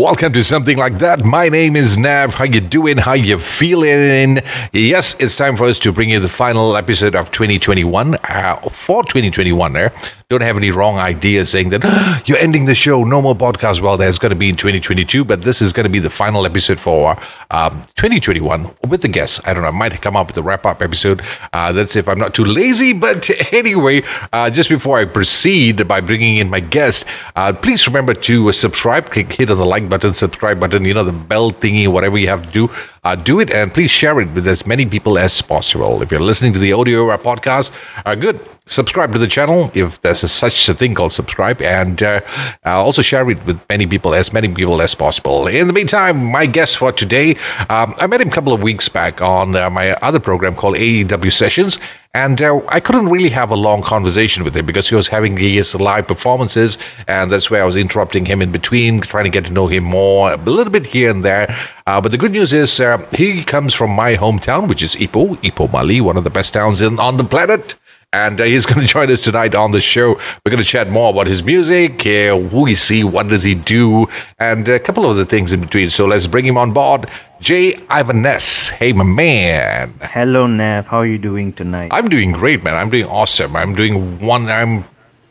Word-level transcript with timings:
Welcome 0.00 0.32
to 0.32 0.42
something 0.42 0.78
like 0.78 0.96
that. 1.00 1.26
My 1.26 1.50
name 1.50 1.76
is 1.76 1.98
Nav. 1.98 2.32
How 2.32 2.44
you 2.44 2.62
doing? 2.62 2.96
How 2.96 3.12
you 3.12 3.36
feeling? 3.36 4.38
Yes, 4.72 5.14
it's 5.20 5.36
time 5.36 5.58
for 5.58 5.64
us 5.64 5.78
to 5.80 5.92
bring 5.92 6.08
you 6.08 6.20
the 6.20 6.26
final 6.26 6.74
episode 6.74 7.14
of 7.14 7.30
2021 7.30 8.14
uh, 8.14 8.56
for 8.70 9.02
2021. 9.02 9.74
There, 9.74 9.92
don't 10.30 10.40
have 10.40 10.56
any 10.56 10.70
wrong 10.70 10.96
ideas 10.96 11.50
saying 11.50 11.68
that 11.68 11.82
"Ah, 11.84 12.22
you're 12.24 12.38
ending 12.38 12.64
the 12.64 12.74
show. 12.74 13.04
No 13.04 13.20
more 13.20 13.34
podcast. 13.34 13.82
Well, 13.82 13.98
there's 13.98 14.18
going 14.18 14.30
to 14.30 14.38
be 14.38 14.48
in 14.48 14.56
2022, 14.56 15.22
but 15.22 15.42
this 15.42 15.60
is 15.60 15.74
going 15.74 15.84
to 15.84 15.90
be 15.90 15.98
the 15.98 16.08
final 16.08 16.46
episode 16.46 16.80
for 16.80 17.18
um, 17.50 17.84
2021 17.96 18.70
with 18.88 19.02
the 19.02 19.08
guests. 19.08 19.38
I 19.44 19.52
don't 19.52 19.64
know. 19.64 19.68
I 19.68 19.72
might 19.72 20.00
come 20.00 20.16
up 20.16 20.28
with 20.28 20.36
a 20.38 20.42
wrap 20.42 20.64
up 20.64 20.80
episode. 20.80 21.20
Uh, 21.52 21.72
that's 21.72 21.94
if 21.94 22.08
I'm 22.08 22.18
not 22.18 22.32
too 22.32 22.46
lazy. 22.46 22.94
But 22.94 23.28
anyway, 23.52 24.02
uh, 24.32 24.48
just 24.48 24.70
before 24.70 24.98
I 24.98 25.04
proceed 25.04 25.86
by 25.86 26.00
bringing 26.00 26.38
in 26.38 26.48
my 26.48 26.60
guest, 26.60 27.04
uh, 27.36 27.52
please 27.52 27.86
remember 27.86 28.14
to 28.14 28.50
subscribe. 28.52 29.10
Click 29.10 29.32
hit 29.34 29.50
on 29.50 29.58
the 29.58 29.66
like 29.66 29.89
button, 29.90 30.14
subscribe 30.14 30.58
button, 30.60 30.84
you 30.84 30.94
know, 30.94 31.04
the 31.04 31.12
bell 31.12 31.50
thingy, 31.52 31.88
whatever 31.88 32.16
you 32.16 32.28
have 32.28 32.46
to 32.46 32.50
do. 32.50 32.70
Uh, 33.02 33.14
do 33.14 33.40
it 33.40 33.50
and 33.50 33.72
please 33.72 33.90
share 33.90 34.20
it 34.20 34.30
with 34.32 34.46
as 34.46 34.66
many 34.66 34.84
people 34.86 35.18
as 35.18 35.40
possible. 35.40 36.02
If 36.02 36.10
you're 36.10 36.20
listening 36.20 36.52
to 36.52 36.58
the 36.58 36.72
audio 36.72 37.04
or 37.04 37.18
podcast, 37.18 37.70
uh, 38.04 38.14
good. 38.14 38.46
Subscribe 38.66 39.12
to 39.12 39.18
the 39.18 39.26
channel 39.26 39.68
if 39.74 40.00
there's 40.02 40.22
a, 40.22 40.28
such 40.28 40.68
a 40.68 40.74
thing 40.74 40.94
called 40.94 41.12
subscribe, 41.12 41.60
and 41.60 42.00
uh, 42.04 42.20
uh, 42.64 42.80
also 42.80 43.02
share 43.02 43.28
it 43.28 43.44
with 43.44 43.60
many 43.68 43.84
people, 43.84 44.14
as 44.14 44.32
many 44.32 44.46
people 44.46 44.80
as 44.80 44.94
possible. 44.94 45.48
In 45.48 45.66
the 45.66 45.72
meantime, 45.72 46.24
my 46.24 46.46
guest 46.46 46.76
for 46.76 46.92
today, 46.92 47.34
um, 47.68 47.96
I 47.98 48.06
met 48.06 48.20
him 48.20 48.28
a 48.28 48.30
couple 48.30 48.52
of 48.52 48.62
weeks 48.62 48.88
back 48.88 49.20
on 49.20 49.56
uh, 49.56 49.70
my 49.70 49.94
other 49.94 50.20
program 50.20 50.54
called 50.54 50.76
AEW 50.76 51.32
Sessions, 51.32 51.78
and 52.14 52.42
uh, 52.42 52.60
I 52.68 52.78
couldn't 52.80 53.08
really 53.08 53.30
have 53.30 53.50
a 53.50 53.56
long 53.56 53.82
conversation 53.82 54.44
with 54.44 54.56
him 54.56 54.66
because 54.66 54.88
he 54.88 54.94
was 54.94 55.08
having 55.08 55.36
his 55.36 55.74
live 55.74 56.06
performances, 56.06 56.78
and 57.08 57.30
that's 57.30 57.50
where 57.50 57.62
I 57.62 57.66
was 57.66 57.76
interrupting 57.76 58.24
him 58.24 58.40
in 58.40 58.52
between, 58.52 59.00
trying 59.00 59.24
to 59.24 59.30
get 59.30 59.46
to 59.46 59.52
know 59.52 59.66
him 59.66 59.82
more, 59.82 60.32
a 60.32 60.36
little 60.36 60.72
bit 60.72 60.86
here 60.86 61.10
and 61.10 61.24
there. 61.24 61.56
Uh, 61.90 62.00
but 62.00 62.12
the 62.12 62.18
good 62.18 62.30
news 62.30 62.52
is 62.52 62.78
uh, 62.78 63.04
he 63.10 63.42
comes 63.42 63.74
from 63.74 63.90
my 63.90 64.14
hometown, 64.14 64.68
which 64.68 64.80
is 64.80 64.94
Ipoh, 64.94 65.36
Ipoh, 65.42 65.72
Mali, 65.72 66.00
one 66.00 66.16
of 66.16 66.22
the 66.22 66.30
best 66.30 66.52
towns 66.52 66.80
in, 66.80 67.00
on 67.00 67.16
the 67.16 67.24
planet. 67.24 67.74
And 68.12 68.40
uh, 68.40 68.44
he's 68.44 68.64
going 68.70 68.80
to 68.80 68.86
join 68.86 69.10
us 69.10 69.22
tonight 69.22 69.56
on 69.56 69.72
the 69.72 69.80
show. 69.80 70.14
We're 70.14 70.50
going 70.50 70.62
to 70.62 70.64
chat 70.64 70.88
more 70.88 71.10
about 71.10 71.26
his 71.26 71.42
music, 71.42 72.06
uh, 72.06 72.38
who 72.38 72.68
is 72.68 72.86
he, 72.86 73.02
what 73.02 73.26
does 73.26 73.42
he 73.42 73.56
do, 73.56 74.06
and 74.38 74.68
a 74.68 74.78
couple 74.78 75.04
of 75.04 75.10
other 75.10 75.24
things 75.24 75.52
in 75.52 75.62
between. 75.62 75.90
So 75.90 76.06
let's 76.06 76.28
bring 76.28 76.44
him 76.44 76.56
on 76.56 76.72
board. 76.72 77.10
Jay 77.40 77.72
Ivaness. 77.90 78.68
Hey, 78.68 78.92
my 78.92 79.02
man. 79.02 79.92
Hello, 80.00 80.46
Nav. 80.46 80.86
How 80.86 80.98
are 80.98 81.06
you 81.06 81.18
doing 81.18 81.52
tonight? 81.52 81.90
I'm 81.92 82.08
doing 82.08 82.30
great, 82.30 82.62
man. 82.62 82.74
I'm 82.74 82.90
doing 82.90 83.06
awesome. 83.06 83.56
I'm 83.56 83.74
doing 83.74 84.20
one. 84.20 84.48
I'm 84.48 84.84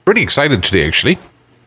pretty 0.04 0.22
excited 0.22 0.62
today, 0.62 0.86
actually. 0.86 1.20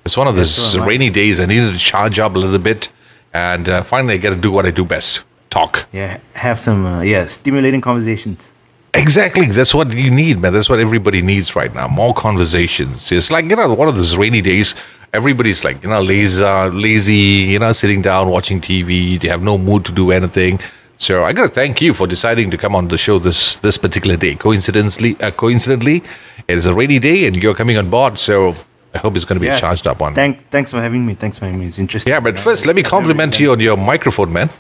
It's 0.05 0.19
one 0.19 0.29
of 0.29 0.37
those 0.37 0.55
so 0.55 0.85
rainy 0.85 1.09
days. 1.09 1.41
I 1.41 1.47
needed 1.47 1.73
to 1.73 1.81
charge 1.81 2.19
up 2.19 2.35
a 2.35 2.39
little 2.39 2.59
bit, 2.59 2.91
and 3.33 3.69
uh, 3.69 3.83
finally, 3.83 4.15
I 4.15 4.17
get 4.19 4.31
to 4.31 4.37
do 4.37 4.51
what 4.51 4.67
I 4.67 4.71
do 4.71 4.85
best: 4.85 5.23
talk. 5.51 5.87
yeah, 5.93 6.21
have 6.35 6.59
some 6.61 6.85
uh, 6.87 7.03
yeah 7.03 7.27
stimulating 7.27 7.81
conversations. 7.81 8.55
Exactly. 8.95 9.47
That's 9.47 9.75
what 9.75 9.91
you 9.91 10.11
need, 10.11 10.41
man. 10.41 10.53
That's 10.53 10.69
what 10.69 10.79
everybody 10.79 11.23
needs 11.23 11.57
right 11.57 11.75
now. 11.75 11.89
More 11.89 12.13
conversations. 12.13 13.11
It's 13.11 13.31
like, 13.31 13.47
you 13.47 13.57
know, 13.57 13.73
one 13.73 13.89
of 13.89 13.97
those 13.97 14.17
rainy 14.17 14.43
days. 14.43 14.75
Everybody's 15.15 15.65
like, 15.65 15.83
you 15.83 15.89
know, 15.89 16.03
lazy, 16.03 16.45
lazy, 16.45 17.53
you 17.53 17.59
know, 17.59 17.73
sitting 17.73 18.03
down 18.03 18.29
watching 18.29 18.61
TV. 18.61 19.19
They 19.19 19.29
have 19.29 19.43
no 19.43 19.57
mood 19.57 19.87
to 19.87 19.93
do 19.93 20.11
anything. 20.11 20.61
So 20.99 21.25
I 21.25 21.33
got 21.33 21.43
to 21.43 21.49
thank 21.49 21.81
you 21.81 21.95
for 21.95 22.07
deciding 22.07 22.51
to 22.51 22.59
come 22.59 22.77
on 22.77 22.89
the 22.89 22.99
show 22.99 23.19
this 23.19 23.57
this 23.57 23.77
particular 23.79 24.17
day. 24.17 24.35
Coincidentally, 24.37 25.17
uh, 25.21 25.31
coincidentally, 25.31 26.03
it 26.47 26.59
is 26.59 26.67
a 26.67 26.75
rainy 26.75 26.99
day 26.99 27.27
and 27.27 27.37
you're 27.37 27.55
coming 27.55 27.77
on 27.77 27.91
board. 27.91 28.19
So 28.19 28.55
I 28.95 28.99
hope 28.99 29.17
it's 29.17 29.25
going 29.25 29.37
to 29.37 29.41
be 29.41 29.47
Yeah. 29.47 29.59
charged 29.59 29.87
up 29.87 30.03
on. 30.03 30.15
Thank, 30.15 30.49
thanks 30.51 30.71
for 30.71 30.81
having 30.81 31.07
me. 31.07 31.15
Thanks 31.15 31.39
for 31.39 31.47
having 31.47 31.61
me. 31.61 31.67
It's 31.67 31.79
interesting. 31.79 32.13
yeah, 32.13 32.21
but 32.21 32.39
first, 32.39 32.67
let 32.67 32.77
me 32.77 32.83
compliment 32.83 33.41
you 33.41 33.53
on 33.53 33.61
your 33.61 33.77
microphone, 33.77 34.33
man. 34.33 34.51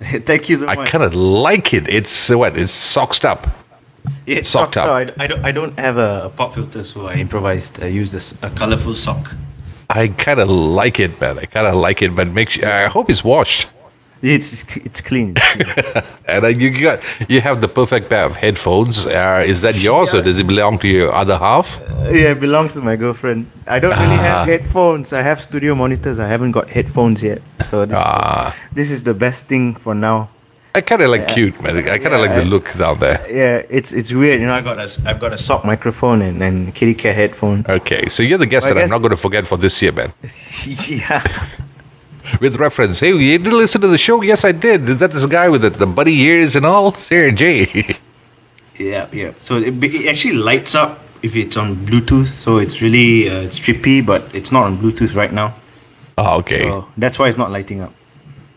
Thank 0.00 0.48
you 0.48 0.56
so 0.56 0.66
I 0.66 0.74
much. 0.76 0.88
I 0.88 0.90
kind 0.90 1.04
of 1.04 1.14
like 1.14 1.74
it. 1.74 1.86
It's 1.88 2.30
what? 2.30 2.56
It's 2.56 2.72
soxed 2.72 3.24
up. 3.24 3.46
Yeah, 4.26 4.36
it's 4.38 4.48
socked 4.48 4.74
socked 4.74 5.10
up. 5.10 5.14
I, 5.18 5.24
I 5.24 5.26
don't. 5.26 5.44
I 5.44 5.52
don't 5.52 5.78
have 5.78 5.98
a 5.98 6.32
pop 6.34 6.54
filter, 6.54 6.82
so 6.84 7.06
I 7.06 7.16
improvised. 7.16 7.82
I 7.82 7.88
used 7.88 8.12
this 8.14 8.42
a 8.42 8.48
colorful 8.50 8.94
sock. 8.94 9.34
I 9.90 10.08
kind 10.08 10.40
of 10.40 10.48
like 10.48 10.98
it, 10.98 11.20
man. 11.20 11.38
I 11.38 11.44
kind 11.44 11.66
of 11.66 11.74
like 11.74 12.00
it, 12.00 12.14
but 12.16 12.28
make 12.28 12.48
sure, 12.50 12.66
I 12.66 12.86
hope 12.86 13.10
it's 13.10 13.22
washed. 13.22 13.68
It's 14.22 14.76
it's 14.76 15.00
clean. 15.00 15.34
And 16.30 16.44
uh, 16.44 16.48
you 16.48 16.70
got 16.82 17.00
you 17.28 17.40
have 17.40 17.60
the 17.60 17.68
perfect 17.68 18.08
pair 18.08 18.24
of 18.24 18.36
headphones. 18.36 19.06
Uh, 19.06 19.42
is 19.52 19.60
that 19.62 19.74
yours 19.82 20.14
or 20.14 20.22
does 20.22 20.38
it 20.38 20.46
belong 20.46 20.78
to 20.80 20.86
your 20.88 21.12
other 21.12 21.36
half? 21.38 21.80
yeah, 22.04 22.32
it 22.34 22.40
belongs 22.40 22.74
to 22.74 22.80
my 22.82 22.96
girlfriend. 22.96 23.46
I 23.66 23.78
don't 23.80 23.96
really 23.98 24.18
Ah. 24.20 24.28
have 24.44 24.48
headphones. 24.48 25.12
I 25.12 25.22
have 25.22 25.40
studio 25.40 25.74
monitors. 25.74 26.18
I 26.18 26.28
haven't 26.28 26.52
got 26.52 26.68
headphones 26.68 27.22
yet. 27.22 27.40
So 27.60 27.84
this, 27.86 27.98
Ah. 27.98 28.54
this 28.72 28.90
is 28.90 29.02
the 29.02 29.14
best 29.14 29.46
thing 29.46 29.74
for 29.74 29.94
now. 29.94 30.28
I 30.74 30.82
kind 30.82 31.02
of 31.02 31.10
like 31.10 31.26
cute, 31.34 31.60
man. 31.62 31.76
I 31.78 31.82
kind 31.98 32.14
of 32.14 32.20
Yeah, 32.20 32.26
like 32.26 32.34
the 32.36 32.44
look 32.44 32.66
down 32.78 32.98
there. 33.00 33.18
Yeah, 33.28 33.62
it's 33.78 33.90
it's 33.92 34.12
weird. 34.12 34.38
You 34.40 34.46
know, 34.46 34.54
I 34.54 34.60
got 34.60 34.78
a 34.78 34.82
s- 34.84 35.00
I've 35.04 35.18
got 35.18 35.32
a 35.32 35.38
sock 35.38 35.64
microphone 35.64 36.22
and, 36.22 36.40
and 36.42 36.72
kitty 36.74 36.94
cat 36.94 37.16
headphones. 37.16 37.66
Okay, 37.68 38.02
so 38.08 38.22
you're 38.22 38.38
the 38.38 38.46
guest 38.54 38.66
I 38.66 38.74
that 38.74 38.84
I'm 38.84 38.90
not 38.90 39.02
going 39.02 39.16
to 39.16 39.22
forget 39.28 39.46
for 39.48 39.58
this 39.58 39.82
year, 39.82 39.92
man. 39.92 40.12
yeah. 40.86 41.22
With 42.40 42.56
reference, 42.56 43.00
hey, 43.00 43.12
you 43.14 43.38
did 43.38 43.52
listen 43.52 43.80
to 43.80 43.88
the 43.88 43.98
show? 43.98 44.22
Yes, 44.22 44.44
I 44.44 44.52
did. 44.52 44.88
Is 44.88 44.98
that 44.98 45.10
this 45.12 45.24
guy 45.26 45.48
with 45.48 45.62
the, 45.62 45.70
the 45.70 45.86
buddy 45.86 46.14
ears 46.20 46.54
and 46.56 46.64
all? 46.66 46.92
Sarah 47.08 47.32
J. 47.32 47.96
Yeah, 48.78 49.08
yeah. 49.12 49.32
So 49.38 49.56
it, 49.56 49.82
it 49.82 50.08
actually 50.08 50.34
lights 50.34 50.74
up 50.74 51.00
if 51.22 51.34
it's 51.36 51.56
on 51.56 51.76
Bluetooth. 51.76 52.28
So 52.28 52.58
it's 52.58 52.80
really 52.80 53.28
uh, 53.28 53.40
it's 53.40 53.58
trippy, 53.58 54.04
but 54.04 54.22
it's 54.34 54.52
not 54.52 54.64
on 54.64 54.78
Bluetooth 54.78 55.14
right 55.14 55.32
now. 55.32 55.54
oh, 56.18 56.38
okay. 56.38 56.68
So 56.68 56.86
that's 56.96 57.18
why 57.18 57.28
it's 57.28 57.38
not 57.38 57.50
lighting 57.50 57.80
up. 57.80 57.92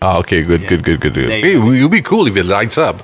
Oh, 0.02 0.20
okay, 0.20 0.42
good, 0.44 0.62
Yeah. 0.62 0.70
good, 0.70 0.84
good, 0.84 1.00
good. 1.02 1.14
good. 1.14 1.30
There 1.30 1.38
you 1.40 1.44
Hey, 1.44 1.54
go. 1.56 1.72
it 1.72 1.82
would 1.84 1.92
be 1.92 2.02
cool 2.02 2.28
if 2.28 2.36
it 2.36 2.46
lights 2.46 2.78
up. 2.78 3.04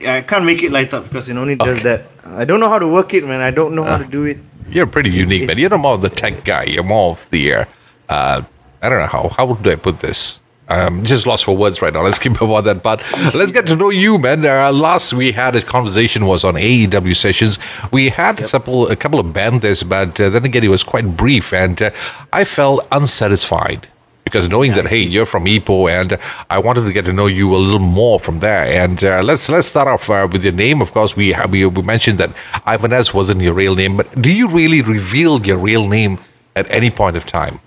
Yeah, 0.00 0.14
I 0.16 0.20
can't 0.22 0.44
make 0.44 0.62
it 0.62 0.72
light 0.72 0.92
up 0.94 1.04
because 1.04 1.28
it 1.28 1.36
only 1.36 1.54
does 1.56 1.78
Okay. 1.78 1.82
that. 1.82 2.06
I 2.26 2.44
don't 2.44 2.60
know 2.60 2.68
how 2.68 2.78
to 2.78 2.88
work 2.88 3.14
it, 3.14 3.24
man. 3.26 3.40
I 3.40 3.50
don't 3.50 3.74
know 3.74 3.84
how 3.84 3.94
Ah. 3.94 3.98
to 3.98 4.04
do 4.04 4.24
it. 4.24 4.38
You're 4.68 4.86
pretty 4.86 5.10
unique, 5.10 5.42
man. 5.42 5.50
it's- 5.50 5.58
You're 5.58 5.70
not 5.70 5.80
more 5.80 5.94
of 5.94 6.02
the 6.02 6.08
tech 6.08 6.44
guy. 6.44 6.64
You're 6.64 6.82
more 6.84 7.12
of 7.12 7.26
the, 7.30 7.54
uh, 7.54 7.64
uh, 8.08 8.42
I 8.82 8.88
don't 8.88 8.98
know 8.98 9.06
how, 9.06 9.28
how 9.28 9.54
do 9.54 9.70
I 9.70 9.76
put 9.76 10.00
this? 10.00 10.40
Um, 10.68 11.04
just 11.04 11.26
lost 11.26 11.44
for 11.44 11.56
words 11.56 11.82
right 11.82 11.92
now. 11.92 12.02
Let's 12.02 12.18
keep 12.18 12.40
about 12.40 12.64
that. 12.64 12.82
But 12.82 13.02
let's 13.34 13.52
get 13.52 13.66
to 13.66 13.76
know 13.76 13.90
you, 13.90 14.18
man. 14.18 14.44
Uh, 14.44 14.72
last 14.72 15.12
we 15.12 15.32
had 15.32 15.54
a 15.54 15.62
conversation 15.62 16.26
was 16.26 16.44
on 16.44 16.54
AEW 16.54 17.14
sessions. 17.16 17.58
We 17.92 18.08
had 18.08 18.40
a 18.40 18.48
couple, 18.48 18.88
a 18.88 18.96
couple 18.96 19.20
of 19.20 19.32
bands, 19.32 19.82
but 19.82 20.20
uh, 20.20 20.30
then 20.30 20.44
again, 20.44 20.64
it 20.64 20.68
was 20.68 20.82
quite 20.82 21.16
brief, 21.16 21.52
and 21.52 21.80
uh, 21.80 21.90
I 22.32 22.44
felt 22.44 22.86
unsatisfied 22.90 23.88
because 24.24 24.48
knowing 24.48 24.72
that 24.72 24.86
hey, 24.86 25.02
you're 25.02 25.26
from 25.26 25.44
Ipoh, 25.44 25.90
and 25.90 26.18
I 26.48 26.58
wanted 26.58 26.84
to 26.84 26.92
get 26.92 27.04
to 27.04 27.12
know 27.12 27.26
you 27.26 27.54
a 27.54 27.56
little 27.56 27.78
more 27.78 28.18
from 28.18 28.38
there. 28.38 28.64
And 28.64 29.02
uh, 29.04 29.22
let's 29.22 29.48
let's 29.48 29.68
start 29.68 29.88
off 29.88 30.08
uh, 30.08 30.26
with 30.30 30.42
your 30.42 30.54
name. 30.54 30.80
Of 30.80 30.92
course, 30.92 31.14
we 31.14 31.32
have, 31.32 31.50
we, 31.50 31.66
we 31.66 31.82
mentioned 31.82 32.18
that 32.18 32.30
Ivanez 32.66 33.12
wasn't 33.12 33.42
your 33.42 33.54
real 33.54 33.74
name, 33.74 33.96
but 33.96 34.22
do 34.22 34.32
you 34.32 34.48
really 34.48 34.80
reveal 34.80 35.44
your 35.44 35.58
real 35.58 35.86
name 35.86 36.18
at 36.56 36.68
any 36.70 36.90
point 36.90 37.16
of 37.16 37.26
time? 37.26 37.60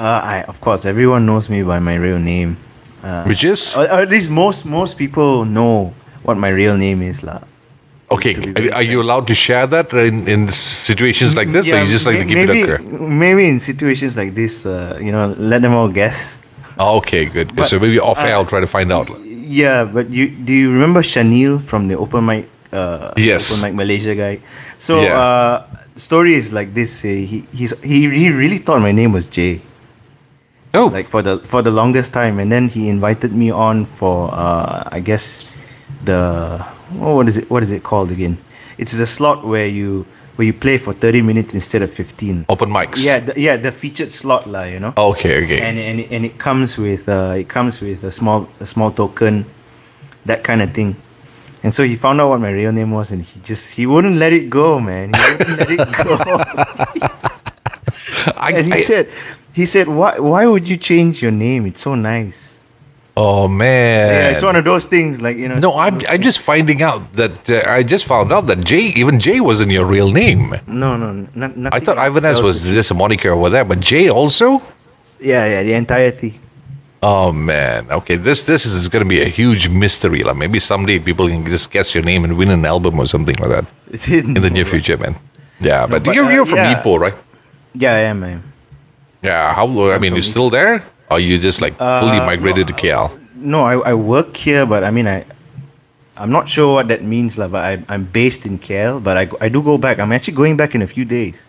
Uh, 0.00 0.20
I 0.24 0.36
of 0.48 0.64
course 0.64 0.88
everyone 0.88 1.28
knows 1.28 1.52
me 1.52 1.60
by 1.60 1.76
my 1.78 1.92
real 2.00 2.16
name. 2.16 2.56
Uh, 3.04 3.28
Which 3.28 3.44
is 3.44 3.76
or, 3.76 3.84
or 3.84 4.00
at 4.00 4.08
least 4.08 4.32
most 4.32 4.64
most 4.64 4.96
people 4.96 5.44
know 5.44 5.92
what 6.24 6.40
my 6.40 6.48
real 6.48 6.76
name 6.76 7.04
is, 7.04 7.20
lah. 7.20 7.44
okay. 8.10 8.34
Are, 8.56 8.80
are 8.80 8.82
you 8.82 9.00
allowed 9.00 9.26
to 9.28 9.34
share 9.34 9.66
that 9.66 9.92
in, 9.92 10.26
in 10.28 10.48
situations 10.48 11.36
like 11.36 11.52
this, 11.52 11.70
or 11.70 11.84
you 11.84 11.90
just 11.90 12.06
like 12.06 12.18
to 12.18 12.24
keep 12.24 12.34
maybe, 12.34 12.60
it 12.60 12.80
a 12.80 12.82
Maybe 13.24 13.48
in 13.48 13.60
situations 13.60 14.16
like 14.16 14.34
this, 14.34 14.66
uh, 14.66 14.98
you 15.00 15.12
know, 15.12 15.34
let 15.38 15.62
them 15.62 15.74
all 15.74 15.88
guess. 15.88 16.42
Oh, 16.78 16.96
okay, 16.98 17.24
good. 17.26 17.54
But, 17.54 17.68
so 17.68 17.78
maybe 17.78 18.00
off 18.00 18.18
air, 18.24 18.34
uh, 18.34 18.40
I'll 18.40 18.46
try 18.46 18.60
to 18.60 18.66
find 18.66 18.92
out. 18.92 19.08
Yeah, 19.24 19.84
but 19.84 20.10
you 20.10 20.28
do 20.28 20.52
you 20.52 20.72
remember 20.72 21.02
Shanil 21.02 21.60
from 21.60 21.88
the 21.88 21.96
open 21.96 22.24
mic? 22.26 22.48
Uh, 22.72 23.12
Yes. 23.16 23.50
Open 23.52 23.62
mic 23.68 23.74
Malaysia 23.74 24.14
guy. 24.14 24.40
So 24.78 25.02
Yeah. 25.02 25.18
uh, 25.18 25.54
story 25.96 26.34
is 26.34 26.52
like 26.52 26.74
this. 26.74 27.02
He 27.02 27.44
he's, 27.52 27.74
he 27.82 28.08
he 28.10 28.30
really 28.30 28.58
thought 28.58 28.80
my 28.80 28.92
name 28.92 29.12
was 29.12 29.26
Jay. 29.26 29.60
Oh, 30.72 30.86
Like 30.86 31.08
for 31.08 31.20
the 31.22 31.38
for 31.38 31.62
the 31.62 31.70
longest 31.72 32.12
time, 32.12 32.38
and 32.38 32.50
then 32.50 32.68
he 32.68 32.88
invited 32.88 33.32
me 33.32 33.50
on 33.50 33.86
for 33.86 34.30
uh, 34.32 34.84
I 34.86 35.00
guess 35.00 35.44
the 36.04 36.64
oh, 37.00 37.16
what 37.16 37.28
is 37.28 37.38
it 37.38 37.50
what 37.50 37.62
is 37.62 37.72
it 37.72 37.82
called 37.82 38.12
again? 38.12 38.38
It's 38.78 38.92
the 38.92 39.06
slot 39.06 39.44
where 39.44 39.66
you 39.66 40.06
where 40.36 40.46
you 40.46 40.52
play 40.54 40.78
for 40.78 40.92
thirty 40.94 41.22
minutes 41.22 41.54
instead 41.54 41.82
of 41.82 41.90
fifteen. 41.92 42.46
open 42.48 42.70
mics. 42.70 43.02
Yeah, 43.02 43.18
the, 43.18 43.34
yeah, 43.34 43.56
the 43.58 43.72
featured 43.72 44.12
slot 44.12 44.46
lah, 44.46 44.62
you 44.70 44.78
know. 44.78 44.94
Okay, 44.96 45.42
okay. 45.42 45.58
and 45.60 45.76
and 45.76 46.00
it, 46.00 46.08
and 46.14 46.24
it 46.24 46.38
comes 46.38 46.78
with 46.78 47.08
uh, 47.08 47.34
it 47.36 47.48
comes 47.48 47.80
with 47.82 48.04
a 48.04 48.12
small 48.14 48.46
a 48.60 48.66
small 48.66 48.92
token, 48.94 49.44
that 50.24 50.44
kind 50.44 50.62
of 50.62 50.70
thing. 50.72 50.94
And 51.62 51.74
so 51.74 51.82
he 51.82 51.96
found 51.96 52.22
out 52.22 52.30
what 52.30 52.40
my 52.40 52.50
real 52.54 52.72
name 52.72 52.92
was, 52.94 53.10
and 53.10 53.20
he 53.20 53.40
just 53.42 53.74
he 53.74 53.86
wouldn't 53.90 54.16
let 54.22 54.32
it 54.32 54.48
go, 54.48 54.78
man. 54.78 55.12
He 55.12 55.20
wouldn't 55.34 55.58
let 55.58 55.70
it 55.70 55.92
go. 55.98 56.14
I, 58.36 58.52
and 58.54 58.66
he 58.66 58.72
I- 58.74 58.80
said, 58.80 59.08
he 59.52 59.66
said, 59.66 59.88
why 59.88 60.18
why 60.18 60.46
would 60.46 60.68
you 60.68 60.76
change 60.76 61.22
your 61.22 61.32
name? 61.32 61.66
It's 61.66 61.80
so 61.80 61.94
nice. 61.94 62.58
oh 63.16 63.48
man. 63.48 64.08
Yeah, 64.08 64.30
it's 64.30 64.42
one 64.42 64.56
of 64.56 64.64
those 64.64 64.86
things 64.86 65.20
like 65.20 65.36
you 65.36 65.48
know. 65.48 65.58
No, 65.58 65.70
I'm 65.76 66.00
I'm 66.08 66.22
just 66.22 66.38
finding 66.38 66.82
out 66.82 67.12
that 67.14 67.50
uh, 67.50 67.62
I 67.66 67.82
just 67.82 68.04
found 68.06 68.32
out 68.32 68.46
that 68.46 68.64
Jay, 68.64 68.92
even 68.96 69.18
Jay, 69.18 69.40
wasn't 69.40 69.72
your 69.72 69.84
real 69.84 70.10
name. 70.12 70.54
No, 70.66 70.96
no, 70.96 71.28
not. 71.34 71.74
I 71.74 71.80
thought 71.80 71.98
Ivanez 71.98 72.40
was 72.42 72.62
just 72.62 72.90
a 72.90 72.94
moniker 72.94 73.32
over 73.32 73.50
there, 73.50 73.64
but 73.64 73.80
Jay 73.80 74.08
also. 74.08 74.62
Yeah, 75.20 75.44
yeah, 75.46 75.62
the 75.62 75.74
entirety. 75.74 76.40
Oh 77.02 77.32
man. 77.32 77.90
Okay, 77.90 78.16
this 78.16 78.44
this 78.44 78.66
is 78.66 78.88
going 78.88 79.02
to 79.02 79.08
be 79.08 79.22
a 79.22 79.28
huge 79.28 79.68
mystery. 79.68 80.22
Like 80.22 80.36
maybe 80.36 80.60
someday 80.60 80.98
people 80.98 81.28
can 81.28 81.44
just 81.46 81.70
guess 81.70 81.94
your 81.94 82.04
name 82.04 82.24
and 82.24 82.36
win 82.36 82.50
an 82.50 82.64
album 82.64 82.98
or 83.00 83.06
something 83.06 83.36
like 83.36 83.50
that 83.50 84.08
in 84.08 84.34
the 84.34 84.50
near 84.50 84.64
future, 84.64 84.98
man. 84.98 85.16
Yeah, 85.60 85.86
but, 85.86 86.04
but, 86.04 86.14
you're, 86.14 86.24
uh, 86.24 86.30
you're 86.30 86.46
from 86.46 86.58
yeah. 86.58 86.82
Ipoh, 86.82 86.98
right? 86.98 87.14
Yeah, 87.74 87.94
I 87.94 88.00
am. 88.00 88.24
I 88.24 88.28
am. 88.30 88.49
Yeah. 89.22 89.54
How? 89.54 89.66
I 89.90 89.98
mean, 89.98 90.14
you're 90.14 90.22
still 90.22 90.50
there? 90.50 90.84
Or 91.10 91.18
you 91.18 91.38
just 91.38 91.60
like 91.60 91.76
fully 91.76 92.18
Uh, 92.20 92.26
migrated 92.26 92.66
to 92.68 92.72
KL? 92.72 93.10
No, 93.34 93.64
I, 93.64 93.90
I 93.90 93.94
work 93.94 94.36
here, 94.36 94.64
but 94.66 94.84
I 94.84 94.90
mean, 94.90 95.08
I 95.08 95.24
I'm 96.16 96.30
not 96.30 96.48
sure 96.48 96.74
what 96.74 96.88
that 96.88 97.02
means, 97.02 97.38
lah. 97.38 97.48
But 97.48 97.64
I, 97.64 97.72
I'm 97.88 98.04
based 98.04 98.44
in 98.46 98.58
KL, 98.58 99.02
but 99.02 99.16
I, 99.16 99.24
I 99.40 99.48
do 99.48 99.62
go 99.62 99.78
back. 99.78 99.98
I'm 99.98 100.12
actually 100.12 100.34
going 100.36 100.56
back 100.56 100.74
in 100.74 100.82
a 100.82 100.86
few 100.86 101.04
days 101.04 101.42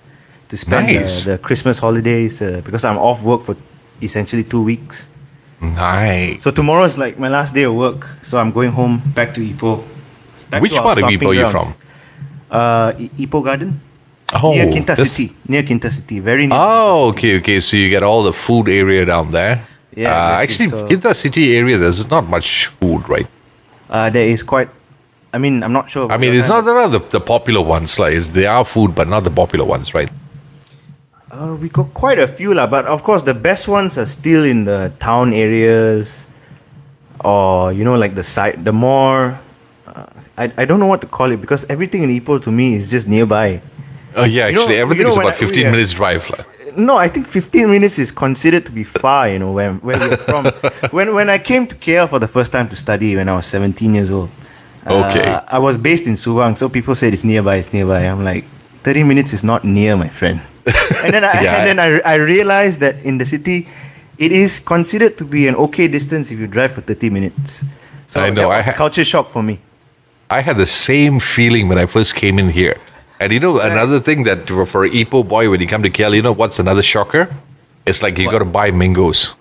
to 0.50 0.58
spend 0.58 0.88
uh, 0.90 1.04
the 1.28 1.38
Christmas 1.38 1.78
holidays 1.80 2.42
uh, 2.42 2.62
because 2.64 2.84
I'm 2.84 2.98
off 2.98 3.22
work 3.24 3.42
for 3.44 3.56
essentially 4.02 4.44
two 4.44 4.64
weeks. 4.64 5.10
Nice. 5.62 6.42
So 6.44 6.50
tomorrow 6.50 6.84
is 6.86 6.98
like 6.98 7.20
my 7.20 7.30
last 7.30 7.54
day 7.54 7.64
of 7.64 7.76
work. 7.76 8.08
So 8.24 8.40
I'm 8.40 8.52
going 8.52 8.72
home 8.72 9.02
back 9.14 9.34
to 9.36 9.42
Ipoh. 9.42 9.84
Back 10.50 10.62
Which 10.64 10.74
to 10.74 10.82
part 10.82 10.98
of 10.98 11.04
Ipoh 11.06 11.30
are 11.30 11.34
you 11.36 11.48
from? 11.52 11.68
Uh, 12.50 12.94
I- 12.98 13.12
Ipoh 13.20 13.44
Garden. 13.46 13.80
Oh, 14.34 14.52
near 14.54 14.68
Kinta 14.68 14.96
City. 14.96 15.34
Near 15.48 15.64
Kinta 15.64 15.92
City. 15.92 16.20
Very 16.20 16.48
near. 16.48 16.58
Oh, 16.60 17.10
okay, 17.10 17.38
okay. 17.40 17.60
So 17.60 17.76
you 17.78 17.90
get 17.90 18.04
all 18.04 18.24
the 18.24 18.34
food 18.34 18.70
area 18.70 19.06
down 19.06 19.32
there. 19.32 19.68
Yeah, 19.96 20.08
Uh, 20.10 20.40
exactly. 20.42 20.66
actually, 20.66 20.68
So- 20.70 20.88
in 20.88 21.00
the 21.02 21.14
city 21.14 21.56
area, 21.58 21.78
there's 21.78 22.10
not 22.10 22.28
much 22.30 22.68
food, 22.68 23.08
right? 23.10 23.28
Uh, 23.90 24.10
there 24.10 24.28
is 24.28 24.42
quite. 24.44 24.70
I 25.34 25.38
mean, 25.38 25.64
I'm 25.64 25.74
not 25.74 25.90
sure. 25.90 26.12
I 26.12 26.18
mean, 26.18 26.34
it's 26.34 26.48
not 26.48 26.62
there 26.66 26.78
are 26.78 26.88
the, 26.90 27.00
the 27.00 27.20
popular 27.20 27.62
ones. 27.62 28.00
Like, 28.00 28.14
it's, 28.14 28.30
they 28.30 28.46
are 28.46 28.64
food, 28.66 28.96
but 28.96 29.08
not 29.08 29.24
the 29.24 29.32
popular 29.32 29.66
ones, 29.66 29.94
right? 29.94 30.10
Uh, 31.32 31.56
we 31.62 31.70
got 31.70 31.94
quite 31.94 32.20
a 32.20 32.28
few 32.28 32.54
lah, 32.54 32.68
but 32.68 32.86
of 32.86 33.04
course 33.04 33.22
the 33.24 33.34
best 33.34 33.68
ones 33.68 33.98
are 33.98 34.06
still 34.06 34.44
in 34.44 34.66
the 34.66 34.92
town 35.00 35.32
areas, 35.32 36.28
or 37.24 37.72
you 37.72 37.84
know, 37.86 37.96
like 37.96 38.16
the 38.16 38.24
side, 38.24 38.64
the 38.66 38.74
more. 38.74 39.40
Uh, 39.88 40.06
I, 40.38 40.52
I 40.58 40.66
don't 40.66 40.80
know 40.80 40.88
what 40.88 41.00
to 41.02 41.08
call 41.08 41.32
it 41.32 41.40
because 41.40 41.64
everything 41.70 42.04
in 42.04 42.10
Ipoh 42.10 42.44
to 42.44 42.52
me 42.52 42.76
is 42.76 42.90
just 42.92 43.08
nearby. 43.08 43.62
Oh, 44.16 44.24
yeah. 44.24 44.48
You 44.48 44.54
know- 44.56 44.62
Actually, 44.62 44.76
you 44.76 44.82
everything 44.82 45.04
know 45.06 45.10
is 45.12 45.18
when 45.18 45.26
about 45.28 45.36
I- 45.36 45.46
15 45.46 45.64
yeah. 45.66 45.72
minutes 45.72 45.94
drive. 45.94 46.30
like. 46.30 46.78
No, 46.78 46.96
I 46.98 47.10
think 47.10 47.28
15 47.28 47.70
minutes 47.70 48.00
is 48.00 48.12
considered 48.12 48.66
to 48.66 48.72
be 48.72 48.84
far. 48.86 49.28
You 49.30 49.40
know, 49.40 49.52
where 49.52 49.74
where 49.74 50.00
we're 50.00 50.18
from. 50.18 50.46
when 50.92 51.14
when 51.14 51.30
I 51.30 51.38
came 51.38 51.68
to 51.68 51.76
KL 51.76 52.08
for 52.08 52.20
the 52.20 52.28
first 52.30 52.52
time 52.52 52.68
to 52.70 52.76
study 52.76 53.16
when 53.16 53.28
I 53.28 53.36
was 53.36 53.46
17 53.48 53.94
years 53.94 54.10
old. 54.10 54.30
uh, 54.88 54.94
Okay. 55.10 55.28
I 55.48 55.60
was 55.60 55.78
based 55.78 56.08
in 56.08 56.16
Subang, 56.16 56.58
so 56.58 56.70
people 56.70 56.96
said 56.96 57.12
it's 57.14 57.24
nearby. 57.26 57.58
It's 57.58 57.74
nearby. 57.74 58.02
I'm 58.08 58.24
like, 58.24 58.46
30 58.84 59.04
minutes 59.04 59.34
is 59.34 59.44
not 59.44 59.64
near, 59.66 59.98
my 59.98 60.08
friend. 60.10 60.40
and 61.04 61.12
then 61.14 61.24
I 61.26 61.42
Yeah. 61.44 61.56
and 61.58 61.68
then 61.68 61.78
I, 61.80 62.00
I 62.14 62.16
realized 62.16 62.80
that 62.80 62.96
in 63.04 63.18
the 63.18 63.26
city, 63.26 63.68
it 64.18 64.32
is 64.32 64.60
considered 64.60 65.18
to 65.18 65.26
be 65.26 65.48
an 65.52 65.56
okay 65.56 65.88
distance 65.90 66.32
if 66.32 66.40
you 66.40 66.48
drive 66.48 66.72
for 66.72 66.82
30 66.82 67.10
minutes. 67.10 67.64
So 68.08 68.22
I 68.22 68.30
know, 68.30 68.48
that 68.48 68.52
I 68.52 68.58
was 68.58 68.68
ha- 68.68 68.74
culture 68.80 69.04
shock 69.04 69.28
for 69.30 69.44
me. 69.44 69.60
I 70.30 70.40
had 70.42 70.56
the 70.56 70.66
same 70.66 71.20
feeling 71.20 71.68
when 71.68 71.78
I 71.78 71.86
first 71.86 72.16
came 72.16 72.40
in 72.40 72.50
here. 72.50 72.78
And 73.22 73.32
you 73.32 73.40
know, 73.40 73.60
another 73.60 74.00
thing 74.00 74.24
that 74.24 74.48
for 74.50 74.84
a 74.86 74.90
Ipoh 74.90 75.28
boy, 75.28 75.50
when 75.52 75.62
you 75.62 75.68
come 75.68 75.84
to 75.84 75.90
KL, 75.92 76.16
you 76.16 76.24
know 76.24 76.32
what's 76.32 76.58
another 76.58 76.82
shocker? 76.82 77.30
It's 77.86 78.02
like 78.02 78.18
you 78.18 78.26
got 78.32 78.40
to 78.40 78.46
buy 78.46 78.72
mangoes. 78.72 79.36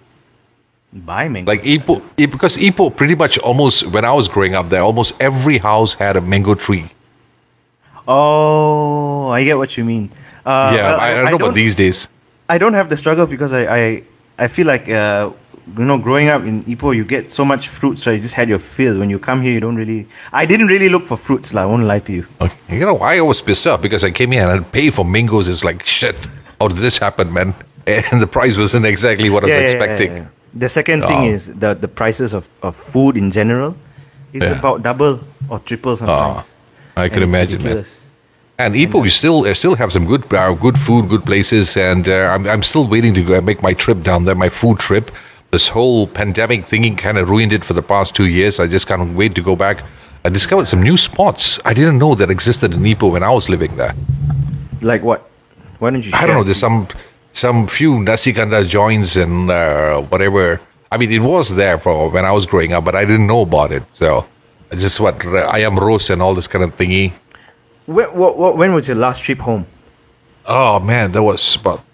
Buy 0.92 1.28
mangoes? 1.28 1.48
Like 1.48 1.62
Ipoh, 1.64 2.02
i- 2.18 2.26
because 2.26 2.56
Ipoh 2.58 2.94
pretty 2.94 3.14
much 3.14 3.38
almost, 3.38 3.86
when 3.86 4.04
I 4.04 4.12
was 4.12 4.28
growing 4.28 4.54
up 4.54 4.68
there, 4.68 4.82
almost 4.82 5.14
every 5.18 5.58
house 5.58 5.94
had 5.94 6.16
a 6.16 6.20
mango 6.20 6.54
tree. 6.54 6.90
oh, 8.06 9.28
I 9.30 9.44
get 9.44 9.56
what 9.56 9.76
you 9.76 9.84
mean. 9.84 10.10
Uh, 10.44 10.72
yeah, 10.76 10.82
well, 10.82 11.00
I, 11.00 11.08
I 11.10 11.14
don't 11.30 11.30
know 11.40 11.46
about 11.46 11.54
these 11.54 11.74
days. 11.74 12.08
I 12.48 12.58
don't 12.58 12.74
have 12.74 12.88
the 12.88 12.96
struggle 12.96 13.26
because 13.26 13.52
I 13.52 13.62
I, 13.80 14.02
I 14.38 14.46
feel 14.48 14.66
like 14.66 14.88
uh, 14.88 15.30
you 15.78 15.84
know 15.84 15.98
growing 15.98 16.28
up 16.28 16.42
in 16.42 16.62
Ipoh 16.64 16.94
you 16.96 17.04
get 17.04 17.30
so 17.32 17.44
much 17.44 17.68
fruits 17.68 18.06
right 18.06 18.14
you 18.14 18.20
just 18.22 18.34
had 18.34 18.48
your 18.48 18.58
fill 18.58 18.98
when 18.98 19.10
you 19.10 19.18
come 19.18 19.42
here 19.42 19.52
you 19.52 19.60
don't 19.60 19.76
really 19.76 20.06
I 20.32 20.46
didn't 20.46 20.68
really 20.68 20.88
look 20.88 21.04
for 21.06 21.16
fruits 21.16 21.52
lah 21.54 21.62
I 21.62 21.66
won't 21.66 21.84
lie 21.84 22.00
to 22.00 22.12
you 22.12 22.26
Okay. 22.40 22.56
You 22.78 22.86
know, 22.86 22.98
I 22.98 23.20
was 23.20 23.42
pissed 23.42 23.66
off 23.66 23.80
because 23.82 24.02
I 24.04 24.10
came 24.10 24.30
here 24.32 24.42
and 24.42 24.50
I'd 24.52 24.72
pay 24.72 24.90
for 24.90 25.04
mangoes. 25.04 25.48
It's 25.48 25.64
like, 25.64 25.84
shit, 25.84 26.16
how 26.60 26.68
did 26.68 26.78
this 26.78 26.98
happen, 26.98 27.32
man? 27.32 27.54
And 28.12 28.20
the 28.20 28.26
price 28.38 28.56
wasn't 28.56 28.86
exactly 28.86 29.28
what 29.30 29.42
I 29.44 29.46
was 29.48 29.72
expecting. 29.74 30.28
The 30.52 30.68
second 30.68 31.00
thing 31.10 31.22
Oh. 31.28 31.34
is 31.34 31.42
the 31.62 31.70
the 31.74 31.88
prices 32.00 32.30
of, 32.38 32.44
of 32.62 32.74
food 32.76 33.16
in 33.16 33.30
general 33.30 33.74
is 34.32 34.42
Yeah. 34.42 34.58
about 34.58 34.82
double 34.82 35.14
or 35.50 35.58
triple 35.68 35.96
sometimes 35.96 36.54
I 36.96 37.04
And 37.04 37.12
can 37.14 37.22
imagine, 37.22 37.62
man. 37.62 37.84
And 38.62 38.74
Ipoh, 38.74 39.02
you 39.08 39.10
still 39.22 39.38
uh, 39.48 39.54
still 39.54 39.74
have 39.82 39.90
some 39.96 40.04
good 40.12 40.22
uh, 40.34 40.52
good 40.66 40.76
food, 40.86 41.08
good 41.08 41.24
places, 41.24 41.76
and 41.76 42.04
uh, 42.08 42.34
I'm 42.34 42.44
I'm 42.52 42.62
still 42.62 42.86
waiting 42.94 43.14
to 43.18 43.22
go 43.24 43.40
make 43.40 43.60
my 43.68 43.72
trip 43.84 43.98
down 44.08 44.24
there, 44.26 44.36
my 44.46 44.50
food 44.60 44.76
trip. 44.78 45.06
This 45.50 45.68
whole 45.68 46.06
pandemic 46.06 46.66
thingy 46.66 46.96
kind 46.96 47.18
of 47.18 47.28
ruined 47.28 47.52
it 47.52 47.64
for 47.64 47.74
the 47.74 47.82
past 47.82 48.14
two 48.14 48.26
years. 48.26 48.60
I 48.60 48.66
just 48.66 48.86
can't 48.86 49.14
wait 49.16 49.34
to 49.34 49.42
go 49.42 49.56
back. 49.56 49.82
I 50.24 50.28
discovered 50.28 50.66
some 50.68 50.82
new 50.82 50.96
spots 50.96 51.58
I 51.64 51.72
didn't 51.74 51.98
know 51.98 52.14
that 52.14 52.30
existed 52.30 52.74
in 52.74 52.80
Ipoh 52.80 53.12
when 53.12 53.22
I 53.22 53.30
was 53.30 53.48
living 53.48 53.76
there. 53.76 53.94
like 54.82 55.02
what 55.02 55.20
why 55.78 55.90
don't 55.90 56.04
you 56.04 56.12
I 56.14 56.26
don't 56.26 56.36
know. 56.36 56.44
There's 56.44 56.58
some 56.58 56.88
some 57.32 57.66
few 57.66 58.00
nasi 58.02 58.32
kandar 58.32 58.64
joints 58.66 59.16
and 59.16 59.50
uh, 59.50 60.00
whatever. 60.02 60.60
I 60.92 60.98
mean, 60.98 61.10
it 61.12 61.22
was 61.22 61.54
there 61.54 61.78
for 61.78 62.10
when 62.10 62.24
I 62.24 62.32
was 62.32 62.46
growing 62.46 62.72
up, 62.72 62.84
but 62.84 62.94
I 62.94 63.04
didn't 63.04 63.26
know 63.26 63.42
about 63.42 63.70
it. 63.72 63.84
So, 63.92 64.26
I 64.72 64.76
just 64.76 64.98
what 65.00 65.24
I 65.24 65.60
am 65.60 65.78
roast 65.78 66.10
and 66.10 66.20
all 66.20 66.34
this 66.34 66.48
kind 66.48 66.64
of 66.64 66.76
thingy. 66.76 67.12
when, 67.86 68.06
what, 68.08 68.56
when 68.56 68.74
was 68.74 68.88
your 68.88 68.96
last 68.96 69.22
trip 69.22 69.38
home 69.38 69.64
Oh 70.46 70.80
man, 70.80 71.12
that 71.12 71.22
was 71.22 71.56
about 71.56 71.84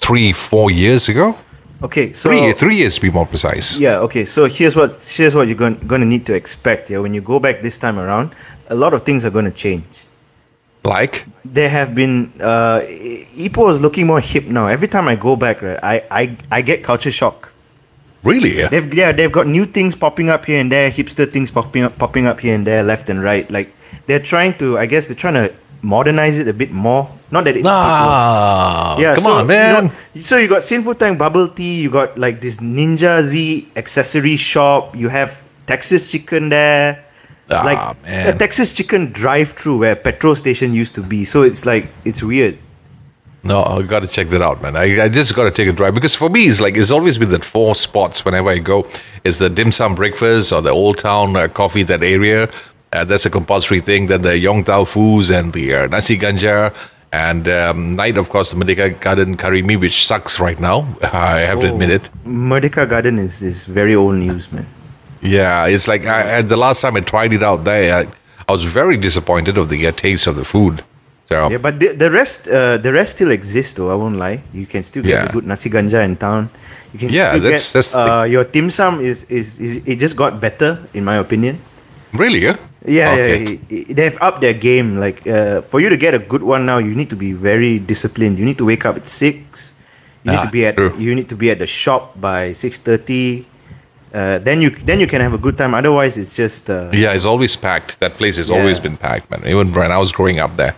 three, 0.00 0.32
four 0.32 0.70
years 0.70 1.08
ago. 1.08 1.38
Okay 1.82 2.12
so 2.12 2.28
Three, 2.30 2.52
three 2.52 2.76
years 2.76 2.94
to 2.96 3.00
be 3.00 3.10
more 3.10 3.26
precise. 3.26 3.78
Yeah. 3.78 3.98
Okay. 4.06 4.24
So 4.24 4.46
here's 4.46 4.74
what 4.76 4.90
here's 5.16 5.34
what 5.34 5.48
you're 5.48 5.56
going 5.56 5.76
going 5.86 6.00
to 6.00 6.06
need 6.06 6.24
to 6.26 6.34
expect. 6.34 6.90
Yeah. 6.90 7.00
When 7.00 7.14
you 7.14 7.20
go 7.20 7.38
back 7.40 7.62
this 7.62 7.78
time 7.78 7.98
around, 7.98 8.34
a 8.68 8.74
lot 8.74 8.94
of 8.94 9.02
things 9.04 9.24
are 9.24 9.30
going 9.30 9.46
to 9.46 9.50
change. 9.50 9.84
Like, 10.84 11.26
There 11.44 11.68
have 11.68 11.94
been 11.94 12.32
uh, 12.40 12.80
Ipoh 13.46 13.70
is 13.72 13.80
looking 13.80 14.06
more 14.06 14.20
hip 14.20 14.46
now. 14.46 14.66
Every 14.66 14.88
time 14.88 15.06
I 15.06 15.14
go 15.14 15.36
back, 15.36 15.62
right, 15.62 15.78
I 15.82 15.94
I, 16.10 16.36
I 16.50 16.62
get 16.62 16.82
culture 16.82 17.12
shock. 17.12 17.52
really? 18.24 18.66
They've 18.66 18.92
yeah 18.94 19.12
they've 19.12 19.30
got 19.30 19.46
new 19.46 19.64
things 19.66 19.94
popping 19.94 20.28
up 20.28 20.44
here 20.44 20.60
and 20.60 20.70
there, 20.72 20.90
hipster 20.90 21.30
things 21.30 21.50
popping 21.52 21.84
up 21.84 21.98
popping 21.98 22.26
up 22.26 22.40
here 22.40 22.54
and 22.54 22.66
there, 22.66 22.82
left 22.82 23.10
and 23.10 23.22
right. 23.22 23.48
Like 23.50 23.68
they're 24.06 24.18
trying 24.32 24.54
to, 24.58 24.78
I 24.78 24.86
guess 24.86 25.06
they're 25.06 25.14
trying 25.24 25.34
to 25.34 25.54
modernize 25.82 26.38
it 26.38 26.48
a 26.48 26.54
bit 26.54 26.70
more. 26.70 27.10
Not 27.30 27.44
that 27.44 27.56
it. 27.56 27.64
Nah, 27.64 28.96
yeah, 28.98 29.14
come 29.14 29.24
so, 29.24 29.32
on, 29.38 29.46
man. 29.46 29.84
You 29.84 29.90
know, 29.90 30.20
so 30.20 30.36
you 30.38 30.48
got 30.48 30.64
Sinful 30.64 30.94
Tank 30.94 31.18
bubble 31.18 31.48
tea. 31.48 31.82
You 31.82 31.90
got 31.90 32.18
like 32.18 32.40
this 32.40 32.58
Ninja 32.58 33.22
Z 33.22 33.68
accessory 33.76 34.36
shop. 34.36 34.96
You 34.96 35.08
have 35.08 35.42
Texas 35.66 36.10
Chicken 36.10 36.48
there. 36.48 37.04
Ah, 37.50 37.62
like 37.64 38.02
man. 38.02 38.34
a 38.34 38.38
Texas 38.38 38.72
Chicken 38.72 39.12
drive-through 39.12 39.78
where 39.78 39.96
petrol 39.96 40.34
station 40.34 40.72
used 40.72 40.94
to 40.94 41.02
be. 41.02 41.24
So 41.24 41.42
it's 41.42 41.66
like 41.66 41.88
it's 42.04 42.22
weird. 42.22 42.58
No, 43.44 43.64
I 43.64 43.82
got 43.82 44.00
to 44.00 44.06
check 44.06 44.28
that 44.28 44.40
out, 44.40 44.62
man. 44.62 44.76
I, 44.76 45.04
I 45.04 45.08
just 45.08 45.34
got 45.34 45.44
to 45.44 45.50
take 45.50 45.66
a 45.66 45.72
drive 45.72 45.94
because 45.94 46.14
for 46.14 46.30
me, 46.30 46.46
it's 46.46 46.60
like 46.60 46.76
it's 46.76 46.92
always 46.92 47.18
been 47.18 47.30
that 47.30 47.44
four 47.44 47.74
spots 47.74 48.24
whenever 48.24 48.50
I 48.50 48.58
go. 48.58 48.86
Is 49.24 49.38
the 49.38 49.50
dim 49.50 49.72
sum 49.72 49.96
breakfast 49.96 50.52
or 50.52 50.62
the 50.62 50.70
Old 50.70 50.98
Town 50.98 51.34
uh, 51.34 51.48
coffee 51.48 51.82
that 51.84 52.04
area? 52.04 52.48
Uh, 52.92 53.04
that's 53.04 53.24
a 53.26 53.30
compulsory 53.30 53.80
thing. 53.80 54.06
Then 54.06 54.22
the 54.22 54.36
Yong 54.38 54.64
Tau 54.64 54.84
Foos 54.84 55.30
and 55.30 55.52
the 55.52 55.74
uh, 55.74 55.86
Nasi 55.86 56.18
Ganja. 56.18 56.74
And 57.12 57.46
um, 57.48 57.94
night, 57.96 58.16
of 58.16 58.28
course, 58.30 58.50
the 58.52 58.56
Merdeka 58.56 58.98
Garden 59.00 59.36
Curry 59.36 59.62
Mee, 59.62 59.76
which 59.76 60.06
sucks 60.06 60.40
right 60.40 60.58
now. 60.58 60.86
I 61.02 61.40
have 61.40 61.60
to 61.60 61.72
admit 61.72 61.90
it. 61.90 62.02
Merdeka 62.24 62.88
Garden 62.88 63.18
is, 63.18 63.42
is 63.42 63.66
very 63.66 63.94
old 63.94 64.14
news, 64.16 64.50
man. 64.52 64.66
Yeah, 65.20 65.66
it's 65.66 65.86
like 65.86 66.04
I, 66.06 66.42
the 66.42 66.56
last 66.56 66.80
time 66.80 66.96
I 66.96 67.00
tried 67.00 67.32
it 67.32 67.42
out 67.42 67.64
there, 67.64 67.94
I, 67.94 68.08
I 68.48 68.52
was 68.52 68.64
very 68.64 68.96
disappointed 68.96 69.56
of 69.58 69.68
the 69.68 69.86
uh, 69.86 69.92
taste 69.92 70.26
of 70.26 70.36
the 70.36 70.44
food. 70.44 70.82
So 71.26 71.48
Yeah, 71.50 71.58
but 71.58 71.78
the, 71.78 71.88
the 71.94 72.10
rest 72.10 72.48
uh, 72.48 72.76
the 72.78 72.92
rest 72.92 73.12
still 73.16 73.30
exists 73.30 73.74
though. 73.74 73.90
I 73.92 73.94
won't 73.94 74.16
lie. 74.16 74.42
You 74.52 74.66
can 74.66 74.82
still 74.82 75.02
get 75.04 75.10
Yeah. 75.12 75.28
a 75.28 75.32
good 75.32 75.46
nasi 75.46 75.70
ganja 75.70 76.04
in 76.04 76.16
town. 76.16 76.50
You 76.92 76.98
can 76.98 77.08
Yeah, 77.10 77.28
still 77.28 77.40
that's- 77.42 77.72
get 77.72 77.78
that's 77.78 77.94
uh, 77.94 78.24
your 78.28 78.44
dim 78.44 78.68
sum 78.70 79.00
is, 79.00 79.24
is 79.30 79.60
is 79.60 79.80
it 79.86 79.96
just 80.00 80.16
got 80.16 80.40
better 80.40 80.78
in 80.92 81.04
my 81.04 81.16
opinion. 81.16 81.60
really, 82.12 82.40
yeah, 82.40 82.56
Yeah, 82.84 83.12
Okay. 83.12 83.42
yeah, 83.42 83.50
i- 83.70 83.74
i- 83.90 83.94
they've 83.94 84.18
upped 84.20 84.40
their 84.40 84.54
game. 84.54 84.98
Like 84.98 85.22
uh, 85.26 85.62
for 85.62 85.78
you 85.80 85.88
to 85.88 85.96
get 85.96 86.14
a 86.14 86.18
good 86.18 86.42
one 86.42 86.66
now, 86.66 86.78
you 86.78 86.94
need 86.94 87.10
to 87.10 87.16
be 87.16 87.32
very 87.32 87.78
disciplined. 87.78 88.38
You 88.38 88.44
need 88.44 88.58
to 88.58 88.64
wake 88.66 88.84
up 88.84 88.96
at 88.96 89.06
six. 89.08 89.74
You 90.24 90.32
need 90.32 90.38
Ah, 90.42 90.44
to 90.46 90.50
be 90.50 90.66
at 90.66 90.76
true. 90.76 90.92
you 90.98 91.14
need 91.14 91.28
to 91.30 91.36
be 91.36 91.50
at 91.50 91.58
the 91.58 91.66
shop 91.66 92.18
by 92.20 92.52
six 92.54 92.78
thirty. 92.78 93.46
Uh, 94.12 94.38
then 94.38 94.60
you 94.60 94.70
then 94.84 94.98
you 95.00 95.06
can 95.06 95.20
have 95.22 95.32
a 95.32 95.38
good 95.38 95.56
time. 95.56 95.74
Otherwise, 95.74 96.18
it's 96.18 96.34
just 96.36 96.68
uh, 96.70 96.90
Yeah, 96.92 97.12
it's 97.14 97.24
always 97.24 97.54
packed. 97.56 97.98
That 98.00 98.14
place 98.18 98.36
has 98.36 98.50
Yeah. 98.50 98.58
always 98.58 98.78
been 98.78 98.96
packed, 98.96 99.30
man. 99.30 99.42
Even 99.46 99.72
when 99.72 99.90
I 99.90 99.98
was 99.98 100.10
growing 100.12 100.38
up 100.38 100.56
there. 100.56 100.74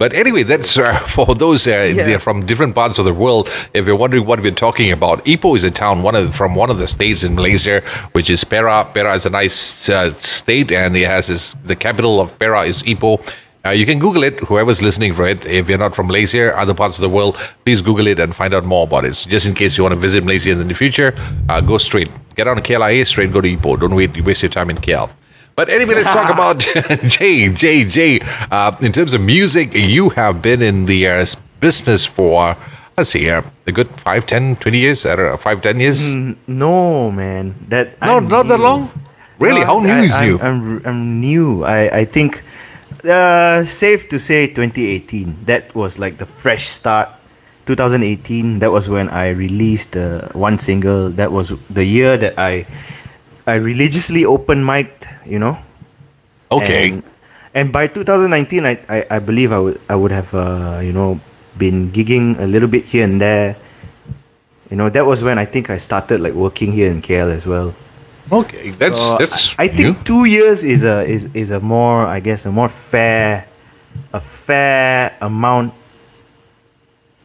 But 0.00 0.14
anyway, 0.14 0.44
that's 0.44 0.78
uh, 0.78 0.98
for 1.14 1.34
those 1.34 1.66
uh, 1.68 1.70
Yeah. 1.70 2.06
they're 2.06 2.18
from 2.28 2.46
different 2.46 2.74
parts 2.74 2.96
of 2.98 3.04
the 3.04 3.12
world. 3.12 3.50
If 3.74 3.84
you're 3.86 4.00
wondering 4.04 4.24
what 4.24 4.40
we're 4.40 4.60
talking 4.66 4.90
about, 4.98 5.22
Ipoh 5.26 5.56
is 5.58 5.62
a 5.62 5.70
town 5.70 6.02
one 6.02 6.16
of 6.20 6.34
from 6.34 6.54
one 6.62 6.70
of 6.74 6.78
the 6.78 6.88
states 6.88 7.22
in 7.22 7.34
Malaysia, 7.34 7.82
which 8.16 8.30
is 8.30 8.42
Perak. 8.42 8.94
Perak 8.94 9.16
is 9.20 9.26
a 9.26 9.30
nice 9.42 9.88
uh, 9.90 10.14
state, 10.18 10.72
and 10.72 10.96
it 10.96 11.06
has 11.06 11.26
this, 11.28 11.54
the 11.72 11.76
capital 11.76 12.18
of 12.18 12.32
Perak 12.40 12.66
is 12.72 12.82
Ipoh. 12.82 13.20
Uh, 13.66 13.76
you 13.76 13.84
can 13.84 13.98
Google 13.98 14.24
it, 14.24 14.40
whoever's 14.48 14.80
listening 14.80 15.12
for 15.12 15.26
it. 15.26 15.44
If 15.44 15.68
you're 15.68 15.76
not 15.86 15.94
from 15.94 16.06
Malaysia, 16.06 16.56
other 16.56 16.72
parts 16.72 16.96
of 16.96 17.02
the 17.02 17.10
world, 17.10 17.36
please 17.66 17.82
Google 17.82 18.06
it 18.06 18.18
and 18.18 18.34
find 18.34 18.54
out 18.54 18.64
more 18.64 18.84
about 18.88 19.04
it. 19.04 19.14
So 19.20 19.28
just 19.28 19.44
in 19.44 19.52
case 19.54 19.76
you 19.76 19.84
want 19.84 19.92
to 19.92 20.00
visit 20.00 20.24
Malaysia 20.24 20.50
in 20.52 20.66
the 20.66 20.72
future, 20.74 21.12
uh, 21.50 21.60
go 21.60 21.76
straight. 21.76 22.08
Get 22.36 22.48
on 22.48 22.56
KLIA, 22.62 23.04
straight 23.06 23.32
go 23.36 23.42
to 23.42 23.48
Ipoh. 23.56 23.78
Don't 23.78 23.94
wait, 23.94 24.16
waste 24.24 24.40
your 24.42 24.48
time 24.58 24.70
in 24.70 24.76
KL. 24.78 25.10
But 25.60 25.68
anyway, 25.68 25.96
let's 25.96 26.08
talk 26.08 26.32
about 26.32 26.58
Jay, 27.04 27.52
Jay, 27.52 27.84
Jay. 27.84 28.18
Uh, 28.50 28.74
in 28.80 28.92
terms 28.92 29.12
of 29.12 29.20
music, 29.20 29.74
you 29.74 30.08
have 30.16 30.40
been 30.40 30.62
in 30.62 30.86
the 30.86 31.06
uh, 31.06 31.26
business 31.60 32.06
for, 32.06 32.56
let's 32.96 33.10
see, 33.10 33.28
uh, 33.28 33.42
a 33.66 33.72
good 33.72 33.90
5, 34.00 34.26
10, 34.26 34.56
20 34.56 34.78
years? 34.78 35.04
I 35.04 35.16
don't 35.16 35.26
know, 35.26 35.36
5, 35.36 35.60
10 35.60 35.80
years? 35.80 36.00
Mm, 36.00 36.38
no, 36.46 37.10
man. 37.10 37.54
That 37.68 38.00
no, 38.00 38.16
I'm 38.16 38.26
not 38.26 38.48
that 38.48 38.58
long? 38.58 38.90
Really? 39.38 39.60
No, 39.60 39.66
How 39.66 39.78
new 39.80 39.92
I, 39.92 40.00
is 40.00 40.14
I'm, 40.14 40.26
you? 40.26 40.40
I'm, 40.40 40.86
I'm 40.86 41.20
new. 41.20 41.64
I, 41.64 41.98
I 41.98 42.04
think 42.06 42.42
uh, 43.04 43.62
safe 43.64 44.08
to 44.08 44.18
say 44.18 44.46
2018. 44.46 45.44
That 45.44 45.74
was 45.74 45.98
like 45.98 46.16
the 46.16 46.24
fresh 46.24 46.70
start. 46.70 47.10
2018. 47.66 48.60
That 48.60 48.72
was 48.72 48.88
when 48.88 49.10
I 49.10 49.28
released 49.28 49.94
uh, 49.94 50.26
one 50.32 50.58
single. 50.58 51.10
That 51.10 51.30
was 51.30 51.52
the 51.68 51.84
year 51.84 52.16
that 52.16 52.38
I 52.38 52.66
I 53.46 53.54
religiously 53.54 54.24
open 54.24 54.64
mic'd. 54.64 55.06
You 55.26 55.38
know. 55.38 55.58
okay. 56.50 56.90
And, 56.90 57.02
and 57.54 57.72
by 57.72 57.86
2019, 57.86 58.66
I, 58.66 58.78
I, 58.88 59.06
I 59.10 59.18
believe 59.18 59.52
I 59.52 59.58
would 59.58 59.80
I 59.88 59.94
would 59.96 60.12
have 60.12 60.32
uh, 60.34 60.80
you 60.82 60.92
know 60.92 61.20
been 61.58 61.90
gigging 61.90 62.38
a 62.38 62.46
little 62.46 62.68
bit 62.68 62.84
here 62.84 63.04
and 63.04 63.20
there. 63.20 63.56
You 64.70 64.76
know 64.76 64.88
that 64.90 65.04
was 65.04 65.22
when 65.22 65.38
I 65.38 65.44
think 65.46 65.68
I 65.70 65.78
started 65.78 66.20
like 66.20 66.34
working 66.34 66.72
here 66.72 66.90
in 66.90 67.02
KL 67.02 67.32
as 67.34 67.46
well. 67.46 67.74
okay. 68.30 68.70
That's, 68.70 69.00
So, 69.00 69.18
that's 69.18 69.58
I, 69.58 69.64
I 69.64 69.68
think 69.68 69.98
new. 69.98 70.04
two 70.04 70.24
years 70.30 70.62
is 70.62 70.84
a 70.84 71.02
is, 71.02 71.26
is 71.34 71.50
a 71.50 71.58
more 71.58 72.06
I 72.06 72.20
guess 72.20 72.46
a 72.46 72.52
more 72.52 72.68
fair 72.68 73.46
a 74.12 74.20
fair 74.20 75.16
amount 75.20 75.74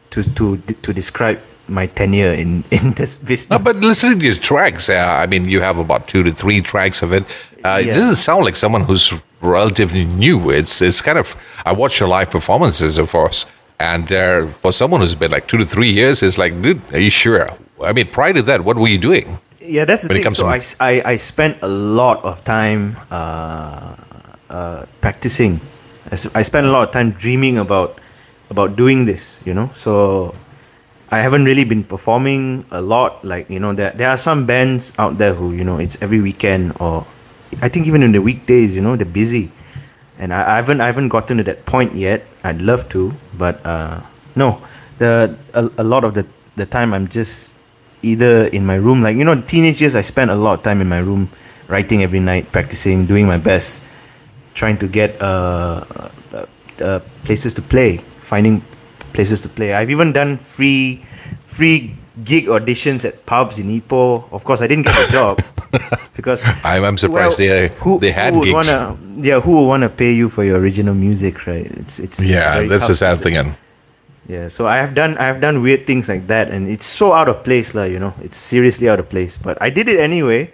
to 0.09 0.23
to 0.23 0.57
to 0.57 0.89
describe 0.93 1.37
my 1.67 1.87
tenure 1.87 2.31
in 2.33 2.63
in 2.71 2.91
this 2.93 3.17
business. 3.17 3.49
No, 3.49 3.59
but 3.59 3.75
listening 3.77 4.19
to 4.19 4.25
your 4.25 4.35
tracks, 4.35 4.89
uh, 4.89 4.93
I 5.23 5.27
mean, 5.27 5.49
you 5.49 5.61
have 5.61 5.77
about 5.79 6.07
two 6.07 6.23
to 6.23 6.31
three 6.31 6.61
tracks 6.61 7.01
of 7.01 7.11
it. 7.13 7.23
Uh, 7.63 7.79
It 7.81 7.87
doesn't 7.93 8.17
sound 8.17 8.45
like 8.45 8.55
someone 8.55 8.83
who's 8.85 9.13
relatively 9.41 10.05
new. 10.05 10.51
It's 10.51 10.81
it's 10.81 11.01
kind 11.01 11.17
of. 11.17 11.35
I 11.65 11.71
watch 11.73 11.99
your 11.99 12.09
live 12.09 12.29
performances, 12.29 12.97
of 12.97 13.09
course, 13.11 13.45
and 13.79 14.11
uh, 14.11 14.47
for 14.61 14.71
someone 14.71 15.01
who's 15.01 15.15
been 15.15 15.31
like 15.31 15.47
two 15.47 15.57
to 15.57 15.65
three 15.65 15.89
years, 15.91 16.21
it's 16.21 16.37
like, 16.37 16.53
dude, 16.61 16.81
are 16.93 16.99
you 17.01 17.09
sure? 17.11 17.49
I 17.83 17.91
mean, 17.93 18.07
prior 18.07 18.33
to 18.33 18.41
that, 18.43 18.61
what 18.63 18.77
were 18.77 18.87
you 18.89 18.99
doing? 18.99 19.39
yeah, 19.59 19.83
that's 19.85 20.03
the 20.03 20.13
when 20.13 20.23
thing. 20.23 20.33
So 20.33 20.43
to- 20.45 21.09
I 21.11 21.17
spent 21.17 21.57
a 21.63 21.67
lot 21.67 22.23
of 22.23 22.43
time 22.43 22.95
uh, 23.09 23.95
uh, 24.49 24.85
practicing. 25.01 25.59
I 26.35 26.43
spent 26.43 26.67
a 26.67 26.71
lot 26.71 26.87
of 26.87 26.91
time 26.93 27.11
dreaming 27.17 27.57
about 27.57 27.97
about 28.51 28.75
doing 28.77 29.05
this. 29.05 29.41
You 29.45 29.53
know, 29.55 29.69
so 29.73 30.35
I 31.15 31.23
haven't 31.23 31.45
really 31.47 31.63
been 31.63 31.87
performing 31.87 32.67
a 32.75 32.81
lot. 32.83 33.23
Like 33.23 33.47
you 33.49 33.59
know, 33.63 33.71
there 33.71 33.95
there 33.95 34.11
are 34.11 34.19
some 34.19 34.43
bands 34.43 34.91
out 34.99 35.15
there 35.15 35.31
who 35.31 35.55
you 35.55 35.63
know 35.63 35.79
it's 35.79 35.95
every 36.03 36.19
weekend 36.19 36.75
or 36.83 37.07
I 37.63 37.71
think 37.71 37.87
even 37.87 38.03
in 38.03 38.11
the 38.11 38.19
weekdays. 38.19 38.75
You 38.75 38.83
know, 38.83 38.99
they're 38.99 39.07
busy, 39.07 39.47
and 40.19 40.35
I, 40.35 40.43
I 40.43 40.55
haven't 40.59 40.83
I 40.83 40.91
haven't 40.91 41.07
gotten 41.07 41.39
to 41.39 41.45
that 41.47 41.63
point 41.63 41.95
yet. 41.95 42.27
I'd 42.43 42.59
love 42.59 42.91
to, 42.91 43.15
but 43.31 43.63
uh, 43.63 44.03
no, 44.35 44.59
the 44.99 45.39
a, 45.55 45.71
a 45.79 45.85
lot 45.87 46.03
of 46.03 46.19
the 46.19 46.27
the 46.59 46.67
time 46.67 46.91
I'm 46.91 47.07
just 47.07 47.55
either 48.03 48.51
in 48.51 48.67
my 48.67 48.75
room, 48.75 48.99
like 48.99 49.15
you 49.15 49.23
know, 49.23 49.39
teenage 49.39 49.79
years. 49.79 49.95
I 49.95 50.03
spent 50.03 50.31
a 50.31 50.35
lot 50.35 50.59
of 50.59 50.67
time 50.67 50.83
in 50.83 50.91
my 50.91 50.99
room, 50.99 51.31
writing 51.71 52.03
every 52.03 52.19
night, 52.19 52.51
practicing, 52.51 53.07
doing 53.07 53.23
my 53.23 53.39
best, 53.39 53.79
trying 54.51 54.75
to 54.83 54.87
get 54.87 55.15
uh, 55.23 55.87
uh, 56.35 56.45
uh, 56.83 56.99
places 57.23 57.55
to 57.55 57.63
play, 57.63 58.03
finding 58.19 58.59
places 59.15 59.41
to 59.41 59.49
play. 59.49 59.73
I've 59.73 59.89
even 59.89 60.11
done 60.11 60.37
free 60.37 61.03
free 61.43 61.95
gig 62.23 62.45
auditions 62.47 63.03
at 63.03 63.25
pubs 63.25 63.59
in 63.59 63.67
Ipoh. 63.67 64.31
Of 64.31 64.43
course, 64.43 64.61
I 64.61 64.67
didn't 64.67 64.85
get 64.85 64.95
the 65.07 65.11
job 65.11 65.43
because 66.15 66.45
I'm, 66.63 66.83
I'm 66.83 66.97
surprised 66.97 67.39
well, 67.39 67.47
they 67.47 67.67
who, 67.79 67.99
they 67.99 68.11
had 68.11 68.33
who 68.33 68.39
would 68.39 68.45
gigs. 68.45 68.53
Wanna, 68.53 68.97
yeah, 69.17 69.39
who 69.39 69.51
would 69.59 69.67
want 69.67 69.83
to 69.83 69.89
pay 69.89 70.13
you 70.13 70.29
for 70.29 70.43
your 70.43 70.59
original 70.59 70.93
music, 70.93 71.47
right? 71.47 71.65
It's 71.65 71.99
it's 71.99 72.19
it's 72.19 72.27
yeah, 72.27 72.55
very 72.55 72.67
that's 72.67 72.87
the 72.87 72.95
sad 72.95 73.17
thing. 73.17 73.37
And 73.37 73.55
Yeah, 74.27 74.49
so 74.49 74.65
I 74.65 74.77
have 74.77 74.95
done 74.95 75.17
I 75.21 75.29
have 75.29 75.39
done 75.39 75.61
weird 75.61 75.85
things 75.85 76.09
like 76.09 76.25
that, 76.27 76.49
and 76.49 76.67
it's 76.67 76.85
so 76.85 77.13
out 77.13 77.29
of 77.29 77.43
place, 77.43 77.75
lah. 77.77 77.85
You 77.85 77.99
know, 77.99 78.13
it's 78.25 78.37
seriously 78.37 78.89
out 78.89 78.97
of 78.97 79.07
place. 79.09 79.37
But 79.37 79.61
I 79.61 79.69
did 79.69 79.87
it 79.87 79.99
anyway. 79.99 80.49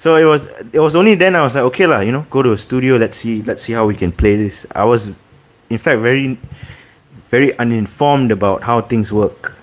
So 0.00 0.16
it 0.16 0.24
was 0.24 0.48
it 0.72 0.80
was 0.80 0.96
only 0.96 1.14
then 1.14 1.36
I 1.36 1.42
was 1.44 1.54
like, 1.54 1.64
okay, 1.76 1.86
lah. 1.86 2.00
You 2.00 2.12
know, 2.12 2.24
go 2.32 2.42
to 2.42 2.56
a 2.56 2.58
studio. 2.58 2.96
Let's 2.96 3.20
see 3.20 3.44
let's 3.44 3.62
see 3.68 3.76
how 3.76 3.84
we 3.84 3.94
can 3.94 4.16
play 4.16 4.40
this. 4.40 4.64
I 4.72 4.88
was, 4.88 5.12
in 5.68 5.76
fact, 5.76 6.00
very 6.00 6.40
very 7.32 7.50
uninformed 7.58 8.30
about 8.30 8.62
how 8.62 8.80
things 8.82 9.10
work. 9.12 9.56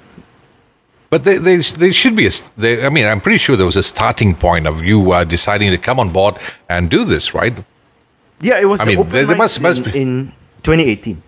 But 1.11 1.23
they, 1.23 1.37
they, 1.37 1.57
they 1.57 1.91
should 1.91 2.15
be. 2.15 2.25
A, 2.27 2.31
they, 2.57 2.85
I 2.85 2.89
mean, 2.89 3.05
I'm 3.05 3.21
pretty 3.21 3.37
sure 3.37 3.55
there 3.55 3.65
was 3.73 3.77
a 3.77 3.83
starting 3.83 4.35
point 4.35 4.67
of 4.67 4.83
you 4.83 5.11
uh, 5.11 5.23
deciding 5.23 5.71
to 5.71 5.77
come 5.77 5.99
on 5.99 6.09
board 6.09 6.35
and 6.67 6.89
do 6.89 7.05
this, 7.05 7.33
right? 7.33 7.55
Yeah, 8.41 8.59
it 8.59 8.65
was. 8.65 8.79
I 8.81 8.85
the 8.85 8.95
mean, 8.95 9.09
there- 9.09 9.25
there 9.25 9.35
must- 9.37 9.61
must 9.61 9.79
in, 9.79 9.91
be- 9.91 10.01
in 10.01 10.11
2018. 10.63 11.21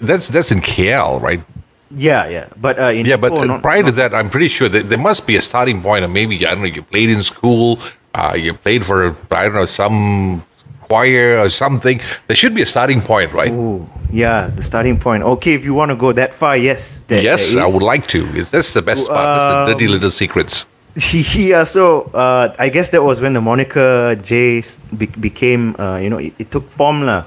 That's 0.00 0.28
that's 0.28 0.50
in 0.52 0.60
KL, 0.60 1.20
right? 1.20 1.42
Yeah, 1.90 2.28
yeah, 2.28 2.46
but 2.56 2.78
uh, 2.78 2.84
in 2.98 3.06
Yeah, 3.06 3.16
but 3.16 3.32
uh, 3.32 3.44
not- 3.44 3.62
prior 3.62 3.82
to 3.82 3.92
that, 3.92 4.14
I'm 4.14 4.30
pretty 4.30 4.48
sure 4.48 4.68
that 4.68 4.88
there 4.90 4.98
must 5.10 5.26
be 5.26 5.36
a 5.36 5.42
starting 5.42 5.82
point, 5.82 6.04
or 6.04 6.08
maybe 6.08 6.34
I 6.46 6.50
don't 6.54 6.60
know. 6.62 6.66
You 6.78 6.82
played 6.82 7.10
in 7.10 7.22
school, 7.22 7.78
uh, 8.14 8.34
you 8.38 8.54
played 8.54 8.84
for 8.86 9.16
I 9.30 9.42
don't 9.44 9.54
know 9.54 9.66
some 9.66 10.44
choir 10.88 11.38
or 11.38 11.50
something. 11.50 12.00
There 12.26 12.36
should 12.36 12.54
be 12.54 12.62
a 12.62 12.66
starting 12.66 13.00
point, 13.00 13.32
right? 13.32 13.50
Ooh, 13.52 13.86
yeah, 14.10 14.48
the 14.48 14.62
starting 14.62 14.98
point. 14.98 15.22
Okay, 15.22 15.54
if 15.54 15.64
you 15.64 15.74
want 15.74 15.90
to 15.90 15.96
go 15.96 16.12
that 16.12 16.34
far, 16.34 16.56
yes. 16.56 17.02
There, 17.08 17.22
yes, 17.22 17.54
there 17.54 17.64
I 17.64 17.66
would 17.66 17.82
like 17.82 18.06
to. 18.08 18.26
Is 18.34 18.50
That's 18.50 18.72
the 18.72 18.82
best 18.82 19.06
part. 19.08 19.20
That's 19.24 19.68
the 19.68 19.74
dirty 19.74 19.86
Um, 19.86 19.92
little 19.92 20.10
secrets. 20.10 20.64
yeah, 21.36 21.62
so 21.64 22.10
uh, 22.14 22.54
I 22.58 22.68
guess 22.70 22.90
that 22.90 23.02
was 23.04 23.20
when 23.20 23.32
the 23.32 23.40
moniker 23.40 24.16
J 24.16 24.62
be- 24.96 25.06
became, 25.20 25.76
uh, 25.78 25.98
you 26.02 26.10
know, 26.10 26.18
it, 26.18 26.32
it 26.38 26.50
took 26.50 26.68
form 26.68 27.02
lah. 27.06 27.24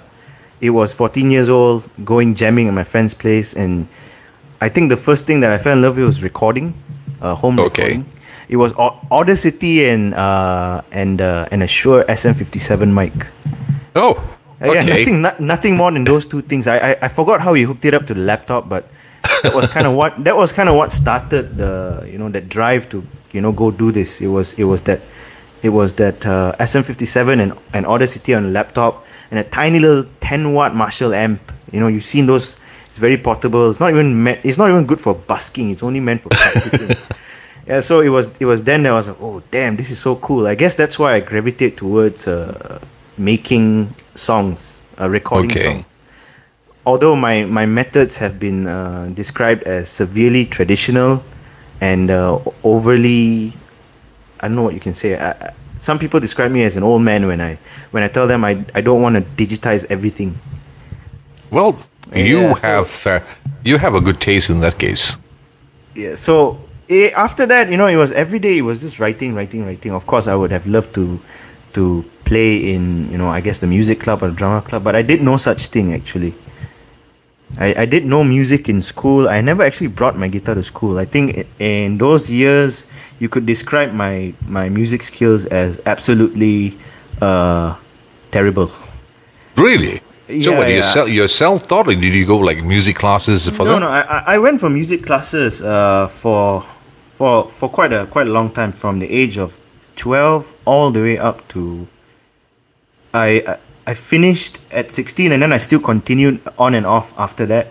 It 0.59 0.71
was 0.71 0.93
14 0.93 1.31
years 1.31 1.47
old, 1.49 1.87
going 2.03 2.35
jamming 2.35 2.67
at 2.67 2.73
my 2.73 2.83
friend's 2.83 3.13
place, 3.13 3.53
and 3.55 3.87
I 4.59 4.69
think 4.69 4.89
the 4.89 4.97
first 4.97 5.25
thing 5.25 5.39
that 5.41 5.51
I 5.51 5.57
fell 5.57 5.73
in 5.73 5.81
love 5.81 5.95
with 5.97 6.05
was 6.05 6.21
recording, 6.21 6.73
uh, 7.21 7.33
home 7.33 7.59
Okay. 7.59 7.97
recording. 7.97 8.05
It 8.51 8.57
was 8.57 8.73
Au- 8.77 8.99
Audacity 9.09 9.87
and 9.87 10.13
uh, 10.13 10.81
and 10.91 11.21
uh, 11.23 11.47
and 11.51 11.63
a 11.63 11.67
Shure 11.67 12.03
SM57 12.03 12.91
mic. 12.91 13.15
Oh, 13.95 14.19
Uh, 14.61 14.73
Yeah, 14.75 14.83
nothing, 14.85 15.21
no, 15.25 15.31
nothing 15.39 15.73
more 15.79 15.89
than 15.91 16.03
those 16.03 16.27
two 16.27 16.41
things. 16.45 16.67
I, 16.67 16.77
I, 16.77 16.91
I 17.01 17.07
forgot 17.07 17.39
how 17.41 17.53
he 17.55 17.63
hooked 17.63 17.85
it 17.85 17.95
up 17.95 18.05
to 18.07 18.13
the 18.13 18.21
laptop, 18.21 18.67
but 18.69 18.85
that 19.41 19.55
was 19.55 19.67
kind 19.73 19.87
of 19.87 19.93
what 19.95 20.13
that 20.27 20.35
was 20.35 20.51
kind 20.53 20.67
of 20.69 20.75
what 20.75 20.91
started 20.91 21.57
the 21.57 22.05
you 22.11 22.17
know 22.19 22.29
that 22.29 22.45
drive 22.51 22.85
to 22.91 23.01
you 23.31 23.41
know 23.41 23.51
go 23.55 23.71
do 23.71 23.89
this. 23.91 24.19
It 24.21 24.27
was 24.27 24.53
it 24.59 24.65
was 24.65 24.83
that 24.83 24.99
it 25.63 25.69
was 25.69 25.93
that 25.95 26.19
uh, 26.27 26.51
SM57 26.59 27.39
and 27.41 27.53
and 27.73 27.85
Audacity 27.87 28.35
on 28.35 28.43
the 28.43 28.53
laptop 28.53 29.07
and 29.31 29.39
a 29.39 29.43
tiny 29.47 29.79
little 29.79 30.03
10 30.19 30.51
watt 30.53 30.75
Marshall 30.75 31.13
amp. 31.15 31.39
You 31.71 31.79
know, 31.79 31.87
you've 31.87 32.03
seen 32.05 32.27
those. 32.27 32.57
It's 32.85 32.97
very 32.99 33.15
portable. 33.17 33.71
It's 33.71 33.79
not 33.79 33.91
even 33.95 34.21
meant. 34.21 34.43
It's 34.43 34.57
not 34.59 34.69
even 34.69 34.85
good 34.85 34.99
for 34.99 35.15
busking. 35.15 35.71
It's 35.71 35.81
only 35.81 36.01
meant 36.03 36.21
for 36.21 36.29
practicing. 36.29 36.91
yeah, 37.71 37.79
so 37.79 38.01
it 38.01 38.09
was. 38.09 38.35
It 38.39 38.45
was 38.45 38.63
then 38.65 38.83
that 38.83 38.91
I 38.91 38.95
was 38.95 39.07
like, 39.07 39.21
oh 39.21 39.41
damn, 39.49 39.77
this 39.77 39.91
is 39.91 39.99
so 39.99 40.17
cool. 40.17 40.45
I 40.45 40.55
guess 40.55 40.75
that's 40.75 40.99
why 40.99 41.13
I 41.15 41.19
gravitate 41.21 41.77
towards 41.77 42.27
uh, 42.27 42.79
making 43.17 43.95
songs, 44.15 44.81
uh, 44.99 45.07
recording 45.09 45.51
Okay. 45.51 45.63
songs. 45.63 45.85
Although 46.85 47.15
my 47.15 47.45
my 47.45 47.65
methods 47.65 48.17
have 48.17 48.39
been 48.39 48.67
uh, 48.67 49.09
described 49.15 49.63
as 49.63 49.87
severely 49.87 50.45
traditional 50.45 51.23
and 51.79 52.11
uh, 52.11 52.39
overly, 52.63 53.53
I 54.41 54.47
don't 54.49 54.57
know 54.57 54.63
what 54.67 54.73
you 54.73 54.81
can 54.83 54.93
say. 54.93 55.15
I, 55.17 55.53
some 55.79 55.97
people 55.97 56.19
describe 56.19 56.51
me 56.51 56.63
as 56.63 56.75
an 56.75 56.83
old 56.83 57.01
man 57.03 57.25
when 57.25 57.39
I 57.39 57.57
when 57.91 58.03
I 58.03 58.09
tell 58.09 58.27
them 58.27 58.43
I 58.43 58.65
I 58.75 58.81
don't 58.81 59.01
want 59.01 59.15
to 59.15 59.21
digitize 59.39 59.85
everything. 59.89 60.35
Well, 61.51 61.79
you 62.13 62.41
Yeah, 62.41 62.53
so- 62.55 62.67
have 62.67 63.07
uh, 63.07 63.19
you 63.63 63.77
have 63.77 63.95
a 63.95 64.01
good 64.01 64.19
taste 64.19 64.49
in 64.49 64.59
that 64.59 64.75
case. 64.77 65.15
yeah 65.95 66.15
so 66.15 66.57
eh, 66.91 67.09
after 67.15 67.45
that 67.47 67.69
you 67.71 67.77
know 67.77 67.87
it 67.87 67.95
was 67.95 68.11
every 68.11 68.39
day 68.39 68.57
it 68.57 68.61
was 68.71 68.81
just 68.81 68.99
writing 68.99 69.33
writing 69.33 69.65
writing 69.65 69.91
of 69.93 70.05
course 70.05 70.27
i 70.27 70.35
would 70.35 70.51
have 70.51 70.67
loved 70.67 70.93
to 70.93 71.19
to 71.73 72.03
play 72.25 72.73
in 72.73 73.09
you 73.11 73.17
know 73.17 73.29
i 73.29 73.39
guess 73.41 73.59
the 73.59 73.67
music 73.67 73.99
club 73.99 74.21
or 74.23 74.29
the 74.29 74.35
drama 74.35 74.61
club 74.61 74.83
but 74.83 74.95
i 74.95 75.01
did 75.01 75.21
no 75.21 75.37
such 75.37 75.67
thing 75.67 75.93
actually 75.93 76.33
I, 77.59 77.81
I 77.83 77.85
did 77.85 78.05
no 78.05 78.23
music 78.23 78.69
in 78.69 78.81
school 78.81 79.27
i 79.27 79.41
never 79.41 79.63
actually 79.63 79.87
brought 79.87 80.17
my 80.17 80.27
guitar 80.29 80.55
to 80.55 80.63
school 80.63 80.97
i 80.99 81.05
think 81.05 81.47
in 81.59 81.97
those 81.97 82.31
years 82.31 82.87
you 83.19 83.27
could 83.29 83.45
describe 83.45 83.93
my 83.93 84.33
my 84.47 84.69
music 84.69 85.03
skills 85.03 85.45
as 85.47 85.81
absolutely 85.85 86.77
uh 87.21 87.75
terrible 88.31 88.71
Really? 89.57 89.97
So 90.41 90.51
Yeah, 90.51 90.57
what? 90.57 90.67
You 90.69 90.75
yeah. 90.75 90.81
self 90.81 91.09
you 91.09 91.27
self-taught, 91.27 91.87
or 91.89 91.93
did 91.95 92.15
you 92.15 92.25
go 92.25 92.37
like 92.37 92.63
music 92.63 92.95
classes 92.95 93.49
for 93.49 93.65
no, 93.65 93.73
that? 93.73 93.79
no. 93.81 93.89
I, 93.89 94.01
I- 94.01 94.23
I 94.35 94.37
went 94.39 94.61
for 94.61 94.69
music 94.69 95.03
classes 95.05 95.61
uh, 95.61 96.07
for 96.07 96.63
for 97.21 97.45
for 97.51 97.69
quite 97.69 97.93
a 97.93 98.07
quite 98.07 98.25
a 98.25 98.31
long 98.31 98.49
time, 98.49 98.71
from 98.71 98.97
the 98.97 99.05
age 99.05 99.37
of 99.37 99.59
twelve 99.95 100.55
all 100.65 100.89
the 100.89 101.01
way 101.01 101.17
up 101.19 101.47
to. 101.49 101.87
I 103.13 103.43
I, 103.45 103.53
I 103.53 103.57
I 103.91 103.93
finished 103.93 104.59
at 104.71 104.91
16 104.91 105.31
and 105.31 105.41
then 105.41 105.51
I 105.51 105.57
still 105.57 105.79
continued 105.79 106.39
on 106.57 106.73
and 106.75 106.85
off 106.85 107.13
after 107.17 107.45
that. 107.47 107.67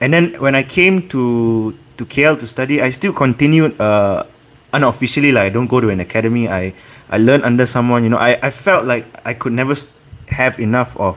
And 0.00 0.12
then 0.12 0.34
when 0.40 0.54
I 0.54 0.64
came 0.64 1.08
to 1.08 1.72
to 1.96 2.04
KL 2.04 2.36
to 2.40 2.46
study, 2.46 2.82
I 2.82 2.90
still 2.90 3.12
continued 3.12 3.80
uh, 3.80 4.24
unofficially. 4.72 5.32
Like 5.32 5.46
I 5.46 5.50
don't 5.50 5.68
go 5.68 5.80
to 5.80 5.88
an 5.88 6.00
academy. 6.00 6.48
I 6.48 6.74
I 7.08 7.16
learned 7.18 7.44
under 7.44 7.64
someone. 7.66 8.04
You 8.04 8.10
know, 8.10 8.18
I, 8.20 8.38
I 8.42 8.50
felt 8.50 8.84
like 8.84 9.04
I 9.24 9.32
could 9.32 9.52
never 9.52 9.74
have 10.28 10.58
enough 10.60 10.96
of 10.96 11.16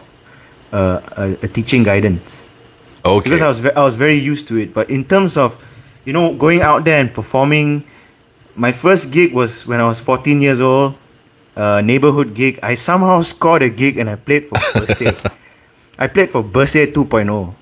uh, 0.72 1.02
a, 1.18 1.24
a 1.44 1.48
teaching 1.48 1.84
guidance 1.84 2.48
Okay. 3.04 3.24
because 3.30 3.42
I 3.42 3.48
was 3.48 3.60
ve- 3.60 3.76
I 3.76 3.84
was 3.84 3.96
very 3.96 4.20
used 4.32 4.48
to 4.48 4.56
it. 4.58 4.74
But 4.74 4.90
in 4.90 5.04
terms 5.04 5.36
of, 5.36 5.56
you 6.06 6.14
know, 6.14 6.34
going 6.34 6.62
out 6.62 6.86
there 6.86 7.00
and 7.00 7.14
performing, 7.14 7.84
my 8.56 8.72
first 8.72 9.12
gig 9.12 9.34
was 9.34 9.66
when 9.68 9.80
I 9.80 9.88
was 9.88 10.00
14 10.00 10.42
years 10.42 10.60
old, 10.62 10.96
uh, 11.56 11.82
neighborhood 11.82 12.34
gig. 12.34 12.60
I 12.64 12.76
somehow 12.76 13.22
scored 13.22 13.62
a 13.64 13.70
gig 13.70 13.98
and 13.98 14.10
I 14.10 14.16
played 14.16 14.46
for 14.48 14.56
Bersih. 14.74 15.32
I 16.00 16.08
played 16.08 16.30
for 16.32 16.44
Bersih 16.44 16.92
2.0. 16.92 17.54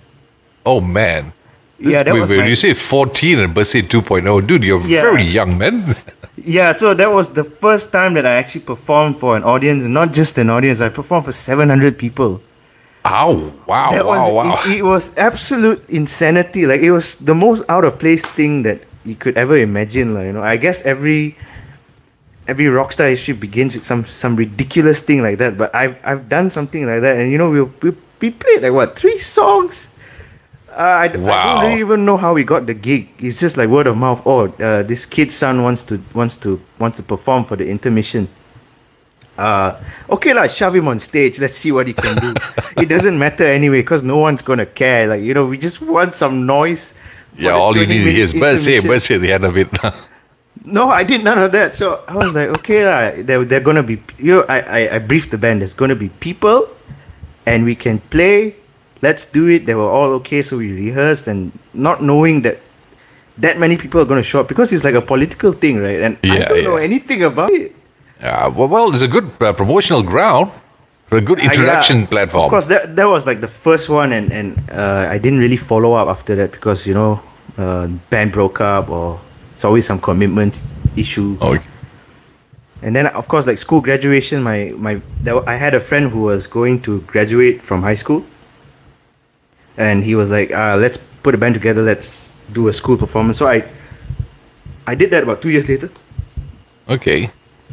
oh 0.66 0.82
man. 0.82 1.34
This- 1.80 1.94
Yeah, 1.94 2.04
that 2.04 2.14
wait, 2.14 2.20
was 2.22 2.30
wait, 2.30 2.40
my- 2.40 2.48
you 2.48 2.56
say 2.56 2.74
14 2.74 3.40
and 3.40 3.56
Bersih 3.56 3.88
2.0. 3.88 4.46
Dude, 4.48 4.64
you're 4.64 4.82
Yeah. 4.82 5.02
very 5.02 5.24
young, 5.24 5.58
man. 5.58 5.96
Yeah, 6.42 6.72
so 6.72 6.94
that 6.94 7.12
was 7.12 7.34
the 7.34 7.44
first 7.44 7.92
time 7.92 8.14
that 8.14 8.26
I 8.26 8.32
actually 8.40 8.62
performed 8.64 9.18
for 9.18 9.36
an 9.36 9.44
audience, 9.44 9.84
not 9.84 10.14
just 10.14 10.38
an 10.38 10.50
audience. 10.50 10.80
I 10.80 10.88
performed 10.88 11.26
for 11.26 11.34
700 11.34 11.98
people. 11.98 12.42
Ow. 13.10 13.52
Wow. 13.66 13.90
That 13.92 14.06
wow. 14.06 14.32
was 14.32 14.46
wow. 14.46 14.62
It, 14.66 14.78
it 14.80 14.84
was 14.84 15.18
absolute 15.18 15.82
insanity. 15.90 16.66
Like 16.66 16.82
it 16.82 16.92
was 16.92 17.16
the 17.18 17.34
most 17.34 17.68
out 17.70 17.84
of 17.84 17.98
place 17.98 18.24
thing 18.26 18.62
that 18.64 18.84
you 19.06 19.16
could 19.16 19.38
ever 19.38 19.58
imagine. 19.58 20.14
Like, 20.14 20.26
you 20.28 20.34
know, 20.34 20.44
I 20.44 20.58
guess 20.58 20.82
every 20.84 21.36
every 22.48 22.68
rock 22.68 22.92
star 22.92 23.08
history 23.10 23.34
begins 23.34 23.74
with 23.76 23.84
some 23.84 24.06
some 24.06 24.36
ridiculous 24.36 25.02
thing 25.02 25.22
like 25.22 25.38
that. 25.40 25.58
But 25.58 25.74
I've 25.74 25.98
I've 26.06 26.30
done 26.30 26.50
something 26.50 26.86
like 26.86 27.02
that, 27.02 27.18
and 27.18 27.32
you 27.32 27.38
know, 27.38 27.50
we 27.50 27.62
we, 27.64 27.96
we 28.22 28.32
played 28.32 28.62
like 28.62 28.74
what 28.74 28.96
three 28.98 29.18
songs. 29.18 29.96
Uh, 30.70 30.82
I, 31.02 31.08
d- 31.08 31.18
I 31.18 31.22
Wow. 31.22 31.62
don't 31.62 31.64
really 31.72 31.80
even 31.82 32.06
know 32.06 32.16
how 32.16 32.34
we 32.34 32.44
got 32.44 32.68
the 32.68 32.76
gig. 32.76 33.10
It's 33.18 33.40
just 33.40 33.58
like 33.58 33.70
word 33.70 33.88
of 33.88 33.98
mouth. 33.98 34.22
Oh, 34.26 34.48
uh, 34.62 34.84
this 34.84 35.06
kid's 35.06 35.34
son 35.36 35.64
wants 35.64 35.84
to 35.90 35.98
wants 36.14 36.38
to 36.46 36.62
wants 36.78 36.98
to 36.98 37.04
perform 37.04 37.44
for 37.44 37.56
the 37.58 37.68
intermission. 37.68 38.30
Uh, 39.40 39.80
okay 40.12 40.36
lah, 40.36 40.52
shove 40.52 40.76
him 40.76 40.92
on 40.92 41.00
stage. 41.00 41.40
Let's 41.40 41.56
see 41.56 41.72
what 41.72 41.88
he 41.88 41.94
can 41.96 42.20
do. 42.20 42.36
it 42.84 42.92
doesn't 42.92 43.18
matter 43.18 43.48
anyway 43.48 43.80
because 43.80 44.04
no 44.04 44.18
one's 44.20 44.44
gonna 44.44 44.68
care. 44.68 45.08
Like 45.08 45.24
you 45.24 45.34
know, 45.34 45.46
we 45.48 45.58
just 45.58 45.80
want 45.82 46.14
some 46.14 46.46
noise. 46.46 46.94
Yeah, 47.40 47.56
all 47.56 47.72
you 47.78 47.88
need 47.88 48.04
is 48.20 48.34
Bersih, 48.34 48.84
intermission. 48.84 48.90
Bersih 48.92 49.22
the 49.22 49.32
end 49.32 49.46
of 49.46 49.56
it. 49.56 49.72
No, 50.66 50.90
I 50.90 51.04
did 51.04 51.24
none 51.24 51.40
of 51.40 51.54
that. 51.54 51.74
So 51.74 52.04
I 52.06 52.14
was 52.20 52.36
like, 52.36 52.50
okay 52.60 52.84
lah, 52.84 53.24
they're, 53.24 53.46
they're 53.48 53.64
gonna 53.64 53.82
be. 53.82 54.04
You 54.20 54.44
know, 54.44 54.46
I, 54.50 54.60
I 54.60 54.96
I 54.96 55.00
briefed 55.00 55.32
the 55.32 55.40
band. 55.40 55.64
There's 55.64 55.74
gonna 55.74 55.96
be 55.96 56.12
people, 56.20 56.68
and 57.48 57.64
we 57.64 57.80
can 57.80 58.04
play. 58.12 58.60
Let's 59.02 59.24
do 59.26 59.48
it. 59.48 59.66
They 59.66 59.74
were 59.74 59.88
all 59.88 60.12
okay, 60.20 60.44
so 60.44 60.60
we 60.60 60.76
rehearsed, 60.76 61.32
and 61.32 61.56
not 61.74 62.04
knowing 62.04 62.44
that 62.44 62.60
that 63.40 63.58
many 63.58 63.80
people 63.80 64.04
are 64.04 64.06
gonna 64.06 64.22
show 64.22 64.44
up 64.44 64.52
because 64.52 64.76
it's 64.76 64.84
like 64.84 65.00
a 65.00 65.02
political 65.02 65.56
thing, 65.56 65.80
right? 65.80 66.04
And 66.04 66.20
I 66.28 66.44
don't 66.44 66.68
know 66.68 66.76
anything 66.76 67.24
about 67.24 67.56
it. 67.56 67.79
Yeah, 68.22 68.48
well, 68.48 68.68
well, 68.68 68.94
it's 68.94 69.02
a 69.02 69.08
good 69.08 69.32
uh, 69.40 69.54
promotional 69.54 70.04
ground, 70.04 70.52
a 71.12 71.22
good 71.22 71.40
Uh, 71.40 71.44
introduction 71.44 72.06
platform. 72.08 72.46
Of 72.46 72.50
course, 72.52 72.68
that 72.68 72.96
that 72.96 73.08
was 73.08 73.26
like 73.26 73.40
the 73.40 73.48
first 73.48 73.90
one, 73.90 74.12
and 74.12 74.32
and 74.32 74.48
uh, 74.72 75.08
I 75.10 75.18
didn't 75.18 75.40
really 75.40 75.58
follow 75.58 75.94
up 75.94 76.08
after 76.10 76.36
that 76.36 76.52
because 76.52 76.86
you 76.86 76.94
know, 76.94 77.22
uh, 77.58 77.88
band 78.10 78.32
broke 78.32 78.60
up 78.62 78.90
or 78.90 79.20
it's 79.54 79.64
always 79.64 79.86
some 79.86 80.00
commitment 80.00 80.62
issue. 80.96 81.38
Oh, 81.42 81.58
And 82.82 82.96
then 82.96 83.08
of 83.08 83.28
course, 83.28 83.46
like 83.48 83.58
school 83.58 83.82
graduation, 83.82 84.44
my 84.44 84.74
my 84.78 85.02
there, 85.24 85.40
I 85.48 85.56
had 85.56 85.74
a 85.74 85.80
friend 85.80 86.12
who 86.12 86.22
was 86.32 86.48
going 86.48 86.80
to 86.88 87.00
graduate 87.12 87.62
from 87.62 87.84
high 87.84 87.96
school, 88.00 88.24
and 89.78 90.04
he 90.04 90.16
was 90.16 90.30
like, 90.30 90.52
uh, 90.52 90.76
"Let's 90.80 90.98
put 91.24 91.36
a 91.36 91.38
band 91.38 91.56
together. 91.56 91.84
Let's 91.84 92.36
do 92.52 92.68
a 92.68 92.74
school 92.74 92.98
performance." 92.98 93.38
So 93.40 93.48
I 93.48 93.64
I 94.88 94.96
did 94.96 95.12
that 95.12 95.24
about 95.24 95.42
two 95.42 95.50
years 95.52 95.68
later. 95.70 95.90
okay. 96.88 97.32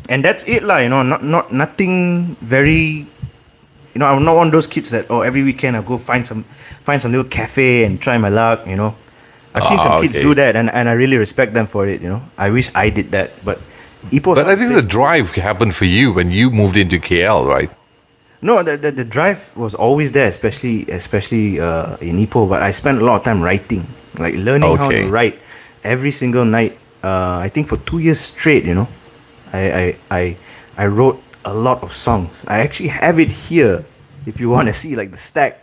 And 0.09 0.25
that's 0.25 0.45
it 0.47 0.63
lah 0.63 0.79
you 0.79 0.89
know 0.89 1.03
not 1.03 1.23
not 1.23 1.53
nothing 1.53 2.37
very 2.41 3.07
you 3.95 3.99
know 3.99 4.07
i'm 4.07 4.25
not 4.25 4.37
one 4.37 4.49
of 4.49 4.53
those 4.53 4.67
kids 4.67 4.91
that 4.91 5.07
oh 5.11 5.23
every 5.23 5.43
weekend 5.43 5.77
i 5.77 5.83
go 5.83 5.99
find 5.99 6.27
some 6.27 6.45
find 6.85 7.01
some 7.03 7.11
little 7.11 7.27
cafe 7.27 7.85
and 7.85 8.01
try 8.01 8.17
my 8.19 8.29
luck 8.29 8.67
you 8.67 8.77
know. 8.77 8.95
I've 9.57 9.65
seen 9.65 9.79
Ah, 9.81 9.89
some 9.89 10.03
kids 10.05 10.21
do 10.21 10.35
that 10.37 10.55
and, 10.55 10.69
and 10.71 10.87
i 10.89 10.93
really 10.93 11.17
respect 11.17 11.55
them 11.55 11.67
for 11.67 11.89
it 11.89 12.03
you 12.05 12.09
know. 12.13 12.21
I 12.37 12.51
wish 12.51 12.71
i 12.75 12.91
did 12.91 13.11
that 13.13 13.33
but 13.45 13.59
Ipoh 14.13 14.37
But 14.37 14.47
I 14.47 14.55
think 14.55 14.71
the 14.77 14.83
drive 14.87 15.33
happened 15.35 15.75
for 15.75 15.87
you 15.89 16.13
when 16.13 16.31
you 16.31 16.47
moved 16.53 16.77
into 16.77 17.01
KL, 17.01 17.49
right? 17.49 17.71
no 18.43 18.63
the, 18.63 18.77
the, 18.77 18.93
the 18.93 19.05
drive 19.05 19.51
was 19.57 19.75
always 19.75 20.13
there 20.13 20.29
especially 20.29 20.85
especially 20.93 21.59
uh, 21.59 21.97
in 22.05 22.21
Ipoh 22.21 22.47
but 22.49 22.63
i 22.63 22.71
spent 22.71 23.01
a 23.01 23.05
lot 23.05 23.17
of 23.17 23.25
time 23.25 23.41
writing 23.41 23.83
like 24.21 24.35
learning 24.37 24.77
how 24.77 24.91
to 24.91 25.09
write 25.09 25.41
every 25.83 26.11
single 26.13 26.45
night 26.45 26.77
uh, 27.03 27.39
i 27.41 27.49
think 27.49 27.67
for 27.67 27.79
two 27.89 27.99
years 27.99 28.21
straight 28.21 28.65
you 28.65 28.75
know 28.75 28.87
I, 29.57 29.65
I 29.83 29.85
i 30.21 30.37
i 30.85 30.87
wrote 30.87 31.19
a 31.45 31.55
lot 31.67 31.83
of 31.83 31.91
songs 31.93 32.45
i 32.49 32.59
actually 32.65 32.89
have 32.89 33.17
it 33.25 33.31
here 33.31 33.85
if 34.27 34.41
you 34.41 34.49
want 34.51 34.67
to 34.69 34.75
see 34.83 34.97
like 34.97 35.11
the 35.11 35.23
stack 35.31 35.63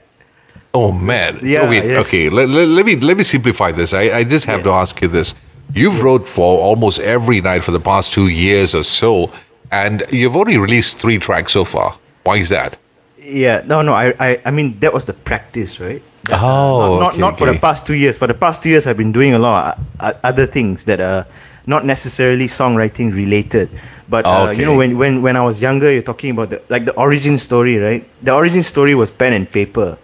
Oh 0.76 0.92
man. 0.92 1.38
Yeah, 1.44 1.70
wait, 1.70 1.86
yes. 1.86 2.08
Okay. 2.08 2.30
Let, 2.30 2.50
let, 2.50 2.68
let 2.68 2.84
me 2.84 2.96
let 2.96 3.16
me 3.16 3.24
simplify 3.24 3.72
this. 3.72 3.94
I, 3.94 4.04
I 4.20 4.24
just 4.24 4.46
have 4.46 4.64
to 4.64 4.72
ask 4.72 5.00
you 5.04 5.08
this. 5.08 5.36
You've 5.76 6.02
wrote 6.02 6.28
for 6.28 6.60
almost 6.60 7.00
every 7.00 7.42
night 7.42 7.64
for 7.64 7.70
the 7.70 7.80
past 7.80 8.12
two 8.12 8.28
years 8.28 8.74
or 8.74 8.82
so, 8.82 9.32
and 9.72 10.04
you've 10.10 10.36
only 10.36 10.58
released 10.58 10.98
three 10.98 11.20
tracks 11.20 11.52
so 11.52 11.64
far. 11.64 12.00
Why 12.24 12.38
is 12.38 12.50
that? 12.50 12.78
yeah 13.24 13.64
no 13.66 13.82
no 13.82 13.94
i 13.94 14.14
i, 14.20 14.42
I 14.46 14.52
mean 14.52 14.80
that 14.80 14.94
was 14.94 15.06
the 15.06 15.14
practice 15.14 15.80
right 15.80 16.02
That, 16.26 16.40
uh, 16.42 16.46
Oh, 16.46 17.00
not 17.00 17.00
not, 17.00 17.12
okay, 17.12 17.20
not 17.22 17.38
for 17.38 17.46
the 17.54 17.60
past 17.60 17.86
two 17.86 17.94
years 17.96 18.18
for 18.18 18.28
the 18.28 18.34
past 18.34 18.62
two 18.62 18.70
years 18.70 18.88
i've 18.88 18.98
been 18.98 19.12
doing 19.12 19.34
a 19.34 19.40
lot 19.40 19.78
of 19.78 19.86
uh, 20.00 20.14
other 20.24 20.46
things 20.46 20.84
that 20.86 21.00
are 21.00 21.26
not 21.68 21.86
necessarily 21.86 22.46
songwriting 22.48 23.14
related 23.14 23.70
but 24.10 24.26
uh, 24.26 24.52
you 24.52 24.66
know 24.66 24.76
when, 24.76 24.98
when 24.98 25.22
when 25.22 25.36
i 25.36 25.42
was 25.42 25.62
younger 25.62 25.92
you're 25.92 26.02
talking 26.02 26.32
about 26.32 26.50
the 26.50 26.62
like 26.70 26.86
the 26.86 26.94
origin 26.96 27.38
story 27.38 27.78
right? 27.78 28.04
The 28.22 28.34
origin 28.34 28.64
story 28.64 28.96
was 28.96 29.10
pen 29.12 29.34
and 29.34 29.50
paper. 29.50 29.98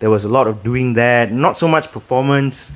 There 0.00 0.10
was 0.10 0.24
a 0.24 0.28
lot 0.28 0.46
of 0.48 0.62
doing 0.64 0.94
that 0.94 1.30
not 1.30 1.56
so 1.58 1.68
much 1.68 1.92
performance. 1.92 2.72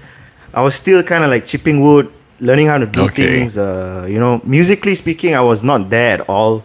I 0.54 0.62
was 0.62 0.74
still 0.74 1.02
kind 1.02 1.24
of 1.24 1.30
like 1.30 1.46
chipping 1.46 1.80
wood 1.80 2.12
learning 2.40 2.66
how 2.68 2.78
to 2.78 2.86
do 2.86 3.02
Okay. 3.08 3.40
things 3.40 3.56
uh, 3.58 4.06
you 4.08 4.18
know. 4.20 4.40
Musically 4.44 4.94
speaking 4.94 5.34
i 5.34 5.40
was 5.40 5.62
not 5.62 5.88
there 5.90 6.12
at 6.20 6.28
all. 6.28 6.62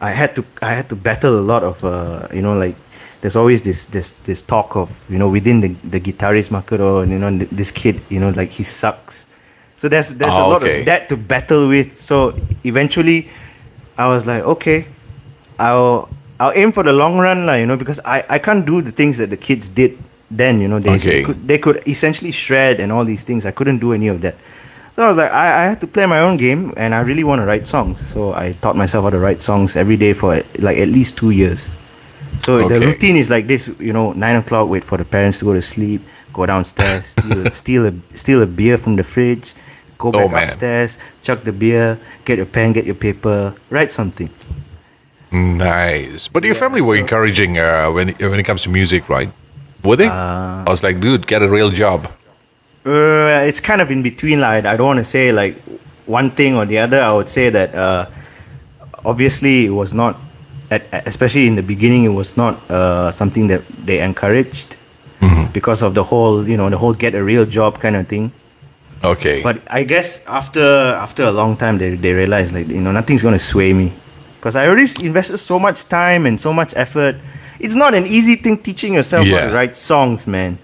I 0.00 0.10
had 0.10 0.34
to 0.36 0.44
I 0.60 0.72
had 0.74 0.88
to 0.88 0.96
battle 0.96 1.38
a 1.38 1.44
lot 1.52 1.62
of 1.62 1.84
uh, 1.84 2.26
you 2.34 2.42
know 2.42 2.54
like 2.58 2.74
there's 3.20 3.36
always 3.36 3.62
this 3.62 3.86
this 3.86 4.12
this 4.24 4.42
talk 4.42 4.74
of 4.76 4.90
you 5.08 5.18
know 5.18 5.28
within 5.28 5.60
the 5.60 5.68
the 5.94 6.00
guitarist 6.00 6.50
market 6.50 6.80
or 6.80 7.04
you 7.06 7.18
know 7.18 7.30
this 7.52 7.70
kid 7.70 8.02
you 8.10 8.18
know 8.18 8.30
like 8.30 8.50
he 8.50 8.64
sucks 8.64 9.26
so 9.80 9.88
there's 9.88 10.12
there's 10.20 10.36
a 10.36 10.44
Ah, 10.44 10.52
lot 10.52 10.60
okay. 10.60 10.84
of 10.84 10.86
that 10.92 11.08
to 11.08 11.16
battle 11.16 11.64
with 11.72 11.96
so 11.96 12.36
eventually 12.68 13.32
I 13.96 14.12
was 14.12 14.28
like 14.28 14.44
okay 14.44 14.84
I'll 15.56 16.08
I'll 16.36 16.52
aim 16.52 16.72
for 16.76 16.84
the 16.84 16.92
long 16.92 17.16
run 17.16 17.48
lah 17.48 17.56
you 17.56 17.64
know 17.64 17.76
because 17.80 18.00
I 18.04 18.24
I 18.28 18.38
can't 18.38 18.64
do 18.68 18.84
the 18.84 18.92
things 18.92 19.16
that 19.16 19.32
the 19.32 19.40
kids 19.40 19.72
did 19.72 19.96
then 20.28 20.60
you 20.60 20.68
know 20.68 20.78
they, 20.84 20.94
Okay. 21.00 21.10
they 21.10 21.22
could 21.24 21.40
they 21.48 21.58
could 21.58 21.78
essentially 21.88 22.32
shred 22.32 22.76
and 22.80 22.92
all 22.92 23.04
these 23.08 23.24
things 23.24 23.48
I 23.48 23.52
couldn't 23.56 23.80
do 23.80 23.96
any 23.96 24.08
of 24.12 24.20
that 24.20 24.36
so 24.96 25.06
I 25.06 25.08
was 25.08 25.16
like, 25.16 25.32
I, 25.32 25.46
I 25.64 25.64
had 25.70 25.80
to 25.80 25.86
play 25.86 26.04
my 26.04 26.20
own 26.20 26.36
game, 26.36 26.74
and 26.76 26.92
I 26.94 27.00
really 27.00 27.22
want 27.24 27.40
to 27.40 27.46
write 27.46 27.64
songs. 27.64 28.02
So 28.04 28.34
I 28.34 28.52
taught 28.60 28.76
myself 28.76 29.04
how 29.06 29.10
to 29.14 29.20
write 29.22 29.40
songs 29.40 29.78
every 29.78 29.96
day 29.96 30.12
for 30.12 30.34
like 30.58 30.76
at 30.82 30.88
least 30.90 31.16
two 31.16 31.30
years. 31.30 31.72
So 32.42 32.68
the 32.68 32.76
routine 32.82 33.16
is 33.16 33.30
like 33.30 33.46
this, 33.46 33.70
you 33.78 33.94
know, 33.94 34.12
nine 34.12 34.36
o'clock, 34.36 34.68
wait 34.68 34.82
for 34.84 34.98
the 34.98 35.06
parents 35.06 35.38
to 35.40 35.46
go 35.46 35.54
to 35.54 35.62
sleep, 35.62 36.02
go 36.34 36.44
downstairs, 36.44 37.14
steal, 37.16 37.48
steal 37.62 37.82
a 37.86 37.92
steal 38.12 38.42
a 38.42 38.46
beer 38.50 38.76
from 38.76 38.96
the 38.98 39.04
fridge, 39.06 39.54
go 40.00 40.10
back 40.12 40.32
Oh, 40.32 40.44
upstairs, 40.48 40.98
chuck 41.22 41.44
the 41.44 41.52
beer, 41.52 41.98
get 42.24 42.36
your 42.40 42.46
pen, 42.48 42.72
get 42.72 42.86
your 42.86 42.96
paper, 42.96 43.54
write 43.70 43.92
something. 43.92 44.30
Nice. 45.32 46.28
But 46.28 46.42
your 46.44 46.54
Yeah, 46.54 46.60
family 46.60 46.80
were 46.80 46.96
so- 46.96 47.02
encouraging 47.02 47.58
uh, 47.58 47.90
when 47.92 48.08
when 48.18 48.38
it 48.40 48.46
comes 48.46 48.62
to 48.62 48.70
music, 48.70 49.08
right? 49.08 49.30
Were 49.84 49.96
they? 49.96 50.08
Uh, 50.08 50.64
I 50.66 50.70
was 50.70 50.82
like, 50.82 51.00
dude, 51.00 51.26
get 51.26 51.42
a 51.42 51.48
real 51.48 51.70
job. 51.70 52.08
Uh, 52.84 53.46
it's 53.48 53.60
kind 53.60 53.80
of 53.80 53.90
in 53.90 54.02
between. 54.02 54.40
Like 54.40 54.64
I 54.66 54.76
don't 54.76 54.86
want 54.86 54.98
to 54.98 55.04
say 55.04 55.32
like 55.32 55.54
one 56.06 56.30
thing 56.30 56.56
or 56.56 56.66
the 56.66 56.78
other. 56.78 57.00
I 57.00 57.12
would 57.12 57.28
say 57.28 57.50
that 57.50 57.74
uh, 57.74 58.06
obviously 59.04 59.66
it 59.66 59.70
was 59.70 59.92
not, 59.94 60.18
at, 60.70 60.82
especially 61.06 61.46
in 61.46 61.54
the 61.54 61.62
beginning, 61.62 62.04
it 62.04 62.14
was 62.14 62.36
not 62.36 62.58
uh, 62.70 63.10
something 63.10 63.46
that 63.48 63.62
they 63.86 64.00
encouraged 64.00 64.76
because 65.52 65.82
of 65.82 65.94
the 65.94 66.04
whole 66.04 66.46
you 66.48 66.56
know 66.56 66.70
the 66.70 66.78
whole 66.78 66.94
get 66.94 67.14
a 67.14 67.22
real 67.22 67.44
job 67.44 67.78
kind 67.78 67.94
of 67.96 68.06
thing. 68.08 68.32
Okay. 69.02 69.42
But 69.42 69.62
I 69.70 69.84
guess 69.84 70.24
after 70.26 70.60
after 70.60 71.22
a 71.24 71.30
long 71.30 71.56
time, 71.56 71.78
they 71.78 71.96
they 71.96 72.12
realized 72.12 72.52
like 72.52 72.68
you 72.68 72.80
know 72.80 72.92
nothing's 72.92 73.22
gonna 73.22 73.38
sway 73.38 73.72
me 73.72 73.92
because 74.36 74.56
I 74.56 74.68
already 74.68 74.88
invested 75.04 75.38
so 75.38 75.58
much 75.58 75.84
time 75.88 76.26
and 76.26 76.40
so 76.40 76.52
much 76.52 76.74
effort. 76.76 77.16
It's 77.58 77.74
not 77.74 77.94
an 77.94 78.06
easy 78.06 78.36
thing 78.36 78.58
teaching 78.58 78.94
yourself 78.94 79.26
how 79.26 79.40
to 79.40 79.52
write 79.52 79.76
songs, 79.76 80.26
man. 80.26 80.58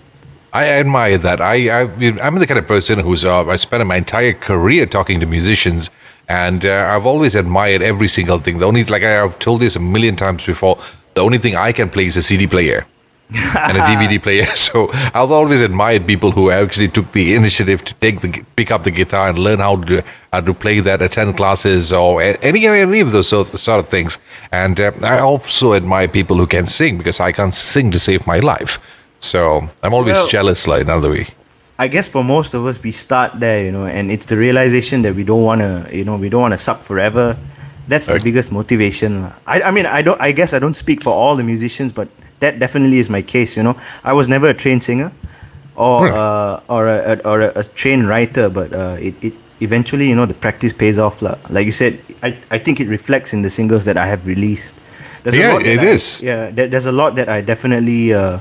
I 0.52 0.68
admire 0.68 1.18
that. 1.18 1.40
I, 1.40 1.68
I 1.68 1.80
I'm 2.22 2.38
the 2.38 2.46
kind 2.46 2.58
of 2.58 2.66
person 2.66 2.98
who's 3.00 3.24
uh, 3.24 3.46
I 3.46 3.56
spent 3.56 3.86
my 3.86 3.96
entire 3.96 4.32
career 4.32 4.86
talking 4.86 5.20
to 5.20 5.26
musicians, 5.26 5.90
and 6.28 6.64
uh, 6.64 6.90
I've 6.92 7.04
always 7.06 7.34
admired 7.34 7.82
every 7.82 8.08
single 8.08 8.38
thing. 8.38 8.58
The 8.58 8.66
only 8.66 8.84
like 8.84 9.02
I've 9.02 9.38
told 9.38 9.60
this 9.60 9.76
a 9.76 9.80
million 9.80 10.16
times 10.16 10.44
before. 10.44 10.78
the 11.14 11.22
only 11.22 11.38
thing 11.38 11.56
I 11.56 11.72
can 11.72 11.88
play 11.88 12.06
is 12.06 12.16
a 12.16 12.22
CD 12.22 12.46
player 12.46 12.86
and 13.34 13.76
a 13.78 13.80
DVD 13.80 14.22
player. 14.26 14.46
So 14.56 14.88
I've 14.92 15.30
always 15.30 15.60
admired 15.60 16.06
people 16.06 16.30
who 16.30 16.50
actually 16.50 16.88
took 16.88 17.12
the 17.12 17.34
initiative 17.34 17.84
to 17.84 17.94
take 17.94 18.20
the 18.20 18.44
pick 18.56 18.70
up 18.70 18.84
the 18.84 18.90
guitar 18.90 19.28
and 19.28 19.38
learn 19.38 19.58
how 19.58 19.76
to 19.82 20.02
uh, 20.32 20.40
to 20.40 20.54
play 20.54 20.80
that, 20.80 21.02
attend 21.02 21.36
classes, 21.36 21.92
or 21.92 22.22
any 22.22 22.66
any 22.66 23.00
of 23.00 23.12
those 23.12 23.28
sort, 23.28 23.48
sort 23.58 23.80
of 23.80 23.88
things. 23.88 24.18
And 24.52 24.78
uh, 24.80 24.92
I 25.02 25.18
also 25.18 25.74
admire 25.74 26.08
people 26.08 26.36
who 26.36 26.46
can 26.46 26.66
sing 26.66 26.98
because 26.98 27.20
I 27.20 27.32
can't 27.32 27.54
sing 27.54 27.90
to 27.92 27.98
save 27.98 28.26
my 28.26 28.38
life. 28.38 28.78
So 29.18 29.68
I'm 29.82 29.94
always 29.94 30.16
Well- 30.16 30.28
jealous, 30.28 30.66
like 30.66 30.82
another 30.82 31.10
way. 31.10 31.26
I 31.78 31.88
guess 31.88 32.08
for 32.08 32.24
most 32.24 32.54
of 32.54 32.64
us, 32.64 32.82
we 32.82 32.90
start 32.90 33.38
there, 33.38 33.62
you 33.62 33.70
know, 33.70 33.84
and 33.84 34.10
it's 34.10 34.24
the 34.24 34.36
realization 34.38 35.02
that 35.02 35.14
we 35.14 35.24
don't 35.24 35.42
want 35.42 35.60
to, 35.60 35.86
you 35.92 36.04
know, 36.06 36.16
we 36.16 36.30
don't 36.30 36.40
want 36.40 36.52
to 36.54 36.58
suck 36.58 36.80
forever. 36.80 37.36
That's 37.86 38.06
the 38.06 38.18
biggest 38.18 38.50
motivation. 38.50 39.30
I, 39.46 39.60
I 39.60 39.70
mean, 39.70 39.84
I 39.84 40.00
don't. 40.02 40.18
I 40.20 40.32
guess 40.32 40.54
I 40.54 40.58
don't 40.58 40.74
speak 40.74 41.02
for 41.02 41.12
all 41.12 41.36
the 41.36 41.44
musicians, 41.44 41.92
but 41.92 42.08
that 42.40 42.58
definitely 42.58 42.98
is 42.98 43.08
my 43.10 43.22
case. 43.22 43.56
You 43.56 43.62
know, 43.62 43.76
I 44.04 44.12
was 44.12 44.28
never 44.28 44.48
a 44.48 44.54
trained 44.54 44.82
singer, 44.82 45.12
or 45.76 46.08
Hmm. 46.08 46.14
uh, 46.14 46.60
or 46.68 46.86
a, 46.88 47.20
or 47.24 47.40
a, 47.40 47.52
a 47.56 47.64
trained 47.64 48.08
writer, 48.08 48.48
but 48.48 48.72
uh, 48.72 48.96
it, 49.00 49.14
it 49.22 49.32
eventually, 49.60 50.08
you 50.08 50.14
know, 50.14 50.26
the 50.26 50.34
practice 50.34 50.72
pays 50.72 50.98
off. 50.98 51.22
lah. 51.22 51.36
Like 51.50 51.66
you 51.66 51.72
said, 51.72 51.98
I, 52.22 52.36
I 52.50 52.58
think 52.58 52.80
it 52.80 52.88
reflects 52.88 53.32
in 53.32 53.42
the 53.42 53.50
singles 53.50 53.84
that 53.84 53.96
I 53.96 54.06
have 54.06 54.26
released. 54.26 54.76
There's 55.22 55.36
Yeah, 55.36 55.58
it 55.60 55.80
I- 55.80 55.86
is. 55.96 56.20
Yeah, 56.22 56.50
there, 56.50 56.68
there's 56.68 56.86
a 56.86 56.92
lot 56.92 57.14
that 57.16 57.28
I 57.28 57.40
definitely 57.40 58.12
uh, 58.14 58.38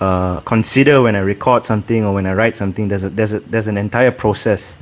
uh, 0.00 0.40
consider 0.40 1.02
when 1.02 1.14
I 1.16 1.20
record 1.20 1.64
something 1.64 2.04
or 2.04 2.12
when 2.14 2.26
I 2.26 2.34
write 2.34 2.56
something. 2.56 2.88
There's 2.88 3.04
a, 3.04 3.08
there's 3.10 3.32
a, 3.34 3.40
there's 3.40 3.66
an 3.66 3.78
entire 3.78 4.10
process. 4.10 4.78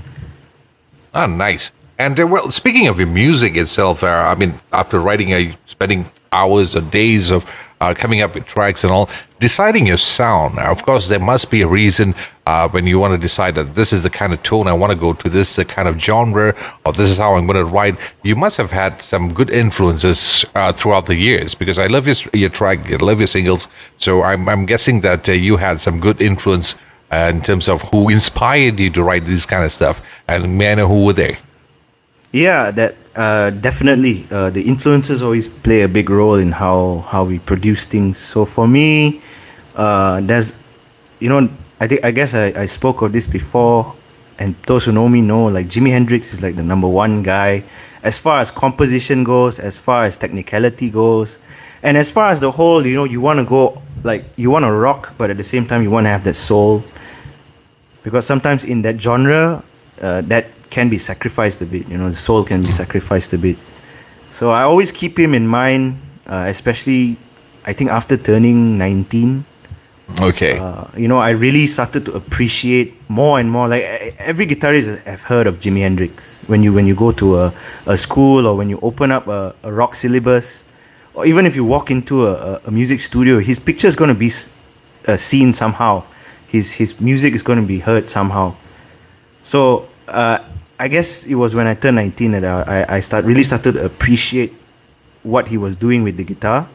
Ah, 1.14 1.26
nice. 1.26 1.70
And 1.98 2.18
uh, 2.20 2.26
well, 2.26 2.50
speaking 2.50 2.88
of 2.88 2.98
your 2.98 3.08
music 3.08 3.56
itself, 3.56 4.02
uh, 4.04 4.08
I 4.28 4.34
mean, 4.34 4.60
after 4.72 5.00
writing, 5.00 5.32
uh, 5.32 5.56
spending 5.64 6.10
hours 6.32 6.76
or 6.76 6.80
days 6.82 7.30
of 7.30 7.44
uh, 7.80 7.94
coming 7.94 8.20
up 8.20 8.34
with 8.34 8.46
tracks 8.46 8.84
and 8.84 8.92
all, 8.92 9.08
deciding 9.40 9.86
your 9.86 9.98
sound. 9.98 10.58
Of 10.58 10.84
course, 10.84 11.08
there 11.08 11.18
must 11.18 11.50
be 11.50 11.62
a 11.62 11.66
reason 11.66 12.14
uh, 12.46 12.68
when 12.68 12.86
you 12.86 12.98
want 12.98 13.12
to 13.12 13.18
decide 13.18 13.54
that 13.56 13.74
this 13.74 13.92
is 13.92 14.02
the 14.02 14.10
kind 14.10 14.32
of 14.32 14.42
tone 14.42 14.66
I 14.68 14.72
want 14.72 14.92
to 14.92 14.98
go 14.98 15.12
to, 15.12 15.28
this 15.28 15.50
is 15.50 15.56
the 15.56 15.64
kind 15.64 15.88
of 15.88 16.00
genre, 16.00 16.54
or 16.84 16.92
this 16.92 17.10
is 17.10 17.18
how 17.18 17.34
I'm 17.34 17.46
going 17.46 17.58
to 17.58 17.64
write. 17.64 17.96
You 18.22 18.36
must 18.36 18.56
have 18.56 18.70
had 18.70 19.02
some 19.02 19.34
good 19.34 19.50
influences 19.50 20.44
uh, 20.54 20.72
throughout 20.72 21.06
the 21.06 21.16
years 21.16 21.54
because 21.54 21.78
I 21.78 21.86
love 21.86 22.06
your, 22.06 22.16
your 22.32 22.50
track, 22.50 22.90
I 22.90 22.96
love 22.96 23.18
your 23.18 23.26
singles. 23.26 23.68
So 23.98 24.22
I'm, 24.22 24.48
I'm 24.48 24.64
guessing 24.64 25.00
that 25.00 25.28
uh, 25.28 25.32
you 25.32 25.56
had 25.56 25.80
some 25.80 26.00
good 26.00 26.22
influence 26.22 26.76
uh, 27.12 27.30
in 27.32 27.42
terms 27.42 27.68
of 27.68 27.82
who 27.82 28.08
inspired 28.08 28.80
you 28.80 28.90
to 28.90 29.02
write 29.02 29.26
this 29.26 29.46
kind 29.46 29.64
of 29.64 29.72
stuff. 29.72 30.00
And 30.28 30.56
may 30.58 30.72
I 30.72 30.74
know 30.76 30.88
who 30.88 31.04
were 31.04 31.12
they? 31.12 31.38
Yeah, 32.32 32.70
that 32.72 32.96
uh, 33.16 33.50
definitely. 33.50 34.26
Uh, 34.30 34.50
the 34.50 34.62
influences 34.62 35.22
always 35.22 35.48
play 35.48 35.82
a 35.82 35.88
big 35.88 36.10
role 36.10 36.36
in 36.36 36.52
how 36.52 37.04
how 37.08 37.24
we 37.24 37.38
produce 37.38 37.86
things. 37.86 38.18
So 38.18 38.44
for 38.44 38.68
me, 38.68 39.22
uh, 39.74 40.20
there's, 40.20 40.54
you 41.18 41.28
know, 41.28 41.48
I 41.80 41.86
think 41.86 42.04
I 42.04 42.10
guess 42.10 42.34
I, 42.34 42.52
I 42.54 42.66
spoke 42.66 43.02
of 43.02 43.12
this 43.12 43.26
before, 43.26 43.94
and 44.38 44.54
those 44.66 44.84
who 44.84 44.92
know 44.92 45.08
me 45.08 45.20
know 45.22 45.46
like 45.46 45.66
Jimi 45.66 45.90
Hendrix 45.90 46.32
is 46.34 46.42
like 46.42 46.56
the 46.56 46.62
number 46.62 46.88
one 46.88 47.22
guy 47.22 47.64
as 48.02 48.18
far 48.18 48.40
as 48.40 48.52
composition 48.52 49.24
goes, 49.24 49.58
as 49.58 49.76
far 49.76 50.04
as 50.04 50.16
technicality 50.16 50.90
goes, 50.90 51.40
and 51.82 51.96
as 51.96 52.10
far 52.10 52.30
as 52.30 52.38
the 52.38 52.52
whole, 52.52 52.86
you 52.86 52.94
know, 52.94 53.04
you 53.04 53.20
want 53.20 53.38
to 53.38 53.44
go 53.44 53.82
like 54.04 54.24
you 54.36 54.50
want 54.50 54.64
to 54.64 54.72
rock, 54.72 55.14
but 55.18 55.30
at 55.30 55.36
the 55.36 55.44
same 55.44 55.66
time 55.66 55.82
you 55.82 55.90
want 55.90 56.04
to 56.04 56.10
have 56.10 56.22
that 56.24 56.34
soul 56.34 56.84
because 58.04 58.24
sometimes 58.24 58.64
in 58.64 58.82
that 58.82 59.00
genre 59.00 59.64
uh, 60.00 60.20
that 60.22 60.46
can 60.76 60.88
be 60.96 60.98
sacrificed 61.10 61.58
a 61.66 61.68
bit 61.74 61.84
you 61.92 61.96
know 62.00 62.08
the 62.16 62.22
soul 62.28 62.40
can 62.50 62.60
be 62.68 62.72
sacrificed 62.82 63.32
a 63.38 63.40
bit. 63.46 63.56
So 64.38 64.44
i 64.50 64.62
always 64.70 64.90
keep 65.00 65.14
him 65.24 65.32
in 65.40 65.46
mind 65.60 65.82
uh, 66.32 66.46
especially 66.54 67.02
i 67.70 67.72
think 67.76 67.88
after 67.98 68.14
turning 68.28 68.58
19 68.76 69.44
Okay. 70.30 70.54
uh, 70.58 70.84
you 71.02 71.08
know 71.10 71.18
i 71.18 71.30
really 71.44 71.66
started 71.76 72.02
to 72.08 72.12
appreciate 72.20 72.88
more 73.20 73.34
and 73.40 73.48
more 73.56 73.66
like 73.72 73.82
every 74.30 74.46
guitarist 74.46 74.86
have 75.12 75.22
heard 75.32 75.46
of 75.50 75.54
jimi 75.62 75.80
hendrix. 75.86 76.38
When 76.52 76.60
you 76.64 76.70
when 76.78 76.86
you 76.90 76.94
go 76.94 77.10
to 77.22 77.26
a, 77.44 77.46
a 77.94 77.96
school 78.06 78.46
or 78.48 78.54
when 78.60 78.68
you 78.72 78.78
open 78.90 79.08
up 79.16 79.24
a, 79.38 79.40
a 79.68 79.70
rock 79.80 79.92
syllabus 80.02 80.64
or 81.16 81.26
even 81.26 81.42
if 81.50 81.56
you 81.58 81.64
walk 81.64 81.90
into 81.96 82.26
a, 82.30 82.32
a, 82.50 82.50
a 82.68 82.70
music 82.78 83.00
studio 83.00 83.34
his 83.50 83.58
picture 83.68 83.88
is 83.92 83.96
going 84.00 84.12
to 84.16 84.20
be 84.26 84.30
uh, 85.08 85.16
seen 85.30 85.52
somehow. 85.62 85.94
His 86.54 86.66
his 86.80 86.90
music 87.00 87.34
is 87.34 87.42
going 87.48 87.60
to 87.64 87.68
be 87.74 87.80
heard 87.88 88.04
somehow. 88.08 88.54
So 89.42 89.60
uh, 90.06 90.38
I 90.78 90.88
guess 90.88 91.26
it 91.26 91.34
was 91.34 91.54
when 91.54 91.66
I 91.66 91.74
turned 91.74 91.96
19 91.96 92.32
that 92.32 92.44
I, 92.44 92.96
I- 92.96 93.00
start 93.00 93.24
really 93.24 93.42
started 93.44 93.72
to 93.72 93.84
appreciate 93.84 94.52
what 95.22 95.48
he 95.48 95.56
was 95.56 95.74
doing 95.76 96.02
with 96.02 96.16
the 96.16 96.24
guitar, 96.24 96.68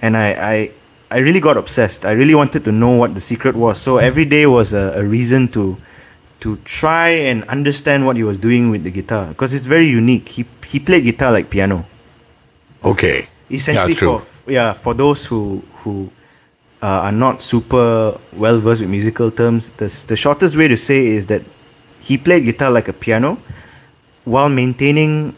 and 0.00 0.16
I, 0.16 0.28
I 0.32 0.70
I 1.10 1.18
really 1.18 1.40
got 1.40 1.56
obsessed. 1.56 2.06
I 2.06 2.12
really 2.12 2.34
wanted 2.34 2.64
to 2.64 2.72
know 2.72 2.90
what 2.90 3.14
the 3.14 3.20
secret 3.20 3.56
was. 3.56 3.80
So 3.80 3.98
every 3.98 4.24
day 4.24 4.46
was 4.46 4.72
a, 4.72 4.92
a 4.96 5.04
reason 5.04 5.48
to 5.48 5.76
to 6.40 6.56
try 6.64 7.08
and 7.08 7.44
understand 7.48 8.06
what 8.06 8.16
he 8.16 8.22
was 8.22 8.38
doing 8.38 8.70
with 8.70 8.84
the 8.84 8.90
guitar 8.90 9.26
because 9.26 9.52
it's 9.52 9.66
very 9.66 9.88
unique. 9.88 10.28
He 10.28 10.46
he 10.66 10.78
played 10.78 11.04
guitar 11.04 11.32
like 11.32 11.50
piano 11.50 11.84
okay. 12.84 13.28
essentially 13.50 13.92
yeah, 13.92 13.98
true. 13.98 14.18
for 14.18 14.50
yeah 14.50 14.72
for 14.72 14.94
those 14.94 15.26
who 15.26 15.62
who 15.82 16.10
uh, 16.82 16.86
are 17.06 17.12
not 17.12 17.42
super 17.42 18.18
well 18.32 18.58
versed 18.60 18.80
with 18.80 18.90
musical 18.90 19.30
terms 19.30 19.72
the, 19.72 19.86
the 20.08 20.16
shortest 20.16 20.56
way 20.56 20.68
to 20.68 20.76
say 20.76 21.06
is 21.06 21.26
that 21.26 21.42
he 22.00 22.16
played 22.18 22.44
guitar 22.44 22.70
like 22.70 22.88
a 22.88 22.92
piano 22.92 23.38
while 24.24 24.48
maintaining 24.48 25.34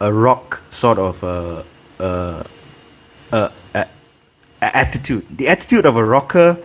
a 0.00 0.12
rock 0.12 0.60
sort 0.70 0.98
of 0.98 1.22
uh, 1.24 1.62
uh, 2.00 2.42
uh, 3.32 3.48
a- 3.74 3.86
a- 4.62 4.76
attitude. 4.76 5.24
The 5.36 5.48
attitude 5.48 5.86
of 5.86 5.96
a 5.96 6.04
rocker 6.04 6.56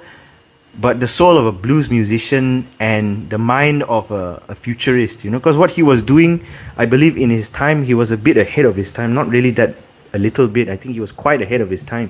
but 0.79 1.01
the 1.01 1.07
soul 1.07 1.37
of 1.37 1.45
a 1.45 1.51
blues 1.51 1.89
musician 1.89 2.65
and 2.79 3.29
the 3.29 3.37
mind 3.37 3.83
of 3.83 4.09
a, 4.09 4.41
a 4.47 4.55
futurist 4.55 5.25
you 5.25 5.29
know 5.29 5.37
because 5.37 5.57
what 5.57 5.69
he 5.69 5.83
was 5.83 6.01
doing 6.01 6.41
i 6.77 6.85
believe 6.85 7.17
in 7.17 7.29
his 7.29 7.49
time 7.49 7.83
he 7.83 7.93
was 7.93 8.09
a 8.09 8.15
bit 8.17 8.37
ahead 8.37 8.63
of 8.63 8.77
his 8.77 8.89
time. 8.89 9.13
Not 9.13 9.27
really 9.27 9.51
that 9.51 9.75
a 10.13 10.19
little 10.19 10.47
bit. 10.47 10.69
I 10.69 10.77
think 10.77 10.93
he 10.93 11.01
was 11.01 11.11
quite 11.11 11.41
ahead 11.41 11.59
of 11.61 11.69
his 11.69 11.83
time. 11.83 12.09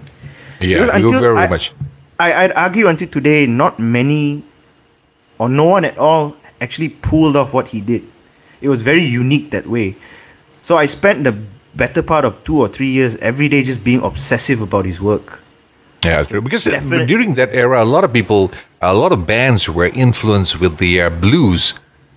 Yeah, 0.59 0.95
you 0.97 1.09
very 1.19 1.37
I- 1.37 1.47
much. 1.47 1.71
I, 2.19 2.33
I'd 2.45 2.51
argue 2.53 2.85
until 2.87 3.07
today, 3.07 3.47
not 3.47 3.79
many 3.79 4.43
or 5.39 5.49
no 5.49 5.65
one 5.65 5.83
at 5.85 5.97
all 5.97 6.35
actually 6.61 6.89
pulled 6.89 7.35
off 7.35 7.53
what 7.53 7.69
he 7.69 7.81
did. 7.81 8.03
It 8.61 8.69
was 8.69 8.81
very 8.83 9.03
unique 9.03 9.49
that 9.51 9.67
way. 9.67 9.95
So 10.61 10.77
I 10.77 10.85
spent 10.85 11.23
the 11.23 11.35
better 11.75 12.03
part 12.03 12.23
of 12.25 12.43
two 12.43 12.59
or 12.59 12.67
three 12.67 12.89
years 12.89 13.17
every 13.17 13.49
day 13.49 13.63
just 13.63 13.83
being 13.83 14.01
obsessive 14.03 14.61
about 14.61 14.85
his 14.85 15.01
work. 15.01 15.41
Yeah, 16.03 16.23
true. 16.23 16.41
because 16.41 16.65
uh, 16.67 16.71
Definite- 16.71 17.07
during 17.07 17.33
that 17.35 17.53
era, 17.53 17.83
a 17.83 17.85
lot 17.85 18.03
of 18.03 18.13
people, 18.13 18.51
a 18.81 18.93
lot 18.93 19.11
of 19.11 19.25
bands 19.27 19.67
were 19.69 19.87
influenced 19.87 20.59
with 20.59 20.77
the 20.77 21.01
uh, 21.01 21.09
blues. 21.09 21.73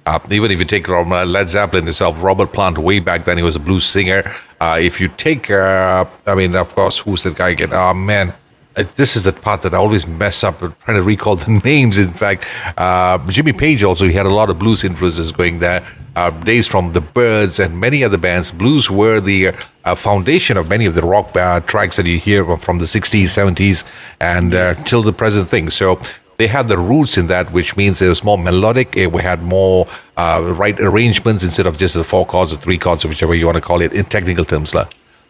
Uh, 0.06 0.18
even 0.30 0.50
if 0.50 0.58
you 0.58 0.64
take 0.66 0.88
uh, 0.88 1.02
Led 1.24 1.48
Zeppelin 1.48 1.88
itself, 1.88 2.22
Robert 2.22 2.52
Plant, 2.52 2.76
way 2.78 3.00
back 3.00 3.24
then, 3.24 3.36
he 3.38 3.42
was 3.42 3.56
a 3.56 3.60
blues 3.60 3.84
singer. 3.86 4.22
Uh, 4.60 4.78
if 4.80 5.00
you 5.00 5.08
take, 5.08 5.50
uh, 5.50 6.04
I 6.26 6.34
mean, 6.34 6.54
of 6.56 6.74
course, 6.74 6.98
who's 6.98 7.22
that 7.22 7.36
guy 7.36 7.50
again? 7.50 7.72
Oh, 7.72 7.94
man. 7.94 8.34
Uh, 8.76 8.84
This 8.96 9.16
is 9.16 9.22
the 9.22 9.32
part 9.32 9.62
that 9.62 9.72
I 9.74 9.76
always 9.76 10.06
mess 10.06 10.42
up 10.42 10.62
uh, 10.62 10.70
trying 10.84 10.96
to 10.96 11.02
recall 11.02 11.36
the 11.44 11.60
names. 11.64 11.98
In 11.98 12.12
fact, 12.12 12.44
uh, 12.76 13.18
Jimmy 13.28 13.52
Page 13.52 13.82
also 13.82 14.06
he 14.06 14.12
had 14.12 14.26
a 14.26 14.34
lot 14.40 14.50
of 14.50 14.58
blues 14.58 14.84
influences 14.84 15.32
going 15.32 15.58
there. 15.60 15.82
Uh, 16.16 16.30
days 16.30 16.68
from 16.68 16.92
the 16.92 17.00
Birds 17.00 17.58
and 17.58 17.80
many 17.80 18.04
other 18.04 18.18
bands. 18.18 18.52
Blues 18.52 18.88
were 18.88 19.20
the 19.20 19.50
uh, 19.84 19.96
foundation 19.96 20.56
of 20.56 20.68
many 20.68 20.86
of 20.86 20.94
the 20.94 21.02
rock 21.02 21.32
tracks 21.66 21.96
that 21.96 22.06
you 22.06 22.18
hear 22.20 22.56
from 22.58 22.78
the 22.78 22.84
60s, 22.84 23.24
70s, 23.24 23.82
and 24.20 24.54
uh, 24.54 24.74
till 24.74 25.02
the 25.02 25.12
present 25.12 25.48
thing. 25.48 25.70
So 25.70 25.98
they 26.36 26.46
had 26.46 26.68
the 26.68 26.78
roots 26.78 27.18
in 27.18 27.26
that, 27.28 27.50
which 27.50 27.76
means 27.76 28.00
it 28.00 28.08
was 28.08 28.22
more 28.22 28.38
melodic. 28.38 28.96
It, 28.96 29.10
we 29.10 29.22
had 29.22 29.42
more 29.42 29.88
uh, 30.16 30.40
right 30.56 30.78
arrangements 30.78 31.42
instead 31.42 31.66
of 31.66 31.78
just 31.78 31.94
the 31.94 32.04
four 32.04 32.24
chords 32.24 32.52
or 32.52 32.58
three 32.58 32.78
chords, 32.78 33.04
or 33.04 33.08
whichever 33.08 33.34
you 33.34 33.46
want 33.46 33.56
to 33.56 33.60
call 33.60 33.80
it 33.82 33.92
in 33.92 34.04
technical 34.04 34.44
terms. 34.44 34.72
lah. 34.72 34.86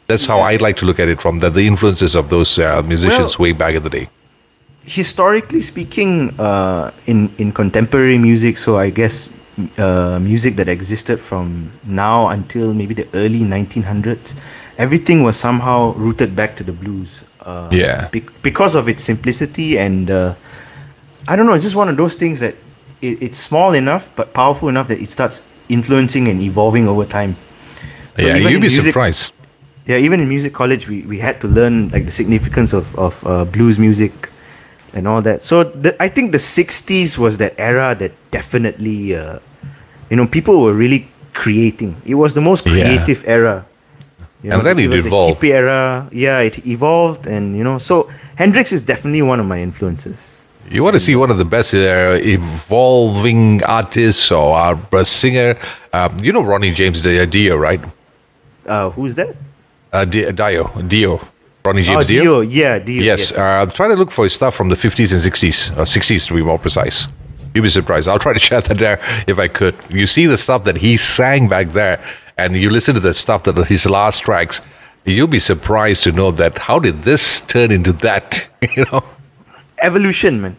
That's 0.06 0.26
how 0.26 0.40
I 0.40 0.56
like 0.56 0.76
to 0.78 0.86
look 0.86 1.00
at 1.00 1.08
it 1.08 1.20
from 1.20 1.38
the, 1.38 1.48
the 1.50 1.66
influences 1.66 2.14
of 2.14 2.28
those 2.28 2.58
uh, 2.58 2.82
musicians 2.84 3.38
Well- 3.38 3.44
way 3.44 3.52
back 3.52 3.74
in 3.74 3.82
the 3.82 3.90
day. 3.90 4.08
historically 4.86 5.62
speaking, 5.62 6.34
uh, 6.38 6.90
in 7.06 7.30
in 7.38 7.52
contemporary 7.52 8.18
music, 8.18 8.56
so 8.58 8.76
I 8.86 8.90
guess 8.90 9.28
uh, 9.78 10.18
music 10.20 10.56
that 10.56 10.68
existed 10.68 11.18
from 11.20 11.72
now 11.84 12.28
until 12.28 12.74
maybe 12.74 12.92
the 12.94 13.06
early 13.14 13.40
1900s, 13.40 14.34
everything 14.76 15.22
was 15.24 15.36
somehow 15.40 15.94
rooted 15.96 16.36
back 16.36 16.54
to 16.56 16.64
the 16.64 16.72
blues. 16.72 17.22
Uh, 17.40 17.68
Yeah. 17.72 18.08
bec- 18.12 18.32
because 18.42 18.74
of 18.76 18.88
its 18.88 19.02
simplicity 19.02 19.78
and 19.78 20.10
uh, 20.10 20.34
I 21.28 21.36
don't 21.36 21.46
know, 21.46 21.54
it's 21.56 21.64
just 21.64 21.76
one 21.76 21.88
of 21.88 21.96
those 21.96 22.14
things 22.16 22.40
that 22.40 22.54
it, 23.00 23.16
it's 23.22 23.38
small 23.38 23.72
enough 23.74 24.12
but 24.16 24.26
powerful 24.34 24.68
enough 24.68 24.88
that 24.88 25.00
it 25.00 25.10
starts 25.10 25.40
influencing 25.68 26.28
and 26.28 26.42
evolving 26.42 26.88
over 26.88 27.06
time. 27.08 27.36
So 28.16 28.26
yeah, 28.26 28.36
you'd 28.36 28.60
be 28.60 28.68
music- 28.68 28.84
surprised. 28.92 29.32
Yeah, 29.86 29.96
even 29.98 30.20
in 30.20 30.28
music 30.28 30.52
college, 30.54 30.88
we, 30.88 31.02
we 31.02 31.18
had 31.18 31.40
to 31.42 31.48
learn 31.48 31.88
like 31.90 32.04
the 32.06 32.10
significance 32.12 32.72
of 32.72 32.94
of 32.98 33.24
uh, 33.26 33.44
blues 33.44 33.78
music 33.78 34.30
and 34.94 35.06
all 35.08 35.20
that. 35.22 35.42
So 35.42 35.64
the, 35.64 35.94
I 36.02 36.08
think 36.08 36.32
the 36.32 36.38
'60s 36.38 37.18
was 37.18 37.36
that 37.38 37.54
era 37.58 37.94
that 37.98 38.12
definitely, 38.30 39.14
uh, 39.16 39.38
you 40.10 40.16
know, 40.16 40.26
people 40.26 40.62
were 40.62 40.72
really 40.74 41.08
creating. 41.34 41.96
It 42.04 42.14
was 42.14 42.34
the 42.34 42.40
most 42.40 42.64
Yeah. 42.66 42.72
creative 42.72 43.24
era. 43.26 43.66
You 44.42 44.52
And 44.52 44.62
then 44.64 44.78
it 44.78 44.84
it 44.84 44.88
was 44.88 45.02
the 45.02 45.08
evolved. 45.08 45.40
hippie 45.40 45.52
era. 45.52 46.08
Yeah, 46.12 46.40
it 46.40 46.66
evolved, 46.66 47.26
and 47.26 47.56
you 47.56 47.64
know, 47.64 47.78
so 47.78 48.08
Hendrix 48.36 48.72
is 48.72 48.82
definitely 48.82 49.22
one 49.22 49.40
of 49.40 49.46
my 49.46 49.58
influences. 49.60 50.40
You 50.70 50.82
want 50.82 50.94
to 50.94 51.00
see 51.00 51.16
one 51.16 51.30
of 51.30 51.38
the 51.38 51.44
best 51.44 51.74
uh, 51.74 52.16
evolving 52.22 53.62
artists 53.64 54.30
or 54.30 54.56
uh, 54.56 54.76
a 54.92 55.04
singer? 55.04 55.56
Um, 55.92 56.18
you 56.22 56.32
know 56.32 56.42
Ronnie 56.42 56.72
James 56.72 57.00
Dio, 57.02 57.26
Dio 57.26 57.56
right? 57.56 57.80
Uh, 58.66 58.90
who's 58.90 59.14
that? 59.16 59.34
Uh, 59.94 60.04
Di- 60.04 60.32
Dio, 60.32 60.64
Dio, 60.88 61.20
Ronnie 61.64 61.82
James 61.84 62.04
oh, 62.04 62.08
Dio. 62.08 62.40
Yeah, 62.40 62.78
Dio. 62.80 63.00
Yes, 63.02 63.30
Uh, 63.32 63.64
trying 63.66 63.90
to 63.90 63.96
look 63.96 64.10
for 64.10 64.24
his 64.24 64.34
stuff 64.34 64.54
from 64.54 64.68
the 64.68 64.76
50s 64.76 65.12
and 65.12 65.22
60s, 65.22 65.70
or 65.78 65.84
60s 65.86 66.26
to 66.26 66.34
be 66.34 66.42
more 66.42 66.58
precise. 66.58 67.06
You'll 67.54 67.62
be 67.62 67.70
surprised. 67.70 68.08
I'll 68.08 68.18
try 68.18 68.32
to 68.32 68.38
share 68.48 68.60
that 68.60 68.78
there 68.78 68.98
if 69.28 69.38
I 69.38 69.46
could. 69.48 69.74
You 69.88 70.06
see 70.08 70.26
the 70.26 70.36
stuff 70.36 70.64
that 70.64 70.78
he 70.78 70.96
sang 70.96 71.46
back 71.48 71.68
there, 71.68 71.96
and 72.36 72.56
you 72.56 72.68
listen 72.70 72.94
to 72.94 73.00
the 73.00 73.14
stuff 73.14 73.44
that 73.44 73.56
his 73.68 73.86
last 73.86 74.20
tracks. 74.24 74.60
You'll 75.06 75.28
be 75.28 75.38
surprised 75.38 76.02
to 76.04 76.12
know 76.12 76.30
that 76.32 76.58
how 76.58 76.78
did 76.80 77.02
this 77.02 77.40
turn 77.40 77.70
into 77.70 77.92
that? 78.06 78.48
You 78.76 78.84
know, 78.90 79.04
Evolution, 79.78 80.40
man. 80.40 80.56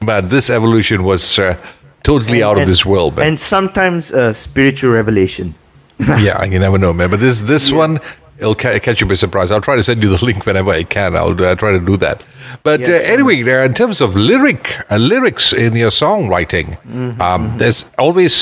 but 0.00 0.28
this 0.28 0.50
evolution 0.50 1.04
was 1.04 1.38
uh, 1.38 1.56
totally 2.02 2.42
out 2.42 2.56
of 2.56 2.62
And- 2.62 2.70
this 2.70 2.84
world. 2.84 3.16
Man. 3.16 3.28
And 3.28 3.38
sometimes 3.38 4.12
uh, 4.12 4.32
spiritual 4.32 4.90
revelation. 4.90 5.54
yeah, 6.18 6.42
you 6.44 6.58
never 6.58 6.76
know, 6.78 6.92
man. 6.92 7.08
But 7.10 7.20
this 7.20 7.40
this 7.40 7.70
one, 7.70 8.00
it'll 8.38 8.54
ca- 8.54 8.78
catch 8.80 9.00
you 9.00 9.06
by 9.06 9.14
surprise. 9.14 9.50
I'll 9.50 9.60
try 9.60 9.76
to 9.76 9.82
send 9.82 10.02
you 10.02 10.08
the 10.16 10.24
link 10.28 10.44
whenever 10.46 10.70
I 10.70 10.82
can. 10.84 11.16
I'll 11.16 11.40
uh, 11.44 11.54
try 11.54 11.72
to 11.72 11.80
do 11.80 11.96
that. 11.98 12.24
But 12.62 12.80
Yeah, 12.80 12.88
uh, 12.88 13.14
anyway, 13.14 13.42
there 13.42 13.64
in 13.64 13.74
terms 13.74 14.00
of 14.00 14.14
lyric 14.14 14.80
uh, 14.90 14.96
lyrics 14.96 15.52
in 15.52 15.74
your 15.76 15.90
songwriting, 15.90 16.78
Mm-hmm, 16.82 17.20
um, 17.20 17.58
there's 17.58 17.84
always 17.98 18.34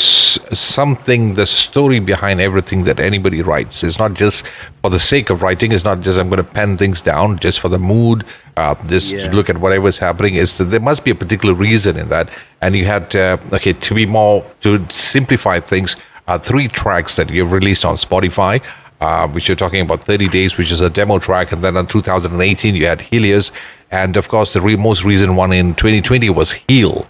something, 0.52 1.35
the 1.35 1.46
story 1.46 1.98
behind 1.98 2.40
everything 2.40 2.85
that 2.85 2.98
anybody 3.00 3.42
writes. 3.42 3.83
It's 3.85 3.98
not 3.98 4.14
just 4.14 4.44
for 4.83 4.90
the 4.90 5.00
sake 5.00 5.31
of 5.31 5.42
writing. 5.42 5.72
It's 5.72 5.85
not 5.85 6.00
just 6.00 6.18
I'm 6.18 6.28
going 6.28 6.38
to 6.38 6.44
pen 6.44 6.76
things 6.76 7.00
down 7.02 7.38
just 7.38 7.61
for 7.61 7.68
the 7.68 7.78
mood. 7.78 8.24
Uh, 8.57 8.74
just 8.87 9.12
Yeah. 9.12 9.31
look 9.33 9.48
at 9.48 9.59
whatever's 9.59 9.98
happening. 9.98 10.35
Is 10.35 10.59
that 10.59 10.64
there 10.64 10.81
must 10.81 11.05
be 11.05 11.11
a 11.11 11.14
particular 11.14 11.55
reason 11.55 11.96
in 11.96 12.09
that, 12.09 12.28
and 12.61 12.76
you 12.76 12.85
had 12.85 13.14
uh, 13.16 13.38
okay 13.52 13.72
to 13.72 13.94
be 13.94 14.07
more 14.07 14.44
to 14.61 14.85
simplify 14.90 15.59
things 15.61 15.96
uh, 16.28 16.38
three 16.38 16.68
tracks 16.68 17.16
that 17.16 17.31
you've 17.31 17.50
released 17.52 17.85
on 17.85 17.96
Spotify, 17.96 18.61
uh, 19.03 19.27
which 19.27 19.49
you're 19.49 19.57
talking 19.57 19.81
about 19.81 20.05
30 20.05 20.29
Days, 20.29 20.57
which 20.57 20.71
is 20.71 20.81
a 20.81 20.88
demo 20.88 21.19
track. 21.19 21.51
And 21.51 21.62
then 21.65 21.77
in 21.77 21.87
2018, 21.88 22.77
you 22.77 22.87
had 22.87 23.01
Helios. 23.01 23.51
And 23.91 24.17
of 24.17 24.29
course, 24.29 24.53
the 24.53 24.61
re- 24.61 24.77
most 24.77 25.03
recent 25.03 25.35
one 25.35 25.53
in 25.53 25.75
2020 25.75 26.31
was 26.31 26.53
Heal. 26.53 27.07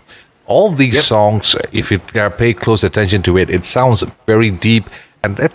All 0.47 0.73
these 0.73 1.05
songs, 1.05 1.55
if 1.71 1.91
you 1.91 2.01
uh, 2.15 2.31
pay 2.31 2.55
close 2.55 2.83
attention 2.83 3.23
to 3.25 3.37
it, 3.37 3.51
it 3.51 3.67
sounds 3.67 4.03
very 4.27 4.51
deep. 4.51 4.89
And 5.23 5.37
that, 5.37 5.53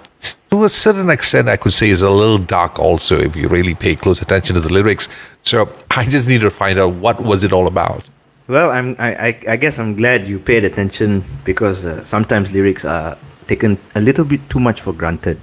to 0.51 0.63
a 0.63 0.69
certain 0.69 1.09
extent, 1.09 1.49
I 1.49 1.57
could 1.57 1.73
say 1.73 1.89
is 1.89 2.03
a 2.03 2.09
little 2.11 2.37
dark 2.37 2.79
also 2.79 3.19
if 3.19 3.35
you 3.35 3.47
really 3.47 3.73
pay 3.73 3.95
close 3.95 4.21
attention 4.21 4.53
to 4.55 4.61
the 4.61 4.71
lyrics. 4.71 5.09
So 5.41 5.73
I 5.89 6.05
just 6.05 6.27
need 6.27 6.41
to 6.41 6.51
find 6.51 6.77
out 6.77 6.93
what 6.93 7.19
was 7.19 7.43
it 7.43 7.51
all 7.51 7.65
about. 7.65 8.03
Well, 8.47 8.69
I'm. 8.69 8.95
I, 8.97 9.09
I, 9.27 9.39
I 9.49 9.55
guess 9.57 9.77
I'm 9.77 9.95
glad 9.95 10.25
you 10.25 10.39
paid 10.39 10.63
attention 10.63 11.25
because 11.43 11.83
uh, 11.83 12.05
sometimes 12.05 12.53
lyrics 12.53 12.85
are 12.85 13.17
taken 13.47 13.77
a 13.95 13.99
little 13.99 14.23
bit 14.23 14.47
too 14.49 14.59
much 14.59 14.79
for 14.79 14.93
granted. 14.93 15.37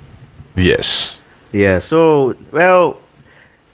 Yes. 0.56 1.20
Yeah. 1.52 1.78
So, 1.78 2.36
well, 2.52 3.00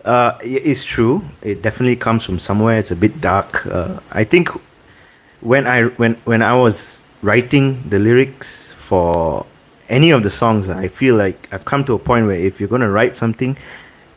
uh, 0.05 0.39
it's 0.43 0.85
true. 0.85 1.23
It 1.43 1.63
definitely 1.63 1.97
comes 1.97 2.25
from 2.25 2.39
somewhere. 2.39 2.79
It's 2.79 2.91
a 2.91 2.97
bit 2.97 3.21
dark. 3.21 3.67
Uh, 3.67 4.01
I 4.13 4.25
think 4.25 4.49
when 5.41 5.67
I 5.67 5.85
when 5.97 6.15
when 6.25 6.43
I 6.43 6.55
was 6.55 7.03
writing 7.23 7.83
the 7.89 7.99
lyrics 7.99 8.73
for 8.73 9.47
any 9.89 10.11
of 10.11 10.23
the 10.23 10.31
songs, 10.31 10.69
I 10.71 10.89
feel 10.89 11.17
like 11.17 11.49
I've 11.53 11.65
come 11.65 11.85
to 11.85 11.95
a 11.95 11.99
point 11.99 12.27
where 12.27 12.37
if 12.37 12.61
you're 12.61 12.69
gonna 12.69 12.91
write 12.91 13.17
something, 13.17 13.57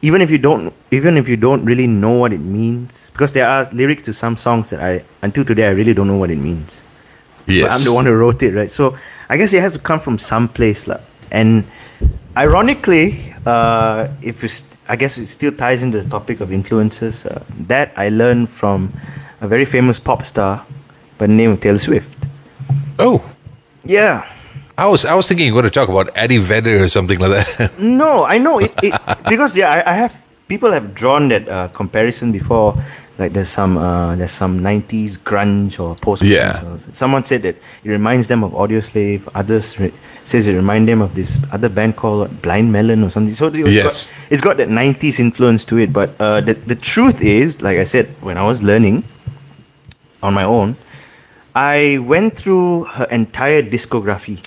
even 0.02 0.22
if 0.22 0.32
you 0.32 0.38
don't 0.38 0.74
even 0.92 1.18
if 1.18 1.28
you 1.28 1.38
don't 1.38 1.66
really 1.66 1.88
know 1.88 2.18
what 2.18 2.32
it 2.32 2.42
means, 2.42 3.10
because 3.12 3.34
there 3.34 3.48
are 3.48 3.68
lyrics 3.74 4.04
to 4.04 4.14
some 4.14 4.38
songs 4.38 4.70
that 4.70 4.80
I 4.80 5.04
until 5.22 5.44
today 5.44 5.68
I 5.68 5.72
really 5.72 5.94
don't 5.94 6.08
know 6.08 6.18
what 6.18 6.32
it 6.32 6.38
means. 6.40 6.82
Yes. 7.46 7.68
But 7.68 7.72
I'm 7.76 7.84
the 7.84 7.94
one 7.94 8.06
who 8.06 8.14
wrote 8.14 8.42
it, 8.44 8.56
right? 8.56 8.72
So 8.72 8.98
I 9.30 9.38
guess 9.38 9.52
it 9.52 9.62
has 9.62 9.74
to 9.74 9.80
come 9.80 10.00
from 10.00 10.18
some 10.18 10.48
place, 10.48 10.88
lah. 10.88 11.00
And 11.32 11.66
ironically, 12.38 13.34
uh, 13.46 14.08
if 14.22 14.44
it's, 14.44 14.64
I 14.88 14.96
guess 14.96 15.18
it 15.18 15.28
still 15.28 15.52
ties 15.52 15.84
into 15.84 16.02
the 16.02 16.10
topic 16.10 16.40
of 16.42 16.52
influences. 16.52 17.26
Uh, 17.26 17.44
that 17.68 17.94
I 17.96 18.10
learned 18.10 18.50
from 18.50 18.92
a 19.42 19.48
very 19.48 19.66
famous 19.66 20.00
pop 20.00 20.26
star 20.26 20.66
by 21.18 21.28
the 21.28 21.34
name 21.34 21.52
of 21.52 21.60
Taylor 21.62 21.78
Swift. 21.78 22.28
Oh, 23.00 23.24
Yeah. 23.84 24.24
I 24.76 24.88
was 24.88 25.06
I 25.06 25.14
was 25.14 25.28
thinking 25.28 25.46
you're 25.46 25.54
going 25.54 25.66
to 25.66 25.70
talk 25.70 25.88
about 25.88 26.10
Eddie 26.16 26.40
Vedder 26.40 26.82
or 26.84 26.88
something 26.88 27.20
like 27.20 27.30
that. 27.30 27.72
No, 27.78 28.26
I 28.26 28.40
know 28.40 28.58
it, 28.58 28.74
it 28.82 28.94
because 29.30 29.56
yeah, 29.56 29.70
I, 29.70 29.92
I 29.92 29.94
have 29.94 30.18
people 30.48 30.72
have 30.72 30.96
drawn 30.96 31.28
that 31.30 31.48
uh, 31.48 31.68
comparison 31.68 32.32
before. 32.32 32.74
Like 33.18 33.34
there's 33.34 33.50
some 33.50 33.78
uh, 33.78 34.16
there's 34.16 34.32
some 34.32 34.62
'90s 34.62 35.20
grunge 35.20 35.80
or 35.80 35.96
post. 35.96 36.24
Yeah. 36.24 36.78
Someone 36.92 37.24
said 37.24 37.44
that 37.44 37.56
it 37.84 37.90
reminds 37.90 38.28
them 38.28 38.44
of 38.44 38.54
Audioslave. 38.54 39.30
Others 39.36 39.80
re- 39.80 39.94
says 40.26 40.48
it 40.48 40.56
reminds 40.56 40.88
them 40.88 41.02
of 41.02 41.14
this 41.14 41.38
other 41.52 41.70
band 41.70 41.96
called 41.96 42.42
Blind 42.42 42.72
Melon 42.72 43.04
or 43.04 43.12
something. 43.12 43.34
So 43.34 43.48
it's 43.48 43.70
Yes. 43.70 44.10
got, 44.10 44.32
it's 44.32 44.42
got 44.42 44.58
that 44.58 44.70
'90s 44.70 45.20
influence 45.20 45.64
to 45.66 45.78
it. 45.78 45.94
But 45.94 46.16
uh, 46.20 46.42
the 46.42 46.56
the 46.56 46.76
truth 46.76 47.22
is, 47.22 47.62
like 47.62 47.78
I 47.78 47.84
said, 47.84 48.10
when 48.22 48.38
I 48.38 48.48
was 48.48 48.64
learning 48.64 49.04
on 50.24 50.34
my 50.34 50.44
own, 50.44 50.76
I 51.54 52.00
went 52.02 52.36
through 52.36 52.86
her 52.98 53.06
entire 53.12 53.62
discography 53.62 54.42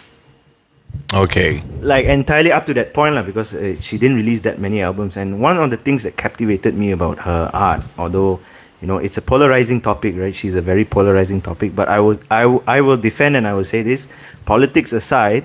okay. 1.15 1.63
like 1.81 2.07
entirely 2.07 2.53
up 2.53 2.67
to 2.67 2.75
that 2.75 2.95
point 2.95 3.15
lah, 3.15 3.23
because 3.23 3.55
uh, 3.55 3.77
she 3.81 3.99
didn't 3.99 4.17
release 4.17 4.41
that 4.41 4.59
many 4.59 4.83
albums 4.83 5.17
and 5.17 5.41
one 5.41 5.57
of 5.57 5.71
the 5.71 5.77
things 5.77 6.03
that 6.03 6.17
captivated 6.17 6.75
me 6.75 6.91
about 6.91 7.19
her 7.21 7.51
art 7.53 7.83
although 7.99 8.41
you 8.81 8.87
know 8.87 8.99
it's 8.99 9.17
a 9.17 9.23
polarizing 9.23 9.81
topic 9.81 10.15
right? 10.17 10.35
She's 10.35 10.55
a 10.55 10.63
very 10.63 10.85
polarizing 10.85 11.41
topic. 11.41 11.75
But 11.75 11.89
i 11.89 11.99
will 12.01 12.19
i, 12.31 12.45
will- 12.47 12.65
I 12.67 12.81
will 12.81 12.97
defend 12.97 13.37
and 13.37 13.47
i 13.47 13.55
will 13.55 13.65
say 13.65 13.83
this. 13.83 14.09
Politics 14.45 14.93
aside 14.93 15.45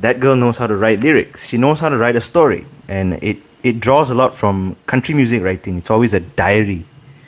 that 0.00 0.20
girl 0.20 0.36
knows 0.36 0.58
how 0.58 0.66
to 0.66 0.76
write 0.76 1.00
lyrics. 1.00 1.48
She 1.48 1.56
knows 1.56 1.80
how 1.80 1.88
to 1.88 1.96
write 1.96 2.16
a 2.16 2.20
story. 2.20 2.66
And 2.88 3.14
it 3.22 3.38
it 3.62 3.80
draws 3.80 4.10
a 4.10 4.14
lot 4.14 4.34
from 4.34 4.76
country 4.86 5.14
music 5.14 5.42
writing. 5.42 5.78
It's 5.78 5.90
always 5.90 6.12
a 6.14 6.20
diary. 6.20 6.84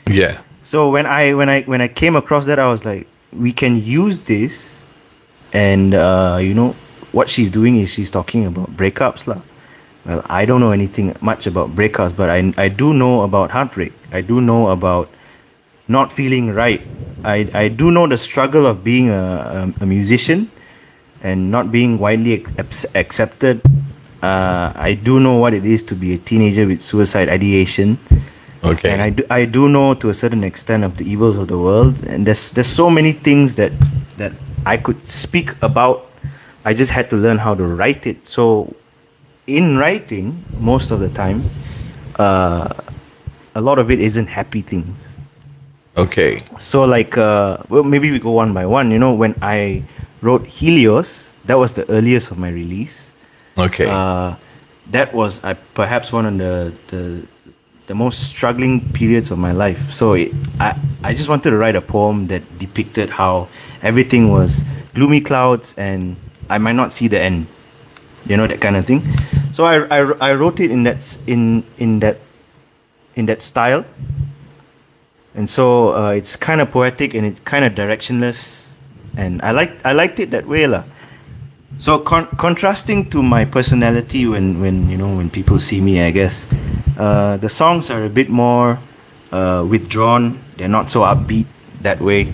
Yeah. 0.07 0.41
so 0.63 0.89
when 0.89 1.05
I 1.05 1.33
when 1.33 1.49
I 1.49 1.63
when 1.63 1.81
I 1.81 1.87
came 1.87 2.15
across 2.15 2.45
that, 2.45 2.59
I 2.59 2.69
was 2.69 2.85
like, 2.85 3.07
we 3.33 3.51
can 3.51 3.75
use 3.81 4.19
this, 4.19 4.81
and 5.53 5.93
uh, 5.93 6.37
you 6.41 6.53
know 6.53 6.75
what 7.11 7.29
she's 7.29 7.49
doing 7.51 7.77
is 7.77 7.91
she's 7.93 8.11
talking 8.11 8.45
about 8.45 8.69
breakups, 8.77 9.25
lah. 9.27 9.41
Well, 10.05 10.21
I 10.29 10.45
don't 10.45 10.61
know 10.61 10.71
anything 10.71 11.13
much 11.21 11.47
about 11.47 11.75
breakups, 11.75 12.15
but 12.15 12.29
I 12.29 12.53
I 12.57 12.69
do 12.69 12.93
know 12.93 13.21
about 13.21 13.51
heartbreak. 13.51 13.93
I 14.13 14.21
do 14.21 14.41
know 14.41 14.69
about 14.69 15.09
not 15.89 16.13
feeling 16.13 16.53
right. 16.53 16.81
I 17.25 17.49
I 17.53 17.67
do 17.67 17.91
know 17.91 18.07
the 18.07 18.17
struggle 18.17 18.65
of 18.65 18.83
being 18.83 19.09
a 19.09 19.73
a, 19.79 19.83
a 19.83 19.85
musician, 19.85 20.47
and 21.21 21.51
not 21.51 21.71
being 21.71 21.97
widely 21.99 22.45
ac- 22.45 22.87
accepted. 22.95 23.61
Uh, 24.21 24.71
I 24.75 24.95
do 24.95 25.19
know 25.19 25.35
what 25.35 25.53
it 25.53 25.65
is 25.65 25.81
to 25.91 25.95
be 25.95 26.13
a 26.13 26.17
teenager 26.19 26.67
with 26.67 26.81
suicide 26.83 27.29
ideation 27.31 27.97
Okay. 28.63 28.91
and 28.91 29.01
I 29.01 29.09
do, 29.11 29.23
I 29.29 29.45
do 29.45 29.69
know 29.69 29.93
to 29.93 30.09
a 30.09 30.13
certain 30.13 30.43
extent 30.43 30.83
of 30.83 30.97
the 30.97 31.07
evils 31.07 31.37
of 31.37 31.47
the 31.47 31.57
world 31.57 32.03
and 32.03 32.27
there's 32.27 32.51
there's 32.51 32.67
so 32.67 32.89
many 32.89 33.13
things 33.13 33.55
that 33.55 33.71
that 34.19 34.33
I 34.65 34.75
could 34.75 35.07
speak 35.07 35.55
about 35.63 36.11
I 36.67 36.73
just 36.75 36.91
had 36.91 37.09
to 37.11 37.15
learn 37.15 37.37
how 37.39 37.55
to 37.55 37.63
write 37.63 38.03
it 38.05 38.27
so 38.27 38.75
in 39.47 39.77
writing 39.79 40.43
most 40.59 40.91
of 40.91 40.99
the 40.99 41.07
time 41.07 41.47
uh, 42.19 42.67
a 43.55 43.61
lot 43.61 43.79
of 43.79 43.89
it 43.89 44.01
isn't 44.03 44.27
happy 44.27 44.59
things 44.59 45.08
okay. 45.97 46.39
so 46.57 46.83
like 46.85 47.17
uh, 47.17 47.57
well 47.69 47.83
maybe 47.83 48.11
we 48.11 48.19
go 48.19 48.31
one 48.31 48.53
by 48.53 48.65
one 48.65 48.91
you 48.91 48.99
know 48.99 49.13
when 49.13 49.35
I 49.41 49.83
wrote 50.21 50.45
Helios 50.47 51.35
that 51.45 51.57
was 51.57 51.73
the 51.73 51.89
earliest 51.89 52.31
of 52.31 52.37
my 52.37 52.49
release 52.49 53.11
Okay. 53.57 53.87
uh, 53.87 54.35
that 54.91 55.13
was 55.13 55.43
uh, 55.43 55.53
perhaps 55.73 56.11
one 56.13 56.25
of 56.25 56.37
the, 56.37 56.73
the 56.87 57.27
the 57.87 57.95
most 57.95 58.29
struggling 58.29 58.79
periods 58.93 59.31
of 59.31 59.37
my 59.37 59.51
life. 59.51 59.91
So 59.91 60.13
it, 60.13 60.31
I 60.59 60.77
I 61.03 61.13
just 61.13 61.27
wanted 61.27 61.49
to 61.51 61.57
write 61.57 61.75
a 61.75 61.81
poem 61.81 62.27
that 62.27 62.41
depicted 62.59 63.09
how 63.09 63.49
everything 63.81 64.29
was 64.31 64.63
gloomy 64.93 65.19
clouds 65.21 65.73
and 65.77 66.15
I 66.49 66.57
might 66.57 66.77
not 66.77 66.93
see 66.93 67.07
the 67.09 67.19
end. 67.19 67.47
You 68.25 68.37
know 68.37 68.47
that 68.47 68.61
kind 68.61 68.77
of 68.77 68.85
thing. 68.85 69.03
So 69.51 69.65
I, 69.65 69.83
I, 69.89 70.31
I 70.31 70.33
wrote 70.35 70.59
it 70.59 70.71
in 70.71 70.83
that 70.83 71.01
in 71.27 71.63
in 71.77 71.99
that 71.99 72.17
in 73.15 73.25
that 73.25 73.41
style. 73.41 73.83
And 75.35 75.49
so 75.49 75.95
uh, 75.95 76.11
it's 76.11 76.35
kind 76.35 76.61
of 76.61 76.71
poetic 76.71 77.13
and 77.13 77.25
it's 77.25 77.39
kind 77.41 77.63
of 77.63 77.73
directionless, 77.73 78.67
and 79.15 79.41
I 79.41 79.51
like 79.51 79.83
I 79.85 79.93
liked 79.93 80.19
it 80.19 80.31
that 80.31 80.47
way 80.47 80.67
lah. 80.67 80.83
So 81.77 81.99
con- 81.99 82.27
contrasting 82.37 83.09
to 83.11 83.21
my 83.21 83.45
personality 83.45 84.25
when 84.25 84.59
when 84.59 84.89
you 84.89 84.97
know 84.97 85.15
when 85.15 85.29
people 85.29 85.59
see 85.59 85.81
me, 85.81 86.01
I 86.01 86.11
guess 86.11 86.47
uh, 86.97 87.37
the 87.37 87.49
songs 87.49 87.89
are 87.89 88.03
a 88.03 88.09
bit 88.09 88.29
more 88.29 88.79
uh, 89.31 89.63
withdrawn. 89.69 90.41
They're 90.57 90.67
not 90.67 90.89
so 90.89 91.01
upbeat 91.01 91.45
that 91.81 92.01
way, 92.01 92.33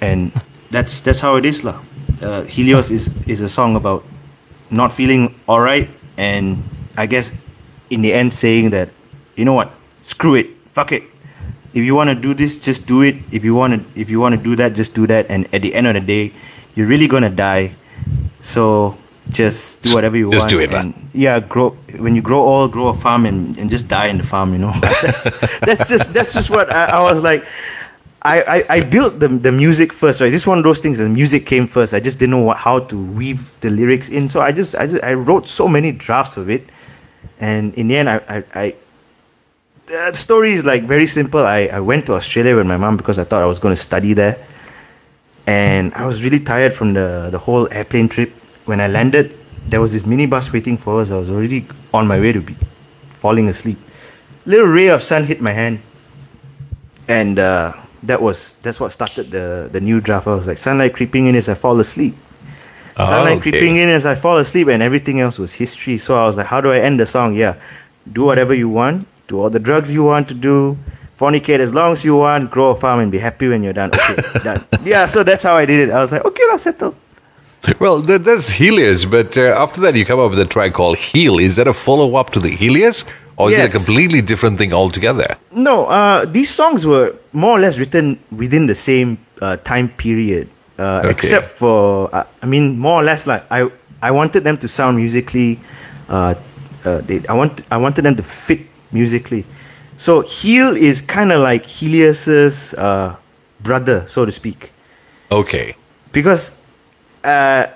and 0.00 0.30
that's 0.70 1.00
that's 1.00 1.20
how 1.20 1.36
it 1.36 1.44
is 1.44 1.64
lah. 1.64 1.80
Uh, 2.20 2.44
Helios 2.44 2.92
is 2.92 3.10
is 3.26 3.40
a 3.40 3.48
song 3.48 3.74
about 3.74 4.04
not 4.70 4.92
feeling 4.92 5.34
alright 5.48 5.88
and 6.16 6.62
I 6.96 7.06
guess 7.06 7.32
in 7.90 8.02
the 8.02 8.12
end 8.12 8.32
saying 8.32 8.70
that, 8.70 8.90
you 9.36 9.44
know 9.44 9.52
what, 9.52 9.74
screw 10.02 10.34
it, 10.34 10.50
fuck 10.68 10.92
it. 10.92 11.02
If 11.74 11.84
you 11.84 11.94
want 11.94 12.08
to 12.10 12.14
do 12.14 12.34
this, 12.34 12.58
just 12.58 12.86
do 12.86 13.02
it. 13.02 13.16
If 13.30 13.44
you 13.44 13.54
want 13.54 13.74
to, 13.74 14.00
if 14.00 14.08
you 14.08 14.20
want 14.20 14.34
to 14.34 14.40
do 14.40 14.54
that, 14.56 14.74
just 14.74 14.94
do 14.94 15.06
that. 15.08 15.26
And 15.28 15.52
at 15.52 15.62
the 15.62 15.74
end 15.74 15.86
of 15.86 15.94
the 15.94 16.00
day, 16.00 16.32
you're 16.74 16.86
really 16.86 17.08
gonna 17.08 17.30
die. 17.30 17.74
So 18.40 18.96
just 19.30 19.82
do 19.82 19.94
whatever 19.94 20.16
you 20.16 20.30
Just 20.30 20.42
want. 20.42 20.50
Just 20.50 20.70
do 20.70 20.76
it, 20.76 20.78
and 20.78 20.94
yeah, 21.12 21.40
grow 21.40 21.70
when 21.98 22.14
you 22.14 22.22
grow 22.22 22.40
old, 22.40 22.72
grow 22.72 22.88
a 22.88 22.94
farm 22.94 23.26
and, 23.26 23.56
and 23.58 23.70
just 23.70 23.88
die 23.88 24.06
in 24.06 24.18
the 24.18 24.24
farm. 24.24 24.52
You 24.52 24.58
know, 24.58 24.72
that's, 24.80 25.24
that's 25.60 25.88
just 25.88 26.12
that's 26.14 26.34
just 26.34 26.50
what 26.50 26.72
I, 26.72 26.86
I 26.86 27.00
was 27.02 27.22
like. 27.22 27.44
I, 28.26 28.40
I, 28.40 28.76
I 28.76 28.80
built 28.80 29.20
the, 29.20 29.28
the 29.28 29.52
music 29.52 29.92
first, 29.92 30.22
right? 30.22 30.30
This 30.30 30.40
is 30.42 30.46
one 30.46 30.56
of 30.56 30.64
those 30.64 30.80
things. 30.80 30.96
The 30.96 31.10
music 31.10 31.44
came 31.44 31.66
first. 31.66 31.92
I 31.92 32.00
just 32.00 32.18
didn't 32.18 32.30
know 32.30 32.40
what, 32.40 32.56
how 32.56 32.78
to 32.78 32.96
weave 33.12 33.54
the 33.60 33.68
lyrics 33.68 34.08
in, 34.08 34.30
so 34.30 34.40
I 34.40 34.50
just 34.50 34.74
I 34.76 34.86
just 34.86 35.04
I 35.04 35.12
wrote 35.12 35.46
so 35.46 35.68
many 35.68 35.92
drafts 35.92 36.38
of 36.38 36.48
it, 36.48 36.66
and 37.38 37.74
in 37.74 37.88
the 37.88 37.96
end, 37.96 38.08
I 38.08 38.16
I, 38.28 38.44
I 38.54 38.74
the 39.86 40.12
story 40.12 40.52
is 40.52 40.64
like 40.64 40.84
very 40.84 41.06
simple. 41.06 41.40
I, 41.40 41.66
I 41.66 41.80
went 41.80 42.06
to 42.06 42.14
Australia 42.14 42.56
with 42.56 42.66
my 42.66 42.76
mom 42.76 42.96
because 42.96 43.18
I 43.18 43.24
thought 43.24 43.42
I 43.42 43.46
was 43.46 43.58
going 43.58 43.74
to 43.74 43.80
study 43.80 44.12
there, 44.12 44.38
and 45.46 45.92
I 45.94 46.06
was 46.06 46.22
really 46.22 46.40
tired 46.40 46.74
from 46.74 46.94
the 46.94 47.28
the 47.30 47.38
whole 47.38 47.68
airplane 47.72 48.08
trip. 48.08 48.32
When 48.64 48.80
I 48.80 48.88
landed, 48.88 49.36
there 49.68 49.80
was 49.80 49.92
this 49.92 50.04
minibus 50.04 50.52
waiting 50.52 50.78
for 50.78 51.00
us. 51.00 51.10
I 51.10 51.18
was 51.18 51.30
already 51.30 51.66
on 51.92 52.06
my 52.06 52.18
way 52.18 52.32
to 52.32 52.40
be 52.40 52.56
falling 53.10 53.48
asleep. 53.48 53.78
Little 54.46 54.66
ray 54.66 54.88
of 54.88 55.02
sun 55.02 55.24
hit 55.24 55.40
my 55.40 55.52
hand, 55.52 55.80
and 57.08 57.38
uh, 57.38 57.72
that 58.02 58.20
was 58.20 58.56
that's 58.62 58.80
what 58.80 58.92
started 58.92 59.30
the 59.30 59.68
the 59.70 59.80
new 59.80 60.00
draft. 60.00 60.26
I 60.26 60.34
was 60.34 60.46
like 60.46 60.58
sunlight 60.58 60.94
creeping 60.94 61.26
in 61.26 61.34
as 61.34 61.48
I 61.48 61.54
fall 61.54 61.78
asleep. 61.78 62.14
Oh, 62.96 63.04
Sunlight 63.04 63.38
okay. 63.38 63.50
creeping 63.50 63.76
in 63.76 63.88
as 63.88 64.06
I 64.06 64.14
fall 64.14 64.38
asleep, 64.38 64.68
and 64.68 64.82
everything 64.82 65.18
else 65.18 65.36
was 65.36 65.52
history. 65.52 65.98
So 65.98 66.16
I 66.16 66.26
was 66.26 66.36
like, 66.36 66.46
how 66.46 66.60
do 66.60 66.70
I 66.70 66.78
end 66.78 67.00
the 67.00 67.06
song? 67.06 67.34
Yeah, 67.34 67.60
do 68.12 68.22
whatever 68.22 68.54
you 68.54 68.68
want, 68.68 69.08
do 69.28 69.40
all 69.40 69.50
the 69.50 69.58
drugs 69.60 69.92
you 69.92 70.04
want 70.04 70.28
to 70.28 70.34
do, 70.34 70.76
fornicate 71.18 71.60
as 71.60 71.72
long 71.72 71.92
as 71.92 72.04
you 72.04 72.16
want, 72.16 72.50
grow 72.50 72.70
a 72.70 72.76
farm, 72.76 73.00
and 73.00 73.10
be 73.12 73.18
happy 73.18 73.48
when 73.48 73.62
you're 73.62 73.72
done. 73.72 73.90
Okay, 73.94 74.22
done. 74.44 74.64
Yeah, 74.84 75.06
so 75.06 75.22
that's 75.22 75.42
how 75.42 75.56
I 75.56 75.64
did 75.66 75.88
it. 75.88 75.92
I 75.92 76.00
was 76.00 76.12
like, 76.12 76.24
okay, 76.24 76.42
I'll 76.50 76.58
settle. 76.58 76.94
Well, 77.78 78.02
that, 78.02 78.24
that's 78.24 78.50
Helios, 78.50 79.06
but 79.06 79.38
uh, 79.38 79.54
after 79.56 79.80
that, 79.82 79.94
you 79.96 80.04
come 80.04 80.20
up 80.20 80.30
with 80.30 80.38
a 80.40 80.44
track 80.44 80.74
called 80.74 80.98
Heal. 80.98 81.38
Is 81.38 81.56
that 81.56 81.66
a 81.66 81.72
follow 81.72 82.16
up 82.16 82.30
to 82.30 82.40
the 82.40 82.50
Helios, 82.50 83.04
or 83.38 83.50
is 83.50 83.56
it 83.58 83.70
a 83.74 83.78
completely 83.78 84.20
different 84.20 84.58
thing 84.58 84.72
altogether? 84.74 85.38
No, 85.50 85.86
uh, 85.86 86.26
these 86.26 86.50
songs 86.50 86.86
were 86.86 87.16
more 87.32 87.56
or 87.56 87.60
less 87.60 87.78
written 87.78 88.18
within 88.30 88.66
the 88.66 88.74
same 88.74 89.16
uh, 89.40 89.56
time 89.58 89.88
period, 89.88 90.50
uh, 90.78 91.00
Okay. 91.04 91.10
except 91.10 91.46
for 91.48 92.14
uh, 92.14 92.24
I 92.42 92.46
mean, 92.46 92.78
more 92.78 93.00
or 93.00 93.04
less 93.04 93.26
like 93.26 93.44
I 93.50 93.70
I 94.02 94.10
wanted 94.10 94.44
them 94.44 94.58
to 94.58 94.68
sound 94.68 94.98
musically, 94.98 95.58
uh, 96.10 96.34
uh, 96.84 96.98
they, 97.00 97.22
I 97.28 97.32
want 97.32 97.62
I 97.70 97.78
wanted 97.78 98.02
them 98.04 98.14
to 98.16 98.22
fit 98.22 98.60
musically. 98.92 99.44
So 99.96 100.22
Heal 100.22 100.76
is 100.76 101.00
kind 101.00 101.30
of 101.32 101.40
like 101.40 101.64
Helios's 101.66 102.74
uh, 102.74 103.16
brother, 103.60 104.04
so 104.08 104.24
to 104.24 104.32
speak, 104.32 104.72
Okay. 105.30 105.76
because 106.12 106.58
uh, 107.22 107.66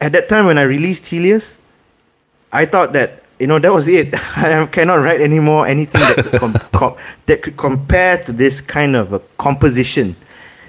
at 0.00 0.12
that 0.12 0.28
time 0.28 0.46
when 0.46 0.58
I 0.58 0.62
released 0.62 1.06
Helios, 1.06 1.58
I 2.52 2.64
thought 2.66 2.92
that 2.94 3.22
you 3.38 3.46
know 3.46 3.58
that 3.58 3.72
was 3.72 3.86
it. 3.88 4.14
I 4.36 4.64
cannot 4.66 4.96
write 5.04 5.20
anymore 5.20 5.66
anything 5.66 6.00
that 6.00 6.16
could, 6.24 6.40
com- 6.40 6.54
com- 6.72 6.96
that 7.26 7.42
could 7.42 7.56
compare 7.56 8.24
to 8.24 8.32
this 8.32 8.60
kind 8.62 8.96
of 8.96 9.12
a 9.12 9.20
composition, 9.36 10.16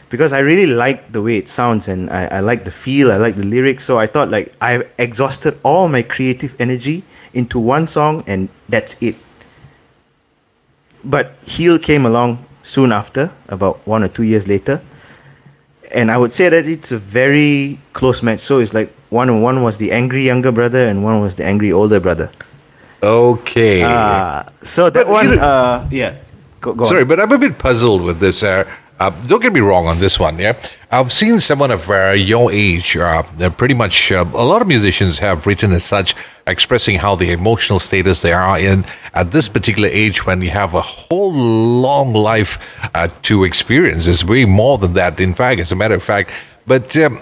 because 0.09 0.33
I 0.33 0.39
really 0.39 0.67
like 0.67 1.11
the 1.13 1.21
way 1.21 1.37
it 1.37 1.47
sounds 1.47 1.87
and 1.87 2.09
I, 2.09 2.25
I 2.25 2.39
like 2.41 2.65
the 2.65 2.71
feel. 2.71 3.11
I 3.11 3.17
like 3.17 3.35
the 3.37 3.45
lyrics. 3.45 3.85
So 3.85 3.97
I 3.97 4.05
thought 4.07 4.29
like 4.29 4.53
I've 4.59 4.83
exhausted 4.99 5.57
all 5.63 5.87
my 5.87 6.01
creative 6.01 6.55
energy 6.59 7.03
into 7.33 7.59
one 7.59 7.87
song 7.87 8.23
and 8.27 8.49
that's 8.67 9.01
it. 9.01 9.15
But 11.09 11.35
Heal 11.45 11.79
came 11.79 12.05
along 12.05 12.45
soon 12.63 12.91
after, 12.91 13.31
about 13.49 13.79
one 13.87 14.03
or 14.03 14.09
two 14.09 14.23
years 14.23 14.47
later 14.47 14.81
and 15.91 16.11
I 16.11 16.17
would 16.17 16.33
say 16.33 16.49
that 16.49 16.67
it's 16.67 16.91
a 16.91 16.97
very 16.97 17.79
close 17.93 18.21
match. 18.21 18.41
So 18.41 18.59
it's 18.59 18.73
like 18.73 18.91
one 19.09 19.41
one 19.41 19.63
was 19.63 19.77
the 19.77 19.91
angry 19.91 20.25
younger 20.25 20.51
brother, 20.51 20.87
and 20.87 21.03
one 21.03 21.21
was 21.21 21.35
the 21.35 21.45
angry 21.45 21.71
older 21.71 21.99
brother. 21.99 22.29
Okay. 23.01 23.83
Uh, 23.83 24.43
so 24.61 24.89
that 24.89 25.05
But 25.05 25.07
you 25.07 25.13
one, 25.13 25.35
know- 25.37 25.43
uh, 25.43 25.87
yeah. 25.91 26.15
Go, 26.59 26.73
go 26.73 26.83
on. 26.83 26.89
Sorry, 26.89 27.05
but 27.05 27.19
I'm 27.19 27.31
a 27.31 27.37
bit 27.37 27.57
puzzled 27.59 28.05
with 28.05 28.19
this. 28.19 28.43
Uh, 28.43 28.65
uh, 28.99 29.09
don't 29.27 29.41
get 29.41 29.53
me 29.53 29.59
wrong 29.59 29.87
on 29.87 29.99
this 29.99 30.19
one. 30.19 30.39
Yeah, 30.39 30.59
I've 30.91 31.13
seen 31.13 31.39
someone 31.39 31.71
of 31.71 31.89
uh, 31.89 32.11
your 32.11 32.51
age. 32.51 32.97
Uh, 32.97 33.23
pretty 33.51 33.73
much 33.73 34.11
uh, 34.11 34.25
a 34.33 34.45
lot 34.45 34.61
of 34.61 34.67
musicians 34.67 35.19
have 35.19 35.45
written 35.45 35.71
as 35.71 35.83
such, 35.83 36.15
expressing 36.45 36.97
how 36.97 37.15
the 37.15 37.31
emotional 37.31 37.79
status 37.79 38.21
they 38.21 38.33
are 38.33 38.59
in 38.59 38.85
at 39.13 39.31
this 39.31 39.47
particular 39.49 39.89
age 39.89 40.25
when 40.25 40.41
you 40.41 40.49
have 40.49 40.73
a 40.73 40.81
whole 40.81 41.33
long 41.33 42.13
life 42.13 42.59
uh, 42.95 43.07
to 43.23 43.43
experience. 43.43 44.07
It's 44.07 44.23
way 44.23 44.45
more 44.45 44.77
than 44.77 44.93
that. 44.93 45.19
In 45.19 45.33
fact, 45.33 45.61
as 45.61 45.71
a 45.71 45.75
matter 45.75 45.95
of 45.95 46.03
fact, 46.03 46.31
but. 46.65 46.95
Um, 46.97 47.19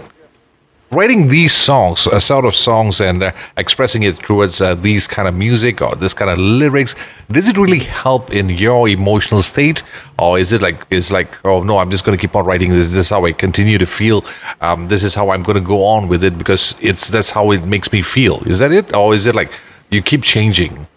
writing 0.91 1.27
these 1.27 1.53
songs, 1.53 2.07
a 2.07 2.21
sort 2.21 2.45
of 2.45 2.55
songs, 2.55 3.01
and 3.01 3.23
uh, 3.23 3.31
expressing 3.57 4.03
it 4.03 4.17
towards 4.19 4.61
uh, 4.61 4.75
these 4.75 5.07
kind 5.07 5.27
of 5.27 5.33
music 5.33 5.81
or 5.81 5.95
this 5.95 6.13
kind 6.13 6.29
of 6.29 6.37
lyrics, 6.37 6.95
does 7.31 7.47
it 7.47 7.57
really 7.57 7.79
help 7.79 8.31
in 8.31 8.49
your 8.49 8.87
emotional 8.87 9.41
state, 9.41 9.83
or 10.19 10.39
is 10.39 10.51
it 10.51 10.61
like 10.61 10.85
is 10.91 11.11
like 11.11 11.33
oh 11.45 11.63
no, 11.63 11.77
I'm 11.77 11.91
just 11.91 12.03
going 12.03 12.17
to 12.17 12.21
keep 12.21 12.35
on 12.35 12.45
writing 12.45 12.71
this. 12.71 12.89
This 12.89 13.07
is 13.07 13.09
how 13.09 13.25
I 13.25 13.31
continue 13.31 13.77
to 13.77 13.85
feel. 13.85 14.23
Um, 14.61 14.87
this 14.87 15.03
is 15.03 15.13
how 15.13 15.29
I'm 15.31 15.43
going 15.43 15.55
to 15.57 15.67
go 15.67 15.83
on 15.85 16.07
with 16.07 16.23
it 16.23 16.37
because 16.37 16.75
it's 16.81 17.09
that's 17.09 17.31
how 17.31 17.51
it 17.51 17.65
makes 17.65 17.91
me 17.91 18.01
feel. 18.01 18.43
Is 18.47 18.59
that 18.59 18.71
it, 18.71 18.93
or 18.95 19.13
is 19.13 19.25
it 19.25 19.35
like 19.35 19.51
you 19.89 20.01
keep 20.01 20.23
changing? 20.23 20.87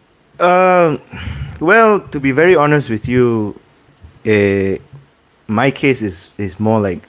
Um, 0.40 0.98
well, 1.60 2.00
to 2.08 2.20
be 2.20 2.30
very 2.30 2.54
honest 2.54 2.90
with 2.90 3.08
you, 3.08 3.58
uh, 4.26 4.76
my 5.48 5.70
case 5.70 6.02
is 6.02 6.30
is 6.38 6.60
more 6.60 6.80
like 6.80 7.08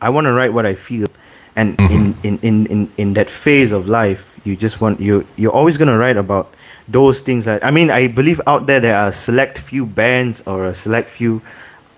I 0.00 0.08
want 0.10 0.26
to 0.26 0.32
write 0.32 0.52
what 0.52 0.66
I 0.66 0.74
feel, 0.74 1.08
and 1.56 1.78
in, 1.90 2.14
in, 2.22 2.38
in, 2.42 2.66
in, 2.66 2.92
in 2.98 3.14
that 3.14 3.30
phase 3.30 3.72
of 3.72 3.88
life, 3.88 4.38
you 4.44 4.56
just 4.56 4.80
want 4.80 5.00
you 5.00 5.26
you're 5.36 5.52
always 5.52 5.76
gonna 5.76 5.98
write 5.98 6.16
about 6.16 6.54
those 6.88 7.20
things 7.20 7.44
that 7.46 7.64
I 7.64 7.70
mean 7.70 7.90
I 7.90 8.06
believe 8.08 8.40
out 8.46 8.66
there 8.66 8.78
there 8.80 8.94
are 8.96 9.08
a 9.08 9.12
select 9.12 9.58
few 9.58 9.86
bands 9.86 10.42
or 10.46 10.66
a 10.66 10.74
select 10.74 11.08
few 11.08 11.42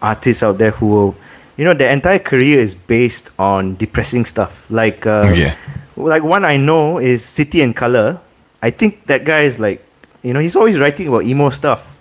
artists 0.01 0.43
out 0.43 0.59
there 0.59 0.71
who 0.71 0.87
will 0.87 1.17
you 1.59 1.65
know 1.65 1.75
their 1.75 1.91
entire 1.93 2.19
career 2.21 2.59
is 2.61 2.75
based 2.75 3.31
on 3.39 3.75
depressing 3.77 4.25
stuff 4.25 4.65
like 4.71 5.07
uh, 5.07 5.33
Yeah. 5.35 5.55
like 5.97 6.23
one 6.23 6.45
I 6.45 6.57
know 6.57 6.99
is 6.99 7.25
City 7.25 7.61
and 7.61 7.75
Colour. 7.75 8.21
I 8.63 8.71
think 8.71 9.07
that 9.07 9.25
guy 9.25 9.43
is 9.43 9.59
like, 9.59 9.85
you 10.23 10.33
know, 10.33 10.41
he's 10.41 10.57
always 10.57 10.79
writing 10.79 11.07
about 11.09 11.23
emo 11.25 11.51
stuff. 11.51 11.99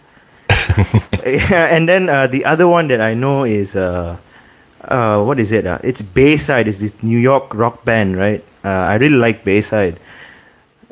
yeah, 1.25 1.73
and 1.73 1.87
then 1.89 2.09
uh, 2.09 2.27
the 2.27 2.45
other 2.45 2.67
one 2.67 2.87
that 2.89 3.01
I 3.01 3.13
know 3.13 3.43
is 3.45 3.75
uh, 3.75 4.17
uh, 4.87 5.23
what 5.23 5.39
is 5.39 5.51
it? 5.51 5.65
Uh, 5.65 5.79
it's 5.83 6.01
Bayside. 6.01 6.67
It's 6.67 6.79
this 6.79 7.01
New 7.03 7.17
York 7.19 7.53
rock 7.53 7.83
band, 7.85 8.17
right? 8.17 8.43
Uh, 8.63 8.69
I 8.69 8.95
really 8.95 9.17
like 9.17 9.43
Bayside. 9.43 9.99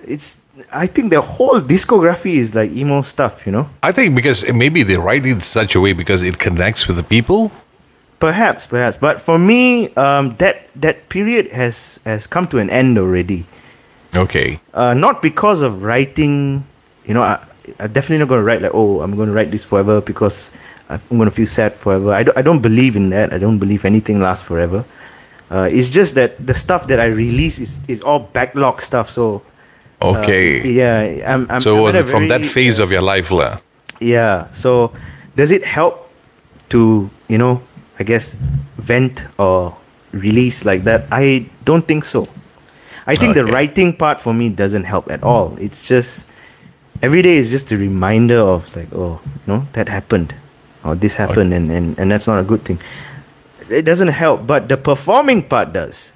It's 0.03 0.41
I 0.71 0.87
think 0.87 1.09
their 1.09 1.21
whole 1.21 1.59
discography 1.59 2.35
is 2.35 2.55
like 2.55 2.71
emo 2.71 3.01
stuff, 3.01 3.45
you 3.45 3.51
know. 3.51 3.69
I 3.83 3.91
think 3.91 4.15
because 4.15 4.47
maybe 4.53 4.83
they 4.83 4.95
write 4.95 5.25
it 5.25 5.31
in 5.31 5.41
such 5.41 5.75
a 5.75 5.81
way 5.81 5.93
because 5.93 6.21
it 6.21 6.39
connects 6.39 6.87
with 6.87 6.97
the 6.97 7.03
people. 7.03 7.51
Perhaps, 8.19 8.67
perhaps, 8.67 8.95
but 8.97 9.19
for 9.19 9.37
me, 9.37 9.93
um, 9.95 10.35
that 10.37 10.69
that 10.79 11.09
period 11.09 11.51
has 11.51 11.99
has 12.05 12.27
come 12.27 12.47
to 12.47 12.59
an 12.59 12.69
end 12.69 12.97
already. 12.97 13.45
Okay. 14.15 14.59
uh, 14.73 14.93
not 14.93 15.21
because 15.21 15.61
of 15.61 15.83
writing. 15.83 16.63
You 17.05 17.13
know, 17.13 17.23
I, 17.23 17.43
I'm 17.79 17.91
definitely 17.91 18.19
not 18.19 18.29
going 18.29 18.39
to 18.39 18.45
write 18.45 18.61
like, 18.61 18.71
oh, 18.73 19.01
I'm 19.01 19.15
going 19.15 19.27
to 19.27 19.33
write 19.35 19.51
this 19.51 19.63
forever 19.63 19.99
because 19.99 20.51
I'm 20.89 20.99
going 21.17 21.25
to 21.29 21.31
feel 21.35 21.47
sad 21.47 21.73
forever. 21.73 22.13
I 22.13 22.23
don't, 22.23 22.37
I 22.37 22.41
don't 22.41 22.61
believe 22.61 22.95
in 22.95 23.09
that. 23.09 23.33
I 23.33 23.37
don't 23.37 23.57
believe 23.57 23.85
anything 23.85 24.19
lasts 24.19 24.45
forever. 24.45 24.85
Uh, 25.49 25.69
it's 25.71 25.89
just 25.89 26.15
that 26.15 26.37
the 26.45 26.53
stuff 26.53 26.87
that 26.87 26.99
I 26.99 27.05
release 27.05 27.59
is, 27.59 27.79
is 27.87 28.01
all 28.01 28.19
backlog 28.33 28.81
stuff. 28.81 29.09
So, 29.09 29.41
uh, 30.01 30.09
Okay. 30.21 30.61
yeah, 30.67 31.25
I'm, 31.25 31.47
I'm, 31.49 31.61
so 31.61 31.87
I'm 31.87 32.05
from 32.07 32.27
that 32.29 32.41
very- 32.41 32.49
phase 32.49 32.79
of 32.79 32.91
your 32.91 33.01
life, 33.01 33.31
lah. 33.31 33.59
yeah. 33.99 34.45
So, 34.51 34.91
does 35.35 35.51
it 35.51 35.63
help 35.65 36.09
to 36.69 37.09
you 37.27 37.37
know, 37.37 37.61
I 37.99 38.03
guess, 38.03 38.35
vent 38.77 39.25
or 39.39 39.75
release 40.11 40.65
like 40.65 40.83
that? 40.85 41.07
I 41.11 41.49
don't 41.65 41.87
think 41.87 42.03
so. 42.05 42.27
I 43.07 43.15
think 43.15 43.33
the 43.35 43.45
writing 43.45 43.93
part 43.93 44.19
for 44.19 44.33
me 44.33 44.49
doesn't 44.49 44.83
help 44.85 45.09
at 45.11 45.21
all. 45.23 45.55
It's 45.61 45.87
just 45.87 46.27
every 47.01 47.21
day 47.21 47.37
is 47.37 47.49
just 47.51 47.71
a 47.71 47.77
reminder 47.77 48.37
of 48.41 48.65
like, 48.75 48.89
oh, 48.93 49.21
no, 49.45 49.67
that 49.73 49.89
happened, 49.89 50.33
or 50.85 50.95
this 50.95 51.15
happened, 51.15 51.53
and, 51.53 51.71
and 51.71 51.97
and 51.97 52.11
that's 52.11 52.27
not 52.27 52.39
a 52.39 52.43
good 52.45 52.61
thing. 52.61 52.79
It 53.69 53.81
doesn't 53.83 54.13
help, 54.13 54.45
but 54.45 54.69
the 54.69 54.77
performing 54.77 55.41
part 55.41 55.73
does. 55.73 56.15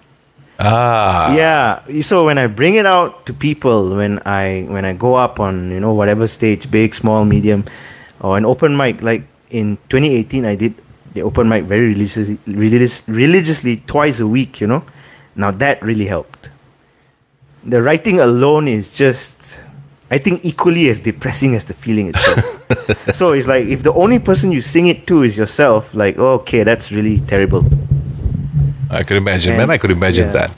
Ah. 0.60 1.34
Yeah. 1.34 2.02
So 2.02 2.26
when 2.26 2.38
I 2.38 2.46
bring 2.48 2.76
it 2.76 2.86
out 2.86 3.26
to 3.26 3.34
people, 3.34 3.96
when 3.96 4.20
I 4.26 4.68
when 4.70 4.86
I 4.86 4.94
go 4.94 5.16
up 5.16 5.40
on 5.40 5.72
you 5.72 5.80
know 5.80 5.94
whatever 5.94 6.28
stage, 6.28 6.70
big, 6.70 6.94
small, 6.94 7.26
medium, 7.26 7.66
or 8.22 8.38
an 8.38 8.46
open 8.46 8.78
mic, 8.78 9.02
like 9.02 9.24
in 9.50 9.78
2018, 9.90 10.46
I 10.46 10.56
did 10.56 10.76
the 11.14 11.24
open 11.24 11.50
mic 11.50 11.64
very 11.64 11.88
religiously, 11.96 12.38
religious, 12.46 13.02
religiously 13.08 13.78
twice 13.88 14.20
a 14.20 14.28
week. 14.28 14.62
You 14.62 14.68
know, 14.68 14.84
now 15.36 15.52
that 15.52 15.82
really 15.82 16.06
helped. 16.06 16.52
The 17.64 17.82
writing 17.82 18.20
alone 18.20 18.68
is 18.68 18.96
just 18.96 19.64
I 20.12 20.18
think 20.18 20.44
equally 20.44 20.90
as 20.90 21.00
depressing 21.00 21.54
as 21.56 21.66
the 21.66 21.74
feeling 21.74 22.10
itself. 22.10 22.42
so 23.14 23.32
it's 23.34 23.48
like 23.48 23.66
if 23.68 23.84
the 23.84 23.94
only 23.94 24.18
person 24.20 24.52
you 24.52 24.62
sing 24.62 24.88
it 24.88 25.06
to 25.08 25.24
is 25.24 25.38
yourself, 25.38 25.94
like 25.94 26.18
okay, 26.18 26.64
that's 26.64 26.92
really 26.92 27.20
terrible. 27.20 27.64
I 28.90 29.04
could 29.04 29.18
imagine, 29.18 29.52
And- 29.54 29.60
man. 29.60 29.70
I 29.70 29.78
could 29.78 29.92
imagine 29.92 30.28
yeah. 30.28 30.34
that. 30.34 30.52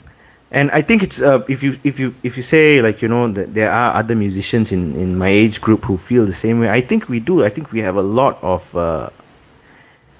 And 0.52 0.70
I 0.70 0.82
think 0.82 1.02
it's 1.02 1.22
uh, 1.22 1.40
if 1.48 1.62
you 1.62 1.78
if 1.82 1.98
you 1.98 2.14
if 2.22 2.36
you 2.36 2.42
say 2.42 2.82
like 2.82 3.00
you 3.00 3.08
know 3.08 3.26
that 3.32 3.54
there 3.54 3.72
are 3.72 3.96
other 3.96 4.14
musicians 4.14 4.70
in 4.70 4.94
in 5.00 5.16
my 5.16 5.28
age 5.28 5.62
group 5.62 5.84
who 5.88 5.96
feel 5.96 6.26
the 6.26 6.36
same 6.36 6.60
way. 6.60 6.68
I 6.68 6.82
think 6.82 7.08
we 7.08 7.20
do. 7.20 7.42
I 7.42 7.48
think 7.48 7.72
we 7.72 7.80
have 7.80 7.96
a 7.96 8.02
lot 8.04 8.36
of. 8.42 8.68
Uh, 8.76 9.08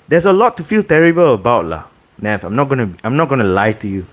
there's 0.09 0.24
a 0.24 0.33
lot 0.33 0.57
to 0.57 0.64
feel 0.64 0.83
terrible 0.83 1.35
about, 1.35 1.66
lah. 1.66 1.85
Nev, 2.16 2.45
I'm 2.45 2.57
not 2.57 2.68
gonna 2.72 2.89
I'm 3.05 3.16
not 3.16 3.28
gonna 3.28 3.45
lie 3.45 3.72
to 3.85 3.89
you. 3.89 4.07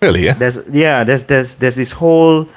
Really, 0.00 0.24
yeah. 0.24 0.32
There's 0.32 0.64
yeah, 0.72 1.04
there's 1.04 1.24
there's 1.24 1.56
there's 1.56 1.76
this 1.76 1.92
whole 1.92 2.48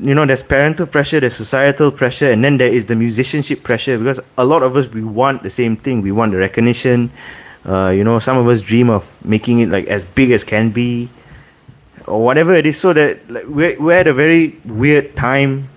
you 0.00 0.14
know, 0.14 0.26
there's 0.26 0.42
parental 0.42 0.86
pressure, 0.86 1.20
there's 1.20 1.36
societal 1.36 1.92
pressure, 1.92 2.30
and 2.30 2.42
then 2.42 2.58
there 2.58 2.72
is 2.72 2.86
the 2.86 2.96
musicianship 2.96 3.62
pressure 3.62 3.98
because 3.98 4.20
a 4.38 4.44
lot 4.44 4.62
of 4.62 4.76
us 4.76 4.88
we 4.88 5.02
want 5.02 5.42
the 5.42 5.50
same 5.50 5.76
thing. 5.76 6.02
We 6.02 6.12
want 6.12 6.32
the 6.32 6.38
recognition. 6.38 7.10
Uh, 7.64 7.92
you 7.96 8.04
know, 8.04 8.18
some 8.18 8.36
of 8.36 8.46
us 8.48 8.60
dream 8.60 8.90
of 8.90 9.24
making 9.24 9.60
it 9.60 9.68
like 9.68 9.86
as 9.86 10.04
big 10.04 10.30
as 10.32 10.44
can 10.44 10.70
be, 10.70 11.08
or 12.06 12.22
whatever 12.22 12.54
it 12.54 12.66
is. 12.66 12.78
So 12.78 12.92
that 12.92 13.28
like, 13.30 13.46
we're 13.46 13.80
we're 13.80 13.98
at 13.98 14.06
a 14.06 14.14
very 14.14 14.60
weird 14.64 15.16
time 15.16 15.68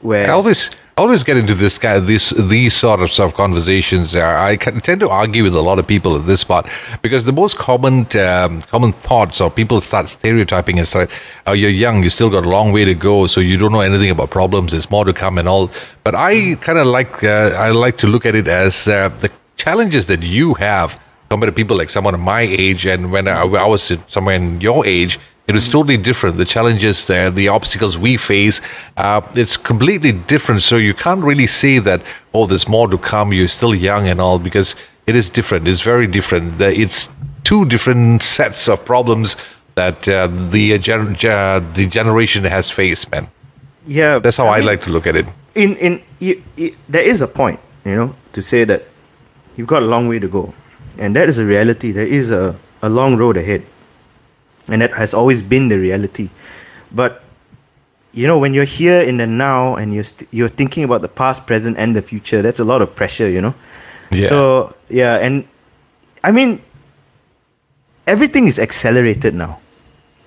where 0.00 0.30
always 0.30 0.70
Always 0.98 1.24
get 1.24 1.36
into 1.36 1.54
this 1.54 1.76
guy 1.78 1.98
these 1.98 2.30
these 2.30 2.74
sort 2.74 3.20
of 3.20 3.34
conversations. 3.34 4.14
Uh, 4.14 4.34
I 4.40 4.56
tend 4.56 5.00
to 5.00 5.10
argue 5.10 5.42
with 5.42 5.54
a 5.54 5.60
lot 5.60 5.78
of 5.78 5.86
people 5.86 6.16
at 6.16 6.24
this 6.24 6.42
part 6.42 6.66
because 7.02 7.26
the 7.26 7.34
most 7.34 7.58
common 7.58 8.06
um, 8.16 8.62
common 8.62 8.92
thoughts 8.92 9.38
or 9.42 9.50
people 9.50 9.82
start 9.82 10.08
stereotyping 10.08 10.78
is 10.78 10.94
like, 10.94 11.10
"Oh, 11.46 11.52
you're 11.52 11.68
young, 11.84 12.02
you 12.02 12.08
still 12.08 12.30
got 12.30 12.46
a 12.46 12.48
long 12.48 12.72
way 12.72 12.86
to 12.86 12.94
go, 12.94 13.26
so 13.26 13.42
you 13.42 13.58
don't 13.58 13.72
know 13.72 13.80
anything 13.80 14.08
about 14.08 14.30
problems. 14.30 14.72
There's 14.72 14.90
more 14.90 15.04
to 15.04 15.12
come 15.12 15.36
and 15.36 15.46
all." 15.46 15.70
But 16.02 16.14
I 16.14 16.54
kind 16.62 16.78
of 16.78 16.86
like 16.86 17.22
uh, 17.22 17.66
I 17.66 17.72
like 17.72 17.98
to 17.98 18.06
look 18.06 18.24
at 18.24 18.34
it 18.34 18.48
as 18.48 18.88
uh, 18.88 19.10
the 19.10 19.30
challenges 19.56 20.06
that 20.06 20.22
you 20.22 20.54
have 20.54 20.98
compared 21.28 21.52
to 21.52 21.54
people 21.54 21.76
like 21.76 21.90
someone 21.90 22.14
of 22.14 22.20
my 22.20 22.40
age 22.40 22.86
and 22.86 23.12
when 23.12 23.28
I, 23.28 23.42
I 23.42 23.66
was 23.66 23.92
somewhere 24.08 24.36
in 24.36 24.62
your 24.62 24.86
age 24.86 25.18
it 25.48 25.54
was 25.54 25.68
totally 25.68 25.96
different. 25.96 26.36
The 26.36 26.44
challenges 26.44 27.06
there, 27.06 27.30
the 27.30 27.48
obstacles 27.48 27.96
we 27.96 28.16
face, 28.16 28.60
uh, 28.96 29.20
it's 29.34 29.56
completely 29.56 30.12
different. 30.12 30.62
So 30.62 30.76
you 30.76 30.94
can't 30.94 31.22
really 31.22 31.46
say 31.46 31.78
that, 31.80 32.02
oh, 32.34 32.46
there's 32.46 32.68
more 32.68 32.88
to 32.88 32.98
come. 32.98 33.32
You're 33.32 33.48
still 33.48 33.74
young 33.74 34.08
and 34.08 34.20
all, 34.20 34.38
because 34.38 34.74
it 35.06 35.14
is 35.14 35.30
different. 35.30 35.68
It's 35.68 35.82
very 35.82 36.06
different. 36.06 36.60
It's 36.60 37.08
two 37.44 37.64
different 37.64 38.22
sets 38.22 38.68
of 38.68 38.84
problems 38.84 39.36
that 39.76 40.08
uh, 40.08 40.26
the 40.26 40.74
uh, 40.74 40.78
gen- 40.78 41.12
the 41.74 41.86
generation 41.88 42.44
has 42.44 42.70
faced, 42.70 43.10
man. 43.12 43.28
yeah, 43.86 44.18
That's 44.18 44.38
how 44.38 44.48
I, 44.48 44.58
mean, 44.58 44.66
like 44.66 44.82
to 44.82 44.90
look 44.90 45.06
at 45.06 45.14
it. 45.16 45.26
in 45.54 45.76
in 45.76 46.02
y 46.20 46.34
y 46.58 46.72
there 46.88 47.06
is 47.12 47.20
a 47.22 47.26
point, 47.28 47.60
you 47.84 47.94
know, 47.94 48.08
to 48.32 48.40
say 48.42 48.64
that 48.64 48.82
you've 49.56 49.68
got 49.68 49.82
a 49.82 49.86
long 49.86 50.08
way 50.08 50.18
to 50.18 50.28
go, 50.28 50.52
and 50.98 51.14
that 51.14 51.28
is 51.28 51.38
a 51.38 51.44
reality. 51.44 51.92
There 51.92 52.06
is 52.20 52.30
a 52.30 52.56
a 52.82 52.88
long 52.88 53.16
road 53.16 53.36
ahead, 53.36 53.62
and 54.68 54.82
that 54.82 54.92
has 54.92 55.14
always 55.14 55.42
been 55.42 55.68
the 55.68 55.78
reality. 55.78 56.28
But 56.92 57.22
you 58.12 58.26
know, 58.26 58.38
when 58.38 58.54
you're 58.54 58.64
here 58.64 59.02
in 59.02 59.18
the 59.18 59.26
now 59.26 59.76
and 59.76 59.92
you're 59.92 60.04
st- 60.04 60.28
you're 60.32 60.48
thinking 60.48 60.84
about 60.84 61.02
the 61.02 61.08
past, 61.08 61.46
present, 61.46 61.76
and 61.76 61.94
the 61.94 62.02
future, 62.02 62.40
that's 62.40 62.60
a 62.60 62.64
lot 62.64 62.80
of 62.80 62.94
pressure, 62.94 63.28
you 63.28 63.40
know. 63.40 63.54
Yeah. 64.10 64.26
So 64.26 64.74
yeah, 64.88 65.16
and 65.16 65.46
I 66.24 66.32
mean, 66.32 66.62
everything 68.06 68.46
is 68.46 68.58
accelerated 68.58 69.34
now. 69.34 69.60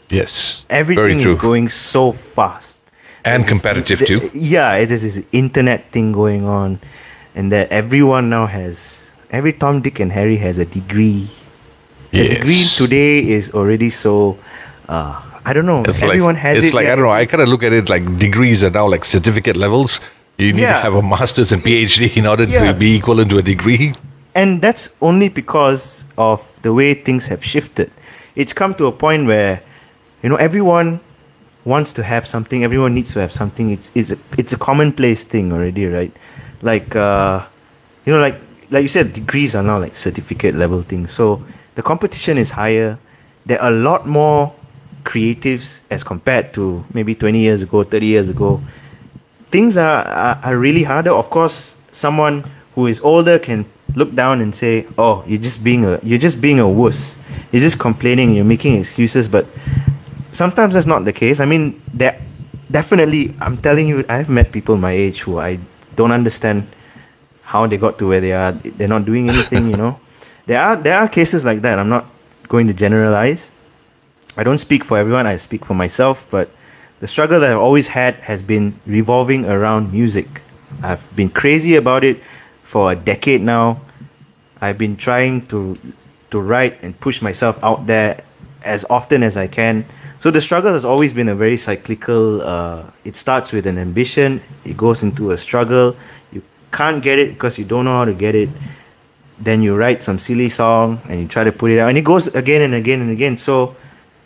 Yes. 0.10 0.66
Everything 0.70 1.20
is 1.22 1.36
going 1.36 1.70
so 1.70 2.12
fast. 2.12 2.82
And 3.26 3.44
There's 3.44 3.52
competitive 3.52 4.06
too. 4.06 4.30
Yeah, 4.34 4.76
it 4.76 4.92
is 4.92 5.04
this 5.04 5.26
internet 5.32 5.92
thing 5.92 6.12
going 6.12 6.46
on, 6.46 6.80
and 7.36 7.52
that 7.52 7.72
everyone 7.72 8.30
now 8.30 8.46
has 8.46 9.12
every 9.32 9.54
Tom, 9.54 9.82
Dick, 9.82 10.00
and 10.00 10.12
Harry 10.12 10.38
has 10.38 10.58
a 10.58 10.66
degree. 10.66 11.30
The 12.12 12.28
degree 12.30 12.64
today 12.76 13.20
is 13.28 13.51
already 13.51 13.89
so. 13.89 14.38
Uh, 14.88 15.22
I 15.45 15.53
don't 15.53 15.66
know. 15.66 15.84
It's 15.86 16.01
everyone 16.01 16.36
like, 16.36 16.43
has 16.43 16.57
it's 16.57 16.68
it. 16.68 16.74
like 16.74 16.86
yeah. 16.86 16.93
I 16.93 16.95
don't 16.95 17.05
know. 17.05 17.12
I 17.12 17.26
kind 17.26 17.41
of 17.41 17.49
look 17.49 17.64
at 17.64 17.74
it 17.74 17.89
like 17.89 18.03
degrees 18.18 18.64
are 18.64 18.70
now 18.70 18.88
like 18.88 19.05
certificate 19.05 19.55
levels. 19.55 19.99
You 20.38 20.53
need 20.53 20.62
Yeah. 20.62 20.78
to 20.78 20.82
have 20.84 20.95
a 20.95 21.01
master's 21.01 21.51
and 21.51 21.64
PhD 21.64 22.16
in 22.18 22.26
order 22.26 22.45
Yeah. 22.45 22.72
to 22.72 22.74
be 22.74 22.95
equivalent 22.95 23.30
to 23.32 23.38
a 23.38 23.41
degree. 23.41 23.93
and 24.36 24.62
that's 24.62 24.89
only 25.01 25.28
because 25.28 26.05
of 26.18 26.39
the 26.62 26.72
way 26.72 26.93
things 26.93 27.28
have 27.28 27.43
shifted. 27.43 27.91
It's 28.36 28.53
come 28.53 28.74
to 28.76 28.86
a 28.88 28.91
point 28.91 29.26
where, 29.28 29.62
you 30.24 30.30
know, 30.30 30.38
everyone 30.38 30.99
wants 31.66 31.91
to 31.93 32.03
have 32.03 32.26
something. 32.26 32.64
Everyone 32.64 32.93
needs 32.93 33.12
to 33.14 33.20
have 33.20 33.32
something. 33.34 33.70
It's 33.72 33.91
it's 33.95 34.12
a, 34.12 34.18
it's 34.38 34.53
a 34.53 34.57
commonplace 34.57 35.24
thing 35.26 35.51
already, 35.51 35.86
right? 35.88 36.14
Like, 36.62 36.95
uh, 36.95 37.45
you 38.05 38.14
know, 38.14 38.22
like 38.22 38.38
like 38.70 38.84
you 38.84 38.88
said, 38.91 39.14
degrees 39.14 39.55
are 39.55 39.64
now 39.64 39.78
like 39.80 39.95
certificate 39.97 40.55
level 40.55 40.82
things. 40.84 41.12
So 41.12 41.41
the 41.80 41.84
competition 41.91 42.36
is 42.38 42.51
higher. 42.51 42.99
There 43.47 43.61
are 43.63 43.71
a 43.71 43.80
lot 43.89 44.03
more 44.03 44.51
creatives 45.07 45.80
as 45.89 46.03
compared 46.03 46.53
to 46.59 46.84
maybe 46.93 47.15
20 47.15 47.39
years 47.39 47.61
ago, 47.63 47.84
30 47.84 48.05
years 48.05 48.27
ago 48.30 48.59
things 49.49 49.77
are, 49.77 50.05
are, 50.07 50.39
are 50.43 50.57
really 50.57 50.84
harder. 50.84 51.11
Of 51.11 51.30
course, 51.30 51.77
someone 51.91 52.49
who 52.75 52.88
is 52.88 53.01
older 53.01 53.39
can 53.39 53.65
look 53.95 54.13
down 54.13 54.41
and 54.41 54.53
say, 54.53 54.88
"Oh, 54.97 55.23
you're 55.27 55.41
just 55.41 55.63
being 55.63 55.86
a 55.86 55.99
you're 56.03 56.21
just 56.21 56.41
being 56.41 56.59
a 56.59 56.69
wuss. 56.69 57.19
You're 57.51 57.61
just 57.61 57.80
complaining. 57.80 58.34
You're 58.34 58.45
making 58.45 58.77
excuses." 58.77 59.27
But 59.27 59.47
sometimes 60.32 60.73
that's 60.73 60.86
not 60.88 61.05
the 61.05 61.13
case. 61.13 61.39
I 61.39 61.45
mean, 61.45 61.82
there 61.93 62.21
definitely. 62.71 63.36
I'm 63.41 63.57
telling 63.57 63.88
you, 63.88 64.05
I've 64.07 64.30
met 64.30 64.51
people 64.51 64.77
my 64.77 64.91
age 64.91 65.21
who 65.21 65.39
I 65.39 65.59
don't 65.95 66.11
understand 66.11 66.67
how 67.41 67.65
they 67.65 67.77
got 67.77 67.97
to 67.99 68.07
where 68.07 68.21
they 68.21 68.34
are. 68.34 68.51
They're 68.51 68.88
not 68.88 69.05
doing 69.05 69.30
anything. 69.30 69.69
you 69.69 69.77
know, 69.77 69.99
there 70.50 70.60
are 70.60 70.76
there 70.76 70.97
are 70.97 71.08
cases 71.08 71.45
like 71.45 71.62
that. 71.62 71.78
I'm 71.78 71.89
not 71.89 72.10
going 72.47 72.66
to 72.66 72.74
generalize. 72.74 73.52
I 74.36 74.43
don't 74.43 74.58
speak 74.58 74.84
for 74.84 74.97
everyone. 74.97 75.28
I 75.28 75.38
speak 75.38 75.64
for 75.64 75.76
myself, 75.76 76.26
but 76.32 76.50
the 77.02 77.08
struggle 77.08 77.39
that 77.39 77.52
I've 77.52 77.62
always 77.62 77.88
had 77.88 78.16
has 78.26 78.41
been 78.41 78.74
revolving 78.88 79.45
around 79.45 79.93
music. 79.93 80.41
I've 80.82 81.06
been 81.16 81.30
crazy 81.30 81.76
about 81.76 82.04
it 82.04 82.18
for 82.64 82.91
a 82.91 82.95
decade 82.95 83.41
now. 83.41 83.82
I've 84.60 84.80
been 84.80 84.97
trying 84.97 85.45
to 85.54 85.78
to 86.32 86.41
write 86.41 86.82
and 86.82 87.00
push 87.00 87.22
myself 87.22 87.64
out 87.64 87.86
there 87.86 88.18
as 88.66 88.89
often 88.89 89.22
as 89.22 89.38
I 89.38 89.45
can. 89.45 89.86
So 90.18 90.32
the 90.32 90.41
struggle 90.41 90.74
has 90.74 90.84
always 90.84 91.14
been 91.14 91.30
a 91.30 91.36
very 91.36 91.58
cyclical. 91.58 92.41
Uh, 92.41 92.89
it 93.06 93.16
starts 93.16 93.54
with 93.54 93.68
an 93.68 93.78
ambition. 93.78 94.41
It 94.66 94.76
goes 94.76 95.04
into 95.04 95.30
a 95.30 95.38
struggle. 95.38 95.95
You 96.34 96.41
can't 96.72 97.04
get 97.04 97.20
it 97.20 97.38
because 97.38 97.60
you 97.60 97.66
don't 97.66 97.86
know 97.86 97.97
how 98.02 98.06
to 98.06 98.18
get 98.18 98.34
it. 98.34 98.50
Then 99.40 99.62
you 99.62 99.76
write 99.76 100.04
some 100.04 100.20
silly 100.20 100.50
song 100.50 101.00
and 101.08 101.22
you 101.22 101.28
try 101.28 101.44
to 101.44 101.52
put 101.52 101.72
it 101.72 101.80
out, 101.80 101.90
and 101.90 101.98
it 101.98 102.04
goes 102.04 102.28
again 102.36 102.62
and 102.62 102.74
again 102.74 103.00
and 103.02 103.10
again. 103.12 103.38
So 103.38 103.76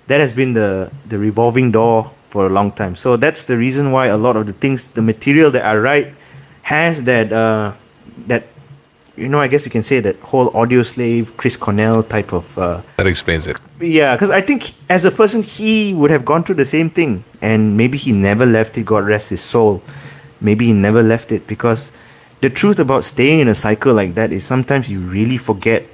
that 0.08 0.20
has 0.20 0.34
been 0.34 0.54
the 0.54 0.92
the 1.08 1.18
revolving 1.18 1.72
door 1.72 2.12
for 2.28 2.48
a 2.48 2.50
long 2.50 2.72
time. 2.72 2.96
So 2.96 3.16
that's 3.18 3.46
the 3.46 3.56
reason 3.58 3.92
why 3.92 4.08
a 4.08 4.18
lot 4.18 4.36
of 4.36 4.48
the 4.48 4.54
things, 4.54 4.88
the 4.88 5.02
material 5.04 5.52
that 5.52 5.64
I 5.66 5.78
write, 5.78 6.14
has 6.64 7.04
that 7.04 7.32
uh, 7.32 7.74
that 8.28 8.44
you 9.16 9.30
know, 9.30 9.40
I 9.40 9.48
guess 9.48 9.64
you 9.66 9.70
can 9.70 9.84
say 9.84 10.00
that 10.00 10.18
whole 10.22 10.50
Audioslave 10.54 11.38
Chris 11.38 11.56
Cornell 11.56 12.02
type 12.02 12.34
of 12.34 12.58
uh, 12.58 12.82
That 12.98 13.06
explains 13.06 13.46
it. 13.46 13.58
yeah. 13.80 14.16
Because 14.16 14.32
I 14.32 14.42
think 14.42 14.74
as 14.90 15.06
a 15.06 15.12
person, 15.12 15.44
he 15.44 15.94
would 15.94 16.10
have 16.10 16.26
gone 16.26 16.44
through 16.44 16.56
the 16.56 16.66
same 16.66 16.90
thing, 16.90 17.24
and 17.40 17.78
maybe 17.78 17.98
he 18.00 18.12
never 18.12 18.46
left 18.48 18.76
it. 18.80 18.86
God 18.86 19.06
rest 19.06 19.30
his 19.30 19.42
soul. 19.42 19.84
Maybe 20.42 20.66
he 20.66 20.74
never 20.74 21.04
left 21.04 21.32
it 21.32 21.46
because 21.46 21.92
the 22.44 22.50
truth 22.50 22.78
about 22.78 23.06
staying 23.06 23.40
in 23.40 23.48
a 23.48 23.56
cycle 23.56 23.94
like 23.94 24.16
that 24.16 24.34
is 24.34 24.46
sometimes 24.46 24.92
you 24.92 25.00
really 25.00 25.38
forget 25.38 25.88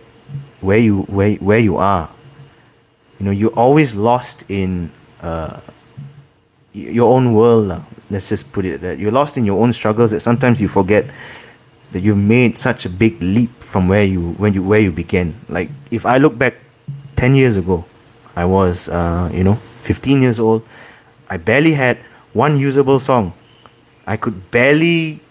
where 0.61 0.79
you 0.79 1.03
where 1.03 1.35
where 1.35 1.59
you 1.59 1.77
are. 1.77 2.09
You 3.19 3.25
know, 3.25 3.31
you're 3.31 3.53
always 3.53 3.93
lost 3.93 4.49
in 4.49 4.89
uh, 5.21 5.61
your 6.73 7.13
own 7.13 7.35
world. 7.37 7.69
Let's 8.09 8.29
just 8.29 8.51
put 8.51 8.65
it 8.65 8.81
that 8.81 8.97
you're 8.97 9.11
lost 9.11 9.37
in 9.37 9.45
your 9.45 9.61
own 9.61 9.73
struggles. 9.73 10.09
That 10.09 10.21
sometimes 10.21 10.59
you 10.59 10.67
forget 10.67 11.05
that 11.91 12.01
you've 12.01 12.17
made 12.17 12.57
such 12.57 12.83
a 12.83 12.89
big 12.89 13.21
leap 13.21 13.61
from 13.61 13.87
where 13.87 14.03
you 14.03 14.33
when 14.41 14.57
you 14.57 14.63
where 14.63 14.81
you 14.81 14.91
began. 14.91 15.37
Like 15.49 15.69
if 15.91 16.03
I 16.03 16.17
look 16.17 16.35
back 16.35 16.55
ten 17.15 17.35
years 17.35 17.57
ago, 17.57 17.85
I 18.35 18.45
was 18.45 18.89
uh, 18.89 19.29
you 19.31 19.43
know 19.43 19.61
15 19.85 20.19
years 20.23 20.39
old. 20.39 20.65
I 21.29 21.37
barely 21.37 21.73
had 21.77 21.99
one 22.33 22.57
usable 22.57 22.97
song. 22.97 23.37
I 24.07 24.17
could 24.17 24.49
barely 24.49 25.21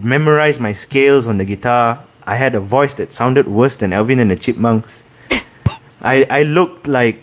memorize 0.00 0.58
my 0.58 0.72
scales 0.72 1.26
on 1.26 1.38
the 1.38 1.44
guitar. 1.44 2.02
I 2.24 2.36
had 2.36 2.54
a 2.54 2.60
voice 2.60 2.94
that 2.94 3.12
sounded 3.12 3.46
worse 3.46 3.76
than 3.76 3.92
Alvin 3.92 4.18
and 4.18 4.30
the 4.30 4.36
Chipmunks. 4.36 5.02
I 6.00 6.26
I 6.30 6.42
looked 6.42 6.86
like 6.88 7.22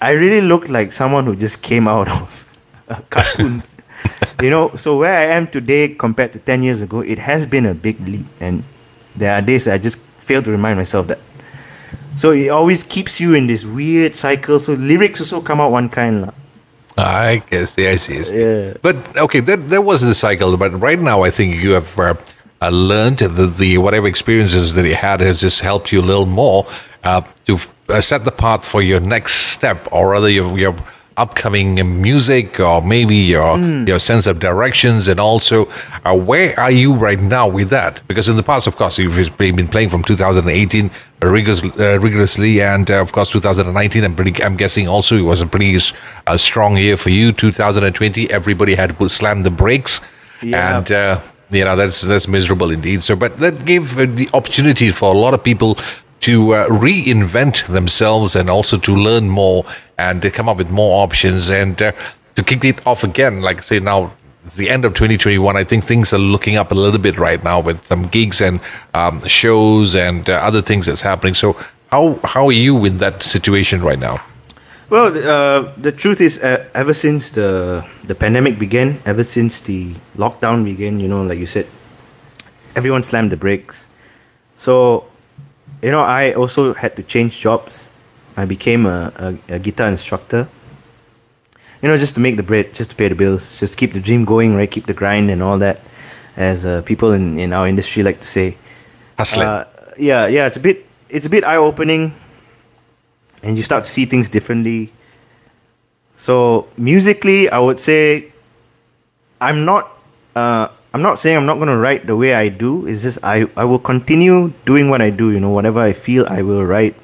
I 0.00 0.10
really 0.12 0.40
looked 0.40 0.68
like 0.68 0.92
someone 0.92 1.24
who 1.24 1.34
just 1.36 1.62
came 1.62 1.88
out 1.88 2.08
of 2.08 2.44
a 2.88 3.00
cartoon. 3.10 3.62
you 4.42 4.50
know, 4.50 4.74
so 4.76 4.98
where 4.98 5.16
I 5.16 5.32
am 5.34 5.46
today 5.46 5.88
compared 5.88 6.32
to 6.34 6.38
10 6.38 6.62
years 6.62 6.82
ago, 6.82 7.00
it 7.00 7.18
has 7.18 7.46
been 7.46 7.64
a 7.64 7.74
big 7.74 8.00
leap. 8.06 8.26
And 8.40 8.64
there 9.16 9.32
are 9.32 9.40
days 9.40 9.66
I 9.66 9.78
just 9.78 9.98
fail 10.20 10.42
to 10.42 10.50
remind 10.50 10.78
myself 10.78 11.06
that. 11.08 11.20
So 12.16 12.32
it 12.32 12.48
always 12.48 12.82
keeps 12.82 13.20
you 13.20 13.34
in 13.34 13.46
this 13.46 13.64
weird 13.64 14.14
cycle. 14.14 14.58
So 14.58 14.74
lyrics 14.74 15.20
also 15.20 15.40
come 15.40 15.60
out 15.60 15.72
one 15.72 15.88
kind. 15.88 16.22
lah. 16.22 16.32
I 16.98 17.42
guess, 17.50 17.74
yeah, 17.76 17.90
I 17.90 17.96
see. 17.96 18.18
I 18.18 18.22
see. 18.22 18.40
Yeah. 18.40 18.74
But 18.80 19.16
okay, 19.16 19.40
that 19.40 19.68
that 19.68 19.82
was 19.82 20.00
the 20.00 20.14
cycle. 20.14 20.56
But 20.56 20.80
right 20.80 20.98
now, 20.98 21.22
I 21.22 21.30
think 21.30 21.62
you 21.62 21.72
have 21.72 21.98
uh, 21.98 22.14
uh, 22.62 22.70
learned 22.70 23.18
the, 23.18 23.46
the 23.46 23.78
whatever 23.78 24.06
experiences 24.06 24.74
that 24.74 24.86
you 24.86 24.94
had 24.94 25.20
has 25.20 25.40
just 25.40 25.60
helped 25.60 25.92
you 25.92 26.00
a 26.00 26.06
little 26.06 26.26
more 26.26 26.66
uh, 27.04 27.22
to 27.46 27.58
uh, 27.88 28.00
set 28.00 28.24
the 28.24 28.32
path 28.32 28.64
for 28.64 28.80
your 28.82 29.00
next 29.00 29.34
step, 29.52 29.86
or 29.92 30.10
rather 30.10 30.28
your 30.28 30.58
your 30.58 30.74
upcoming 31.16 32.00
music, 32.02 32.60
or 32.60 32.82
maybe 32.82 33.16
your 33.16 33.58
your 33.58 33.98
sense 33.98 34.26
of 34.26 34.38
directions, 34.38 35.08
and 35.08 35.18
also 35.20 35.68
uh, 36.04 36.14
where 36.14 36.58
are 36.58 36.70
you 36.70 36.94
right 36.94 37.20
now 37.20 37.48
with 37.48 37.70
that? 37.70 38.00
Because 38.08 38.28
in 38.28 38.36
the 38.36 38.42
past, 38.42 38.66
of 38.66 38.76
course, 38.76 38.98
you've 38.98 39.36
been 39.38 39.68
playing 39.68 39.88
from 39.90 40.02
2018 40.02 40.90
rigorous, 41.22 41.62
uh, 41.64 41.98
rigorously, 42.00 42.60
and 42.60 42.90
uh, 42.90 43.00
of 43.00 43.12
course 43.12 43.30
2019. 43.30 44.04
I'm 44.04 44.14
pretty. 44.14 44.42
I'm 44.42 44.56
guessing 44.56 44.88
also 44.88 45.16
it 45.16 45.22
was 45.22 45.40
a 45.40 45.46
pretty 45.46 45.76
uh, 46.26 46.36
strong 46.36 46.76
year 46.76 46.96
for 46.96 47.10
you. 47.10 47.32
2020, 47.32 48.30
everybody 48.30 48.74
had 48.74 48.98
to 48.98 49.08
slam 49.08 49.42
the 49.42 49.50
brakes, 49.50 50.00
Yeah. 50.42 50.78
and 50.78 50.92
uh, 50.92 51.20
you 51.50 51.64
know 51.64 51.76
that's 51.76 52.02
that's 52.02 52.28
miserable 52.28 52.70
indeed. 52.70 53.02
So, 53.02 53.16
but 53.16 53.38
that 53.38 53.64
gave 53.64 53.98
uh, 53.98 54.06
the 54.06 54.28
opportunity 54.34 54.90
for 54.90 55.14
a 55.14 55.18
lot 55.18 55.32
of 55.34 55.42
people 55.42 55.78
to 56.26 56.54
uh, 56.54 56.66
reinvent 56.66 57.66
themselves 57.68 58.34
and 58.34 58.50
also 58.50 58.76
to 58.76 58.92
learn 58.92 59.28
more 59.28 59.64
and 59.96 60.20
to 60.22 60.28
come 60.28 60.48
up 60.48 60.56
with 60.56 60.70
more 60.70 61.04
options 61.04 61.48
and 61.48 61.80
uh, 61.80 61.92
to 62.34 62.42
kick 62.42 62.64
it 62.64 62.84
off 62.84 63.04
again. 63.04 63.40
Like 63.40 63.62
say 63.62 63.80
now. 63.80 64.12
The 64.54 64.70
end 64.70 64.84
of 64.84 64.94
2021, 64.94 65.56
I 65.56 65.64
think 65.64 65.82
things 65.82 66.12
are 66.12 66.18
looking 66.18 66.54
up 66.54 66.70
a 66.70 66.74
little 66.76 67.00
bit 67.00 67.18
right 67.18 67.42
now 67.42 67.58
with 67.58 67.84
some 67.84 68.04
gigs 68.04 68.40
and 68.40 68.60
um, 68.94 69.18
shows 69.26 69.96
and 69.96 70.30
uh, 70.30 70.34
other 70.34 70.62
things 70.62 70.86
that's 70.86 71.00
happening. 71.00 71.34
So, 71.34 71.56
how 71.90 72.20
how 72.22 72.46
are 72.46 72.52
you 72.52 72.84
in 72.84 72.98
that 72.98 73.24
situation 73.24 73.82
right 73.82 73.98
now? 73.98 74.22
Well, 74.88 75.06
uh, 75.06 75.72
the 75.76 75.90
truth 75.90 76.20
is, 76.20 76.38
uh, 76.38 76.64
ever 76.74 76.94
since 76.94 77.30
the 77.30 77.82
the 78.06 78.14
pandemic 78.14 78.56
began, 78.56 79.00
ever 79.04 79.24
since 79.24 79.58
the 79.58 79.96
lockdown 80.16 80.62
began, 80.62 81.00
you 81.00 81.08
know, 81.08 81.24
like 81.26 81.40
you 81.40 81.50
said, 81.50 81.66
everyone 82.76 83.02
slammed 83.02 83.32
the 83.32 83.36
brakes. 83.36 83.88
So, 84.54 85.10
you 85.82 85.90
know, 85.90 86.00
I 86.00 86.32
also 86.32 86.74
had 86.74 86.96
to 86.96 87.02
change 87.02 87.40
jobs. 87.40 87.90
I 88.36 88.44
became 88.44 88.86
a, 88.86 89.12
a, 89.16 89.54
a 89.54 89.58
guitar 89.58 89.88
instructor. 89.88 90.48
You 91.82 91.88
know, 91.88 91.98
just 91.98 92.14
to 92.14 92.20
make 92.20 92.36
the 92.36 92.42
bread, 92.42 92.74
just 92.74 92.90
to 92.90 92.96
pay 92.96 93.08
the 93.08 93.14
bills, 93.14 93.60
just 93.60 93.76
keep 93.76 93.92
the 93.92 94.00
dream 94.00 94.24
going, 94.24 94.56
right? 94.56 94.70
Keep 94.70 94.86
the 94.86 94.94
grind 94.94 95.30
and 95.30 95.42
all 95.42 95.58
that, 95.58 95.80
as 96.36 96.64
uh, 96.64 96.82
people 96.82 97.12
in, 97.12 97.38
in 97.38 97.52
our 97.52 97.68
industry 97.68 98.02
like 98.02 98.20
to 98.20 98.26
say. 98.26 98.56
Hustling. 99.18 99.46
Uh, 99.46 99.64
yeah, 99.98 100.26
yeah, 100.26 100.46
it's 100.46 100.56
a 100.56 100.60
bit 100.60 100.86
it's 101.08 101.26
a 101.26 101.30
bit 101.30 101.44
eye 101.44 101.56
opening, 101.56 102.12
and 103.42 103.56
you 103.56 103.62
start 103.62 103.84
to 103.84 103.90
see 103.90 104.04
things 104.04 104.28
differently. 104.28 104.92
So 106.16 106.68
musically, 106.76 107.48
I 107.50 107.58
would 107.58 107.78
say 107.78 108.32
I'm 109.40 109.64
not 109.64 109.90
uh, 110.34 110.68
I'm 110.96 111.02
not 111.02 111.20
saying 111.20 111.36
I'm 111.36 111.44
not 111.44 111.56
going 111.56 111.68
to 111.68 111.76
write 111.76 112.06
the 112.06 112.16
way 112.16 112.32
I 112.32 112.48
do. 112.48 112.86
It's 112.86 113.02
just 113.02 113.18
I 113.22 113.44
I 113.54 113.68
will 113.68 113.78
continue 113.78 114.48
doing 114.64 114.88
what 114.88 115.02
I 115.02 115.10
do. 115.10 115.30
You 115.30 115.40
know, 115.40 115.50
whatever 115.50 115.78
I 115.78 115.92
feel, 115.92 116.24
I 116.24 116.40
will 116.40 116.64
write. 116.64 116.96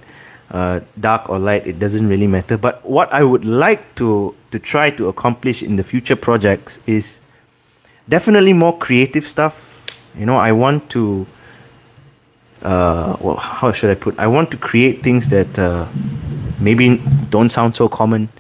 Uh, 0.49 0.81
dark 1.01 1.29
or 1.29 1.39
light, 1.39 1.67
it 1.67 1.79
doesn't 1.79 2.09
really 2.09 2.27
matter. 2.27 2.57
But 2.57 2.85
what 2.89 3.13
I 3.13 3.23
would 3.23 3.45
like 3.45 3.95
to 3.97 4.35
to 4.51 4.59
try 4.59 4.89
to 4.97 5.09
accomplish 5.09 5.63
in 5.63 5.77
the 5.77 5.85
future 5.85 6.17
projects 6.17 6.81
is 6.87 7.21
definitely 8.09 8.53
more 8.53 8.77
creative 8.77 9.29
stuff. 9.29 9.85
You 10.17 10.25
know, 10.25 10.37
I 10.37 10.53
want 10.53 10.89
to. 10.97 11.27
Uh, 12.63 13.17
well, 13.21 13.37
how 13.37 13.73
should 13.73 13.91
I 13.91 13.95
put? 13.95 14.17
I 14.19 14.27
want 14.27 14.51
to 14.53 14.57
create 14.57 15.03
things 15.03 15.29
that 15.29 15.53
uh, 15.59 15.85
maybe 16.61 16.97
don't 17.29 17.53
sound 17.53 17.77
so 17.77 17.89
common. 17.93 18.33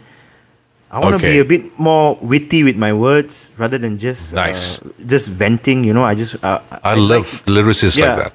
I 0.92 1.00
want 1.00 1.12
to 1.12 1.16
Okay. 1.16 1.32
be 1.32 1.38
a 1.40 1.44
bit 1.44 1.72
more 1.78 2.18
witty 2.20 2.64
with 2.64 2.76
my 2.76 2.92
words 2.92 3.50
rather 3.56 3.78
than 3.78 3.96
just 3.96 4.34
Nice. 4.34 4.78
uh, 4.78 4.88
just 5.06 5.30
venting. 5.32 5.84
You 5.84 5.94
know, 5.94 6.04
I 6.04 6.14
just 6.14 6.36
uh, 6.44 6.60
I 6.84 6.94
love 6.94 7.42
lyricists 7.46 7.96
yeah. 7.96 8.14
like 8.14 8.32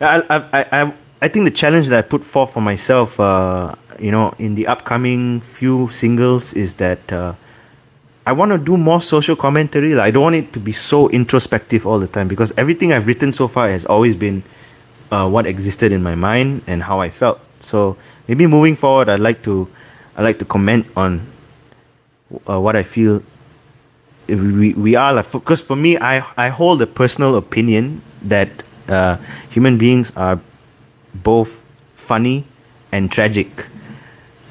that. 0.00 0.26
I, 0.28 0.36
I, 0.36 0.38
I, 0.52 0.82
I, 0.82 0.92
I 1.22 1.28
think 1.28 1.44
the 1.44 1.54
challenge 1.54 1.86
that 1.88 1.98
I 1.98 2.02
put 2.02 2.24
forth 2.24 2.52
for 2.52 2.60
myself, 2.60 3.20
uh, 3.20 3.74
you 4.00 4.10
know, 4.10 4.34
in 4.40 4.56
the 4.56 4.66
upcoming 4.66 5.40
few 5.40 5.86
singles 5.94 6.52
is 6.54 6.74
that 6.82 6.98
uh, 7.12 7.34
I 8.26 8.32
want 8.32 8.50
to 8.50 8.58
do 8.58 8.76
more 8.76 9.00
social 9.00 9.36
commentary. 9.36 9.94
Like, 9.94 10.08
I 10.08 10.10
don't 10.10 10.24
want 10.24 10.34
it 10.36 10.52
to 10.54 10.60
be 10.60 10.72
so 10.72 11.08
introspective 11.10 11.86
all 11.86 12.00
the 12.00 12.08
time 12.08 12.26
because 12.26 12.52
everything 12.56 12.92
I've 12.92 13.06
written 13.06 13.32
so 13.32 13.46
far 13.46 13.68
has 13.68 13.86
always 13.86 14.16
been 14.16 14.42
uh, 15.12 15.28
what 15.30 15.46
existed 15.46 15.92
in 15.92 16.02
my 16.02 16.16
mind 16.16 16.62
and 16.66 16.82
how 16.82 16.98
I 16.98 17.10
felt. 17.10 17.38
So 17.60 17.96
maybe 18.26 18.46
moving 18.48 18.74
forward, 18.74 19.08
I'd 19.08 19.20
like 19.20 19.42
to, 19.44 19.68
I 20.16 20.22
like 20.22 20.40
to 20.40 20.44
comment 20.44 20.86
on 20.96 21.30
uh, 22.48 22.60
what 22.60 22.76
I 22.76 22.82
feel 22.82 23.22
we, 24.28 24.74
we 24.74 24.94
are 24.94 25.12
like 25.12 25.30
because 25.32 25.62
for 25.62 25.76
me 25.76 25.98
I, 25.98 26.24
I 26.36 26.48
hold 26.48 26.80
a 26.82 26.86
personal 26.86 27.36
opinion 27.36 28.02
that 28.22 28.62
uh, 28.88 29.16
human 29.50 29.78
beings 29.78 30.12
are 30.16 30.40
both 31.14 31.64
funny 31.94 32.46
and 32.90 33.10
tragic. 33.10 33.68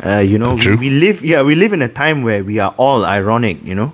Uh, 0.03 0.19
you 0.19 0.37
know 0.37 0.55
we, 0.55 0.75
we 0.75 0.89
live 0.89 1.23
yeah 1.23 1.41
we 1.43 1.53
live 1.55 1.73
in 1.73 1.81
a 1.81 1.87
time 1.87 2.23
where 2.23 2.43
we 2.43 2.57
are 2.59 2.73
all 2.77 3.05
ironic 3.05 3.63
you 3.63 3.75
know? 3.75 3.93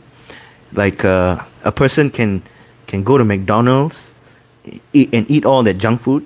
Like 0.74 1.04
uh, 1.04 1.44
a 1.64 1.72
person 1.72 2.10
can 2.10 2.44
can 2.88 3.04
go 3.04 3.18
to 3.18 3.26
mcdonald's 3.26 4.16
eat, 4.94 5.10
and 5.14 5.30
eat 5.30 5.46
all 5.46 5.64
that 5.64 5.78
junk 5.78 6.00
food 6.02 6.26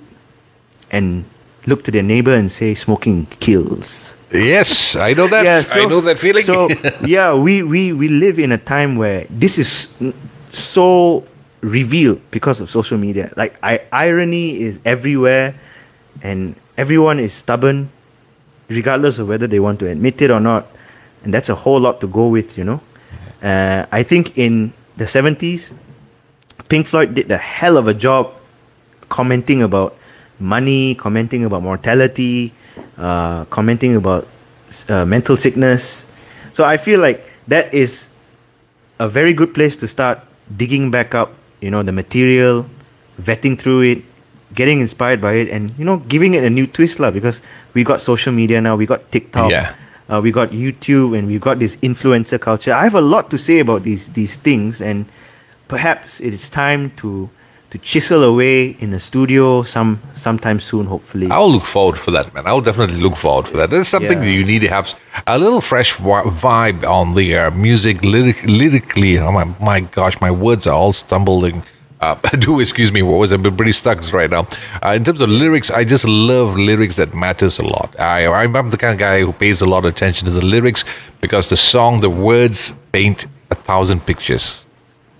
and 0.90 1.24
look 1.66 1.84
to 1.84 1.90
their 1.90 2.02
neighbor 2.02 2.34
and 2.34 2.50
say 2.50 2.74
smoking 2.74 3.26
kills 3.40 4.16
Yes, 4.32 4.96
I 4.96 5.12
know 5.12 5.26
that. 5.28 5.44
yeah 5.44 5.62
I 5.82 5.84
know 5.84 6.00
that 6.00 6.18
feeling. 6.18 6.42
so 6.42 6.68
yeah, 7.04 7.36
we, 7.36 7.62
we 7.62 7.92
we 7.92 8.08
live 8.08 8.38
in 8.38 8.52
a 8.52 8.58
time 8.58 8.96
where 8.96 9.26
this 9.28 9.58
is 9.58 9.92
so 10.50 11.24
revealed 11.60 12.20
because 12.30 12.60
of 12.60 12.70
social 12.70 12.96
media. 12.96 13.32
Like 13.36 13.58
I, 13.62 13.82
irony 13.92 14.60
is 14.60 14.80
everywhere, 14.84 15.54
and 16.22 16.56
everyone 16.78 17.20
is 17.20 17.32
stubborn, 17.32 17.90
regardless 18.68 19.18
of 19.18 19.28
whether 19.28 19.46
they 19.46 19.60
want 19.60 19.80
to 19.80 19.86
admit 19.88 20.22
it 20.22 20.30
or 20.30 20.40
not. 20.40 20.66
And 21.24 21.32
that's 21.32 21.48
a 21.50 21.54
whole 21.54 21.78
lot 21.78 22.00
to 22.00 22.08
go 22.08 22.28
with, 22.28 22.58
you 22.58 22.64
know. 22.64 22.80
Uh, 23.42 23.86
I 23.92 24.02
think 24.02 24.38
in 24.38 24.72
the 24.96 25.06
seventies, 25.06 25.74
Pink 26.68 26.86
Floyd 26.86 27.14
did 27.14 27.30
a 27.30 27.38
hell 27.38 27.76
of 27.76 27.86
a 27.86 27.94
job 27.94 28.32
commenting 29.08 29.62
about 29.62 29.94
money, 30.40 30.94
commenting 30.94 31.44
about 31.44 31.62
mortality, 31.62 32.52
uh, 32.98 33.44
commenting 33.46 33.96
about 33.96 34.26
uh, 34.88 35.04
mental 35.04 35.36
sickness. 35.36 36.06
So 36.52 36.64
I 36.64 36.76
feel 36.76 37.00
like 37.00 37.24
that 37.48 37.72
is 37.72 38.10
a 38.98 39.08
very 39.08 39.32
good 39.32 39.54
place 39.54 39.76
to 39.78 39.88
start 39.88 40.20
digging 40.56 40.90
back 40.90 41.14
up, 41.14 41.32
you 41.60 41.70
know, 41.70 41.82
the 41.82 41.92
material, 41.92 42.66
vetting 43.20 43.58
through 43.58 43.80
it, 43.82 43.98
getting 44.54 44.80
inspired 44.80 45.20
by 45.20 45.34
it, 45.34 45.48
and 45.48 45.72
you 45.78 45.84
know, 45.84 45.98
giving 46.08 46.34
it 46.34 46.44
a 46.44 46.50
new 46.50 46.66
twist, 46.66 47.00
lah. 47.00 47.10
Because 47.10 47.42
we 47.74 47.84
got 47.84 48.00
social 48.00 48.32
media 48.32 48.60
now, 48.60 48.76
we 48.76 48.84
got 48.86 49.10
TikTok, 49.10 49.50
Yeah. 49.50 49.74
uh, 50.12 50.20
we 50.22 50.30
got 50.30 50.50
YouTube, 50.50 51.16
and 51.16 51.26
we've 51.26 51.40
got 51.40 51.58
this 51.58 51.76
influencer 51.80 52.38
culture. 52.40 52.72
I 52.72 52.84
have 52.84 52.94
a 52.94 53.00
lot 53.00 53.30
to 53.32 53.38
say 53.38 53.60
about 53.60 53.82
these 53.82 54.12
these 54.12 54.36
things, 54.36 54.80
and 54.84 55.06
perhaps 55.68 56.20
it 56.20 56.36
is 56.36 56.50
time 56.52 56.92
to 57.00 57.30
to 57.72 57.78
chisel 57.78 58.22
away 58.22 58.76
in 58.84 58.92
a 58.92 59.00
studio 59.00 59.62
some 59.62 59.98
sometime 60.12 60.60
soon, 60.60 60.84
hopefully. 60.86 61.28
I'll 61.30 61.50
look 61.50 61.64
forward 61.64 61.98
for 61.98 62.10
that, 62.10 62.32
man. 62.34 62.46
I'll 62.46 62.60
definitely 62.60 63.00
look 63.00 63.16
forward 63.16 63.48
for 63.48 63.56
that. 63.56 63.70
There's 63.70 63.88
something 63.88 64.18
Yeah. 64.18 64.26
that 64.26 64.32
you 64.38 64.44
need 64.44 64.60
to 64.60 64.68
have 64.68 64.86
a 65.26 65.38
little 65.38 65.62
fresh 65.62 65.94
vibe 65.96 66.84
on 66.98 67.14
the 67.14 67.26
uh, 67.36 67.50
music 67.50 68.04
lyric- 68.04 68.44
lyrically. 68.46 69.18
Oh 69.18 69.32
my, 69.32 69.44
my 69.58 69.80
gosh, 69.80 70.20
my 70.20 70.30
words 70.30 70.66
are 70.66 70.74
all 70.74 70.92
stumbling. 70.92 71.62
Uh, 72.02 72.14
do 72.40 72.60
excuse 72.60 72.92
me, 72.92 73.00
what 73.00 73.16
was 73.18 73.32
I've 73.32 73.42
been 73.42 73.56
pretty 73.56 73.72
stuck 73.72 73.98
right 74.12 74.28
now. 74.28 74.46
Uh, 74.84 74.90
in 74.96 75.04
terms 75.04 75.22
of 75.22 75.30
lyrics, 75.30 75.70
I 75.70 75.84
just 75.84 76.04
love 76.04 76.56
lyrics 76.56 76.96
that 76.96 77.14
matters 77.14 77.58
a 77.58 77.64
lot. 77.64 77.98
I, 77.98 78.26
I'm 78.26 78.68
the 78.70 78.76
kind 78.76 78.92
of 78.92 78.98
guy 78.98 79.20
who 79.20 79.32
pays 79.32 79.62
a 79.62 79.66
lot 79.66 79.78
of 79.86 79.90
attention 79.94 80.26
to 80.26 80.32
the 80.32 80.44
lyrics 80.44 80.84
because 81.22 81.48
the 81.48 81.56
song, 81.56 82.00
the 82.00 82.10
words 82.10 82.74
paint 82.92 83.26
a 83.50 83.54
thousand 83.54 84.00
pictures. 84.04 84.61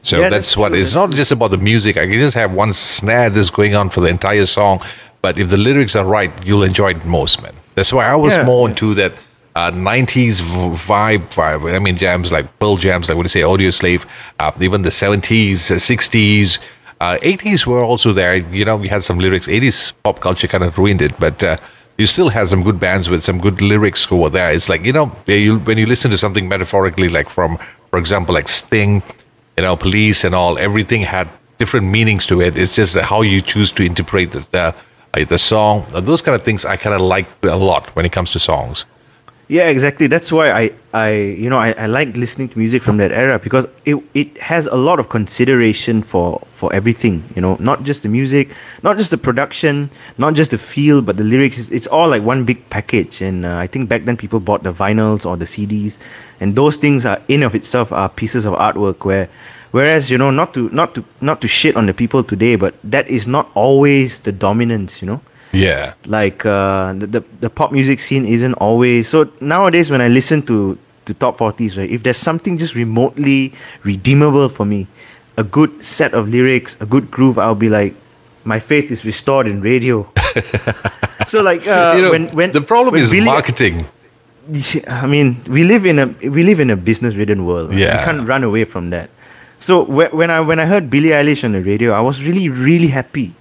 So 0.03 0.20
Yeah, 0.20 0.28
that's, 0.28 0.48
that's 0.48 0.57
what 0.57 0.74
it's 0.74 0.94
not 0.94 1.11
just 1.12 1.30
about 1.32 1.53
the 1.53 1.59
music. 1.59 1.96
I 1.96 2.07
can 2.07 2.18
just 2.18 2.34
have 2.34 2.53
one 2.53 2.72
snare 2.72 3.30
that's 3.30 3.50
going 3.50 3.74
on 3.74 3.88
for 3.88 4.00
the 4.00 4.09
entire 4.09 4.46
song, 4.46 4.80
but 5.22 5.38
if 5.38 5.48
the 5.48 5.57
lyrics 5.57 5.94
are 5.94 6.05
right, 6.05 6.32
you'll 6.44 6.64
enjoy 6.64 6.90
it 6.90 7.05
most, 7.07 7.40
man. 7.42 7.55
That's 7.76 7.92
why 7.92 8.07
I 8.07 8.16
was 8.16 8.34
Yeah, 8.34 8.44
more 8.44 8.68
into 8.68 8.94
that 8.94 9.12
uh, 9.55 9.70
90s 9.70 10.40
vibe, 10.40 11.28
vibe. 11.32 11.74
I 11.74 11.78
mean, 11.78 11.96
jams 11.96 12.32
like 12.32 12.46
Pearl 12.59 12.76
jams, 12.76 13.09
like 13.09 13.16
what 13.16 13.26
do 13.26 13.38
you 13.38 13.40
say, 13.40 13.42
Audioslave, 13.42 14.05
uh, 14.40 14.50
even 14.61 14.82
the 14.82 14.90
70s, 14.90 15.70
uh, 15.70 15.76
60s, 15.76 16.59
uh, 17.00 17.18
80s 17.22 17.66
were 17.66 17.82
also 17.84 18.12
there. 18.12 18.36
You 18.36 18.64
know, 18.64 18.76
we 18.76 18.88
had 18.88 19.05
some 19.05 19.18
lyrics. 19.18 19.46
80s 19.46 19.92
pop 20.03 20.20
culture 20.20 20.48
kind 20.48 20.64
of 20.64 20.76
ruined 20.78 21.03
it, 21.03 21.18
but 21.20 21.42
uh, 21.44 21.57
you 21.98 22.07
still 22.07 22.30
had 22.30 22.48
some 22.48 22.62
good 22.62 22.80
bands 22.80 23.09
with 23.09 23.22
some 23.22 23.38
good 23.40 23.61
lyrics 23.61 24.05
who 24.05 24.16
were 24.16 24.30
there. 24.30 24.53
It's 24.53 24.68
like, 24.68 24.84
you 24.84 24.92
know, 24.92 25.14
you, 25.26 25.59
when 25.61 25.78
you 25.78 25.86
listen 25.86 26.11
to 26.11 26.18
something 26.18 26.48
metaphorically, 26.48 27.09
like 27.09 27.28
from, 27.28 27.59
for 27.90 27.98
example, 27.98 28.34
like 28.34 28.48
Sting, 28.48 29.03
you 29.62 29.68
know, 29.68 29.76
police 29.76 30.24
and 30.24 30.34
all, 30.34 30.58
everything 30.58 31.02
had 31.02 31.28
different 31.58 31.86
meanings 31.86 32.26
to 32.26 32.42
it. 32.42 32.58
It's 32.58 32.74
just 32.74 32.96
how 32.96 33.22
you 33.22 33.40
choose 33.40 33.70
to 33.72 33.84
interpret 33.84 34.32
the, 34.32 34.44
the, 34.50 34.74
uh, 35.14 35.24
the 35.24 35.38
song. 35.38 35.86
Those 35.92 36.20
kind 36.20 36.34
of 36.34 36.42
things 36.42 36.64
I 36.64 36.76
kind 36.76 36.96
of 36.96 37.00
like 37.00 37.26
a 37.44 37.54
lot 37.54 37.94
when 37.94 38.04
it 38.04 38.10
comes 38.10 38.30
to 38.32 38.40
songs. 38.40 38.86
Yeah, 39.53 39.68
exactly. 39.68 40.07
That's 40.07 40.32
why 40.32 40.50
I, 40.50 40.70
I 40.94 41.12
you 41.12 41.50
know, 41.50 41.59
I, 41.59 41.72
I 41.72 41.84
like 41.84 42.16
listening 42.16 42.48
to 42.48 42.59
music 42.59 42.80
from 42.80 42.96
that 42.96 43.12
era 43.12 43.38
because 43.38 43.68
it, 43.84 44.03
it 44.14 44.38
has 44.38 44.66
a 44.66 44.76
lot 44.76 44.98
of 44.98 45.11
consideration 45.11 46.00
for, 46.00 46.40
for 46.48 46.72
everything, 46.72 47.22
you 47.36 47.42
know, 47.42 47.59
not 47.61 47.82
just 47.82 48.03
the 48.03 48.09
music, 48.09 48.57
not 48.82 48.96
just 48.96 49.11
the 49.11 49.18
production, 49.18 49.90
not 50.16 50.32
just 50.32 50.53
the 50.53 50.57
feel, 50.57 51.03
but 51.03 51.18
the 51.18 51.24
lyrics. 51.24 51.59
It's, 51.59 51.70
it's 51.70 51.86
all 51.86 52.09
like 52.09 52.22
one 52.22 52.46
big 52.46 52.66
package. 52.70 53.20
And 53.20 53.44
uh, 53.44 53.59
I 53.59 53.66
think 53.66 53.90
back 53.90 54.07
then 54.07 54.16
people 54.16 54.40
bought 54.40 54.62
the 54.62 54.72
vinyls 54.72 55.26
or 55.26 55.36
the 55.36 55.44
CDs, 55.44 55.98
and 56.40 56.55
those 56.55 56.78
things 56.78 57.05
are 57.05 57.20
in 57.28 57.42
of 57.42 57.55
itself 57.55 57.92
are 57.92 58.09
pieces 58.09 58.46
of 58.46 58.55
artwork 58.55 59.05
where 59.05 59.28
whereas 59.72 60.11
you 60.11 60.16
know 60.16 60.30
not 60.30 60.55
to 60.55 60.70
not 60.70 60.94
to 60.94 61.05
not 61.20 61.42
to 61.42 61.48
shit 61.48 61.76
on 61.76 61.84
the 61.84 61.92
people 61.92 62.24
today 62.24 62.57
but 62.57 62.74
that 62.82 63.07
is 63.09 63.28
not 63.28 63.50
always 63.55 64.20
the 64.20 64.32
dominance 64.32 65.00
you 65.03 65.07
know 65.07 65.20
Yeah. 65.53 65.94
like 66.07 66.44
uh, 66.46 66.92
the, 66.94 67.07
the 67.07 67.22
the 67.40 67.50
pop 67.50 67.72
music 67.72 68.00
scene 68.00 68.24
isn't 68.24 68.55
always 68.55 69.09
so 69.09 69.30
nowadays 69.40 69.90
when 69.90 70.00
I 70.00 70.09
listen 70.09 70.42
to 70.48 70.78
to 71.07 71.14
top 71.14 71.36
40s 71.36 71.76
right 71.76 71.90
if 71.90 72.03
there's 72.03 72.16
something 72.16 72.57
just 72.57 72.74
remotely 72.74 73.53
redeemable 73.82 74.48
for 74.48 74.64
me 74.64 74.86
a 75.36 75.44
good 75.44 75.84
set 75.84 76.14
of 76.14 76.28
lyrics 76.28 76.76
a 76.80 76.86
good 76.86 77.11
groove 77.11 77.36
I'll 77.38 77.55
be 77.59 77.68
like 77.68 77.94
my 78.44 78.59
faith 78.59 78.90
is 78.90 79.05
restored 79.05 79.46
in 79.46 79.61
radio 79.61 80.09
so 81.26 81.42
like 81.42 81.66
uh, 81.66 81.94
you 81.96 82.03
know, 82.03 82.11
when 82.11 82.28
when 82.32 82.53
the 82.53 82.61
problem 82.62 82.92
when 82.94 83.03
is 83.03 83.12
marketing. 83.24 83.86
I 84.88 85.07
mean, 85.07 85.38
we 85.48 85.62
live 85.62 85.86
in 85.86 85.98
a 85.98 86.07
we 86.28 86.42
live 86.42 86.59
in 86.59 86.70
a 86.70 86.76
business-ridden 86.76 87.46
world. 87.46 87.70
right? 87.70 87.78
Yeah. 87.78 87.98
we 87.98 88.05
can't 88.05 88.26
run 88.26 88.42
away 88.42 88.64
from 88.64 88.90
that. 88.90 89.09
So 89.62 89.84
when 89.86 90.30
I 90.30 90.40
when 90.40 90.59
I 90.59 90.66
heard 90.66 90.90
Billie 90.90 91.11
Eilish 91.14 91.44
on 91.44 91.53
the 91.53 91.62
radio, 91.62 91.92
I 91.92 92.00
was 92.00 92.26
really 92.26 92.48
really 92.48 92.88
happy. 92.88 93.34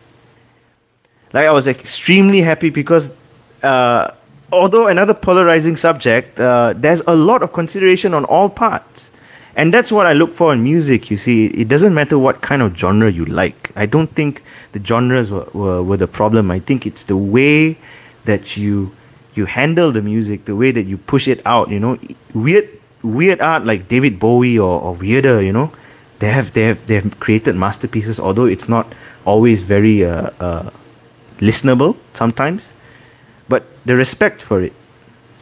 Like 1.33 1.47
I 1.47 1.51
was 1.51 1.67
extremely 1.67 2.41
happy 2.41 2.69
because, 2.69 3.15
uh, 3.63 4.11
although 4.51 4.87
another 4.87 5.13
polarizing 5.13 5.75
subject, 5.75 6.39
uh, 6.39 6.73
there's 6.75 7.01
a 7.07 7.15
lot 7.15 7.41
of 7.41 7.53
consideration 7.53 8.13
on 8.13 8.25
all 8.25 8.49
parts, 8.49 9.13
and 9.55 9.73
that's 9.73 9.91
what 9.91 10.05
I 10.05 10.13
look 10.13 10.33
for 10.33 10.51
in 10.53 10.61
music. 10.63 11.09
You 11.09 11.17
see, 11.17 11.47
it 11.47 11.67
doesn't 11.67 11.93
matter 11.93 12.19
what 12.19 12.41
kind 12.41 12.61
of 12.61 12.77
genre 12.77 13.09
you 13.09 13.25
like. 13.25 13.71
I 13.75 13.85
don't 13.85 14.13
think 14.13 14.43
the 14.73 14.83
genres 14.83 15.31
were, 15.31 15.47
were, 15.53 15.83
were 15.83 15.97
the 15.97 16.07
problem. 16.07 16.51
I 16.51 16.59
think 16.59 16.85
it's 16.85 17.05
the 17.05 17.17
way 17.17 17.77
that 18.25 18.57
you 18.57 18.91
you 19.33 19.45
handle 19.45 19.91
the 19.91 20.01
music, 20.01 20.45
the 20.45 20.55
way 20.55 20.71
that 20.71 20.83
you 20.83 20.97
push 20.97 21.27
it 21.27 21.41
out. 21.45 21.69
You 21.69 21.79
know, 21.79 21.97
weird 22.33 22.67
weird 23.03 23.41
art 23.41 23.65
like 23.65 23.87
David 23.87 24.19
Bowie 24.19 24.59
or, 24.59 24.81
or 24.81 24.95
weirder. 24.95 25.41
You 25.41 25.53
know, 25.53 25.71
they 26.19 26.29
have 26.29 26.51
they 26.51 26.63
have 26.63 26.85
they 26.87 26.95
have 26.95 27.19
created 27.19 27.55
masterpieces. 27.55 28.19
Although 28.19 28.45
it's 28.45 28.67
not 28.67 28.93
always 29.25 29.63
very 29.63 30.03
uh, 30.03 30.29
uh, 30.39 30.69
listenable 31.41 31.97
sometimes, 32.13 32.73
but 33.49 33.65
the 33.85 33.95
respect 33.95 34.41
for 34.41 34.61
it. 34.63 34.73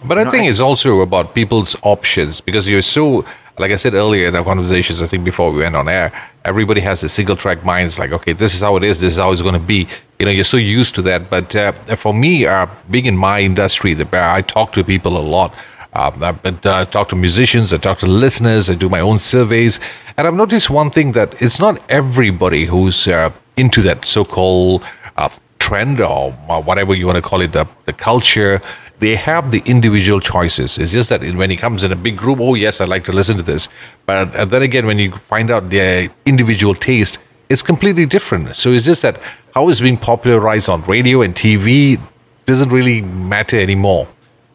But 0.04 0.18
I 0.18 0.30
think 0.30 0.47
it's 0.47 0.62
also 0.62 1.02
about 1.02 1.36
people's 1.36 1.76
options 1.84 2.39
because 2.39 2.66
you're 2.66 2.82
so, 2.82 3.26
like 3.58 3.72
I 3.72 3.76
said 3.76 3.93
earlier 3.93 4.30
in 4.30 4.36
our 4.36 4.45
conversations, 4.45 5.02
I 5.02 5.08
think 5.08 5.26
before 5.26 5.52
we 5.52 5.60
went 5.60 5.76
on 5.76 5.89
air, 5.89 6.12
everybody 6.45 6.80
has 6.82 7.04
a 7.04 7.10
single 7.10 7.36
track 7.36 7.66
mind. 7.66 7.88
It's 7.88 8.00
like, 8.00 8.14
okay, 8.14 8.32
this 8.32 8.56
is 8.56 8.62
how 8.62 8.78
it 8.78 8.84
is, 8.86 9.02
this 9.02 9.12
is 9.12 9.18
how 9.18 9.32
it's 9.34 9.41
going 9.41 9.56
to 9.56 9.60
be. 9.60 9.89
You 10.18 10.26
know, 10.26 10.32
you're 10.32 10.45
so 10.45 10.56
used 10.56 10.95
to 10.95 11.02
that. 11.02 11.30
But 11.30 11.54
uh, 11.54 11.74
for 11.97 12.14
me, 12.14 12.45
uh, 12.45 12.68
being 12.89 13.08
in 13.08 13.18
my 13.18 13.41
industry, 13.41 13.93
the, 13.93 14.08
I 14.14 14.41
talk 14.41 14.72
to 14.74 14.84
people 14.86 15.18
a 15.18 15.26
lot. 15.36 15.54
Um, 15.91 16.24
I, 16.24 16.32
but, 16.32 16.66
uh, 16.66 16.78
I 16.78 16.86
talk 16.86 17.10
to 17.10 17.16
musicians, 17.16 17.74
I 17.74 17.78
talk 17.78 18.00
to 18.00 18.08
listeners, 18.08 18.70
I 18.70 18.76
do 18.76 18.88
my 18.89 19.00
own 19.00 19.20
surveys, 19.20 19.80
and 20.16 20.28
I've 20.28 20.36
noticed 20.36 20.70
one 20.70 20.91
thing 20.91 21.14
that 21.14 21.41
it's 21.41 21.60
not 21.60 21.82
everybody 21.89 22.66
who's 22.66 23.08
uh, 23.08 23.32
into 23.58 23.82
that 23.82 24.06
so-called 24.06 24.84
uh, 25.18 25.30
trend 25.70 26.01
or 26.01 26.32
whatever 26.70 26.95
you 26.95 27.05
want 27.05 27.15
to 27.15 27.22
call 27.22 27.41
it, 27.41 27.51
the, 27.51 27.67
the 27.86 27.93
culture. 27.93 28.59
They 28.97 29.15
have 29.15 29.51
the 29.51 29.61
individual 29.65 30.20
choices. 30.20 30.78
It's 30.78 30.91
just 30.91 31.09
that 31.09 31.22
when 31.22 31.51
it 31.51 31.57
comes 31.57 31.84
in 31.84 31.91
a 31.91 31.95
big 31.95 32.17
group, 32.17 32.39
oh 32.41 32.55
yes, 32.55 32.82
I'd 32.82 32.89
like 32.89 33.05
to 33.05 33.13
listen 33.13 33.38
to 33.38 33.43
this. 33.43 33.70
But 34.05 34.36
uh, 34.36 34.45
then 34.45 34.63
again, 34.63 34.86
when 34.88 34.97
you 34.99 35.11
find 35.34 35.51
out 35.51 35.70
their 35.70 36.09
individual 36.26 36.74
taste, 36.74 37.20
it's 37.49 37.61
completely 37.61 38.05
different. 38.05 38.55
So 38.55 38.72
it's 38.72 38.86
just 38.86 39.01
that 39.03 39.22
how 39.53 39.70
it's 39.70 39.80
being 39.80 39.97
popularized 39.97 40.70
on 40.70 40.82
radio 40.95 41.22
and 41.22 41.36
TV 41.36 42.01
doesn't 42.45 42.70
really 42.70 43.01
matter 43.01 43.59
anymore. 43.59 44.07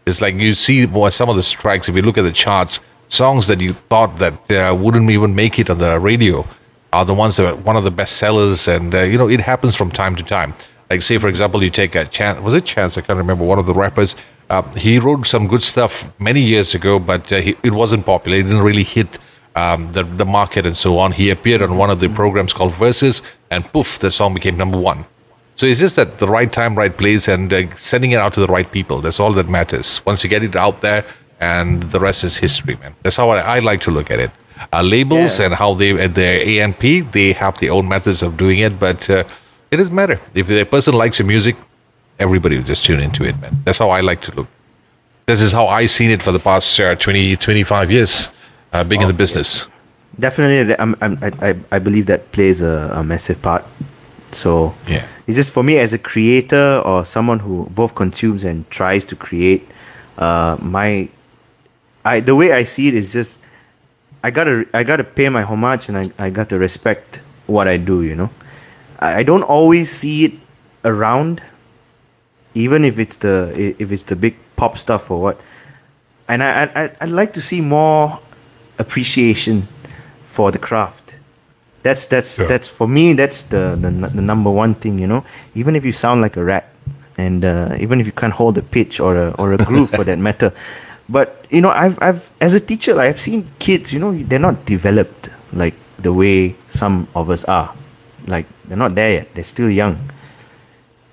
It's 0.06 0.20
like 0.20 0.34
you 0.34 0.52
see 0.54 0.84
well, 0.84 1.10
some 1.10 1.28
of 1.30 1.36
the 1.36 1.42
strikes. 1.42 1.88
If 1.88 1.94
you 1.96 2.02
look 2.02 2.18
at 2.18 2.22
the 2.22 2.32
charts, 2.44 2.80
songs 3.08 3.46
that 3.46 3.60
you 3.60 3.72
thought 3.72 4.16
that 4.18 4.50
uh, 4.50 4.74
wouldn't 4.74 5.08
even 5.10 5.34
make 5.34 5.58
it 5.60 5.70
on 5.70 5.78
the 5.78 5.98
radio 5.98 6.46
are 6.92 7.04
the 7.04 7.14
ones 7.14 7.36
that 7.36 7.46
are 7.46 7.56
one 7.56 7.76
of 7.76 7.84
the 7.84 7.90
best 7.90 8.16
sellers, 8.16 8.68
and 8.68 8.94
uh, 8.94 9.00
you 9.00 9.16
know 9.18 9.28
it 9.28 9.40
happens 9.40 9.74
from 9.74 9.90
time 9.90 10.14
to 10.16 10.22
time. 10.22 10.52
Like 10.90 11.02
say, 11.02 11.18
for 11.18 11.28
example, 11.28 11.62
you 11.62 11.70
take 11.70 11.94
a 11.94 12.06
chance. 12.06 12.40
Was 12.40 12.54
it 12.54 12.64
Chance? 12.64 12.98
I 12.98 13.00
can't 13.00 13.16
remember. 13.16 13.44
One 13.44 13.58
of 13.58 13.66
the 13.66 13.74
rappers. 13.74 14.14
Uh, 14.50 14.62
he 14.74 14.98
wrote 14.98 15.26
some 15.26 15.48
good 15.48 15.62
stuff 15.62 16.06
many 16.18 16.40
years 16.40 16.74
ago, 16.74 16.98
but 16.98 17.32
uh, 17.32 17.40
he, 17.40 17.56
it 17.62 17.72
wasn't 17.72 18.04
popular. 18.04 18.38
It 18.38 18.42
didn't 18.42 18.60
really 18.62 18.82
hit 18.82 19.18
um, 19.56 19.90
the 19.92 20.04
the 20.04 20.26
market 20.26 20.66
and 20.66 20.76
so 20.76 20.98
on. 20.98 21.12
He 21.12 21.30
appeared 21.30 21.62
on 21.62 21.76
one 21.78 21.90
of 21.90 22.00
the 22.00 22.08
programs 22.08 22.52
called 22.52 22.74
Versus, 22.74 23.22
and 23.50 23.64
poof, 23.72 23.98
the 23.98 24.10
song 24.10 24.34
became 24.34 24.56
number 24.56 24.78
one. 24.78 25.06
So 25.54 25.66
it's 25.66 25.80
just 25.80 25.96
that 25.96 26.18
the 26.18 26.26
right 26.28 26.52
time, 26.52 26.74
right 26.74 26.94
place, 26.96 27.28
and 27.28 27.52
uh, 27.52 27.74
sending 27.76 28.10
it 28.10 28.18
out 28.18 28.34
to 28.34 28.40
the 28.40 28.48
right 28.48 28.70
people. 28.70 29.00
That's 29.00 29.18
all 29.20 29.32
that 29.32 29.48
matters. 29.48 30.04
Once 30.04 30.22
you 30.24 30.28
get 30.28 30.42
it 30.42 30.54
out 30.56 30.80
there, 30.82 31.04
and 31.40 31.82
the 31.84 31.98
rest 32.00 32.24
is 32.24 32.36
history, 32.36 32.76
man. 32.76 32.94
That's 33.02 33.16
how 33.16 33.30
I, 33.30 33.38
I 33.56 33.58
like 33.60 33.80
to 33.82 33.90
look 33.90 34.10
at 34.10 34.20
it. 34.20 34.30
Uh, 34.72 34.82
labels 34.82 35.38
Yeah. 35.38 35.46
and 35.46 35.54
how 35.54 35.74
they 35.74 35.90
at 35.98 36.14
their 36.14 36.40
ANP, 36.40 37.10
they 37.12 37.32
have 37.32 37.58
their 37.58 37.72
own 37.72 37.88
methods 37.88 38.22
of 38.22 38.36
doing 38.36 38.58
it, 38.58 38.78
but 38.78 39.08
uh, 39.08 39.24
it 39.74 39.78
doesn't 39.78 39.94
matter. 39.94 40.20
If 40.34 40.48
a 40.50 40.64
person 40.64 40.94
likes 40.94 41.18
your 41.18 41.26
music, 41.26 41.56
everybody 42.18 42.56
will 42.56 42.64
just 42.64 42.84
tune 42.84 43.00
into 43.00 43.24
it, 43.24 43.38
man. 43.40 43.62
That's 43.64 43.78
how 43.78 43.90
I 43.90 44.00
like 44.00 44.22
to 44.22 44.32
look. 44.34 44.48
This 45.26 45.40
is 45.42 45.52
how 45.52 45.66
I 45.68 45.86
seen 45.86 46.10
it 46.10 46.22
for 46.22 46.32
the 46.32 46.38
past 46.38 46.78
uh, 46.80 46.94
20, 46.94 47.36
25 47.36 47.90
years, 47.90 48.28
uh, 48.72 48.84
being 48.84 49.02
in 49.02 49.08
the 49.08 49.14
business. 49.14 49.66
Definitely, 50.18 50.76
I'm, 50.78 50.94
I'm, 51.00 51.18
I, 51.22 51.56
I- 51.72 51.78
believe 51.80 52.06
that 52.06 52.30
plays 52.30 52.62
a, 52.62 52.90
a 52.94 53.02
massive 53.02 53.40
part. 53.42 53.64
So 54.30 54.74
Yeah. 54.86 55.06
it's 55.26 55.36
just 55.36 55.52
for 55.52 55.62
me 55.62 55.78
as 55.78 55.92
a 55.92 55.98
creator 55.98 56.82
or 56.84 57.04
someone 57.04 57.38
who 57.40 57.66
both 57.70 57.94
consumes 57.94 58.44
and 58.44 58.68
tries 58.70 59.04
to 59.06 59.16
create. 59.16 59.66
Uh, 60.18 60.56
my, 60.62 61.08
I 62.04 62.20
the 62.20 62.34
way 62.36 62.52
I 62.52 62.64
see 62.64 62.86
it 62.88 62.94
is 62.94 63.12
just, 63.12 63.40
I 64.22 64.30
gotta 64.30 64.66
I 64.72 64.84
gotta 64.84 65.04
pay 65.04 65.28
my 65.30 65.42
homage 65.42 65.88
and 65.88 65.96
I, 65.98 66.10
I 66.26 66.30
got 66.30 66.48
to 66.50 66.58
respect 66.58 67.20
what 67.46 67.66
I 67.68 67.76
do. 67.76 68.02
You 68.02 68.14
know, 68.14 68.30
I, 68.98 69.22
don't 69.22 69.42
always 69.42 69.90
see 69.90 70.24
it 70.24 70.32
around, 70.84 71.42
even 72.54 72.84
if 72.84 72.98
it's 72.98 73.18
the 73.18 73.52
if 73.78 73.90
it's 73.92 74.04
the 74.04 74.16
big 74.16 74.36
pop 74.56 74.78
stuff 74.78 75.10
or 75.10 75.20
what. 75.20 75.40
And 76.28 76.42
I 76.42 76.64
I 76.74 76.90
I'd 77.00 77.10
like 77.10 77.32
to 77.34 77.42
see 77.42 77.60
more 77.60 78.20
appreciation 78.78 79.68
for 80.24 80.50
the 80.50 80.58
craft. 80.58 81.18
That's 81.82 82.06
that's 82.06 82.36
Sure. 82.36 82.46
that's 82.46 82.68
for 82.68 82.88
me. 82.88 83.12
That's 83.12 83.44
the, 83.44 83.76
the 83.80 83.90
the 83.90 84.22
number 84.22 84.50
one 84.50 84.74
thing. 84.74 84.98
You 84.98 85.06
know, 85.06 85.24
even 85.54 85.76
if 85.76 85.84
you 85.84 85.92
sound 85.92 86.22
like 86.22 86.36
a 86.36 86.44
rat, 86.44 86.70
and 87.18 87.44
uh, 87.44 87.76
even 87.78 88.00
if 88.00 88.06
you 88.06 88.12
can't 88.12 88.32
hold 88.32 88.56
a 88.56 88.62
pitch 88.62 89.00
or 89.00 89.16
a 89.16 89.30
or 89.38 89.52
a 89.52 89.58
groove 89.58 89.90
for 89.90 90.04
that 90.04 90.18
matter, 90.28 90.52
but 91.08 91.44
you 91.50 91.60
know, 91.60 91.70
I've 91.70 91.98
I've 92.00 92.30
as 92.40 92.54
a 92.54 92.60
teacher, 92.60 92.98
I've 92.98 93.20
seen 93.20 93.44
kids. 93.58 93.92
You 93.92 94.00
know, 94.00 94.12
they're 94.12 94.38
not 94.38 94.64
developed 94.64 95.28
like 95.52 95.74
the 95.98 96.12
way 96.12 96.56
some 96.66 97.06
of 97.14 97.28
us 97.28 97.44
are. 97.44 97.74
Like 98.26 98.46
they're 98.66 98.76
not 98.76 98.94
there 98.94 99.12
yet. 99.12 99.34
They're 99.34 99.44
still 99.44 99.70
young. 99.70 99.98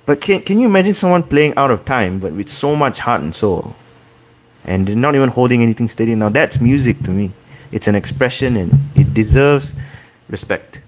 But 0.05 0.21
can 0.21 0.41
can 0.41 0.59
you 0.59 0.67
imagine 0.67 0.93
someone 0.93 1.23
playing 1.23 1.53
out 1.55 1.71
of 1.71 1.85
time, 1.85 2.19
but 2.19 2.33
with 2.33 2.49
so 2.49 2.75
much 2.75 2.99
heart 2.99 3.21
and 3.21 3.33
soul, 3.33 3.75
and 4.65 4.87
they're 4.87 4.95
not 4.95 5.15
even 5.15 5.29
holding 5.29 5.61
anything 5.61 5.87
steady? 5.87 6.15
Now 6.15 6.29
that's 6.29 6.59
music 6.59 6.99
to 7.03 7.11
me. 7.11 7.31
It's 7.71 7.87
an 7.87 7.95
expression, 7.95 8.57
and 8.57 8.73
it 8.95 9.13
deserves 9.13 9.75
respect. 10.27 10.81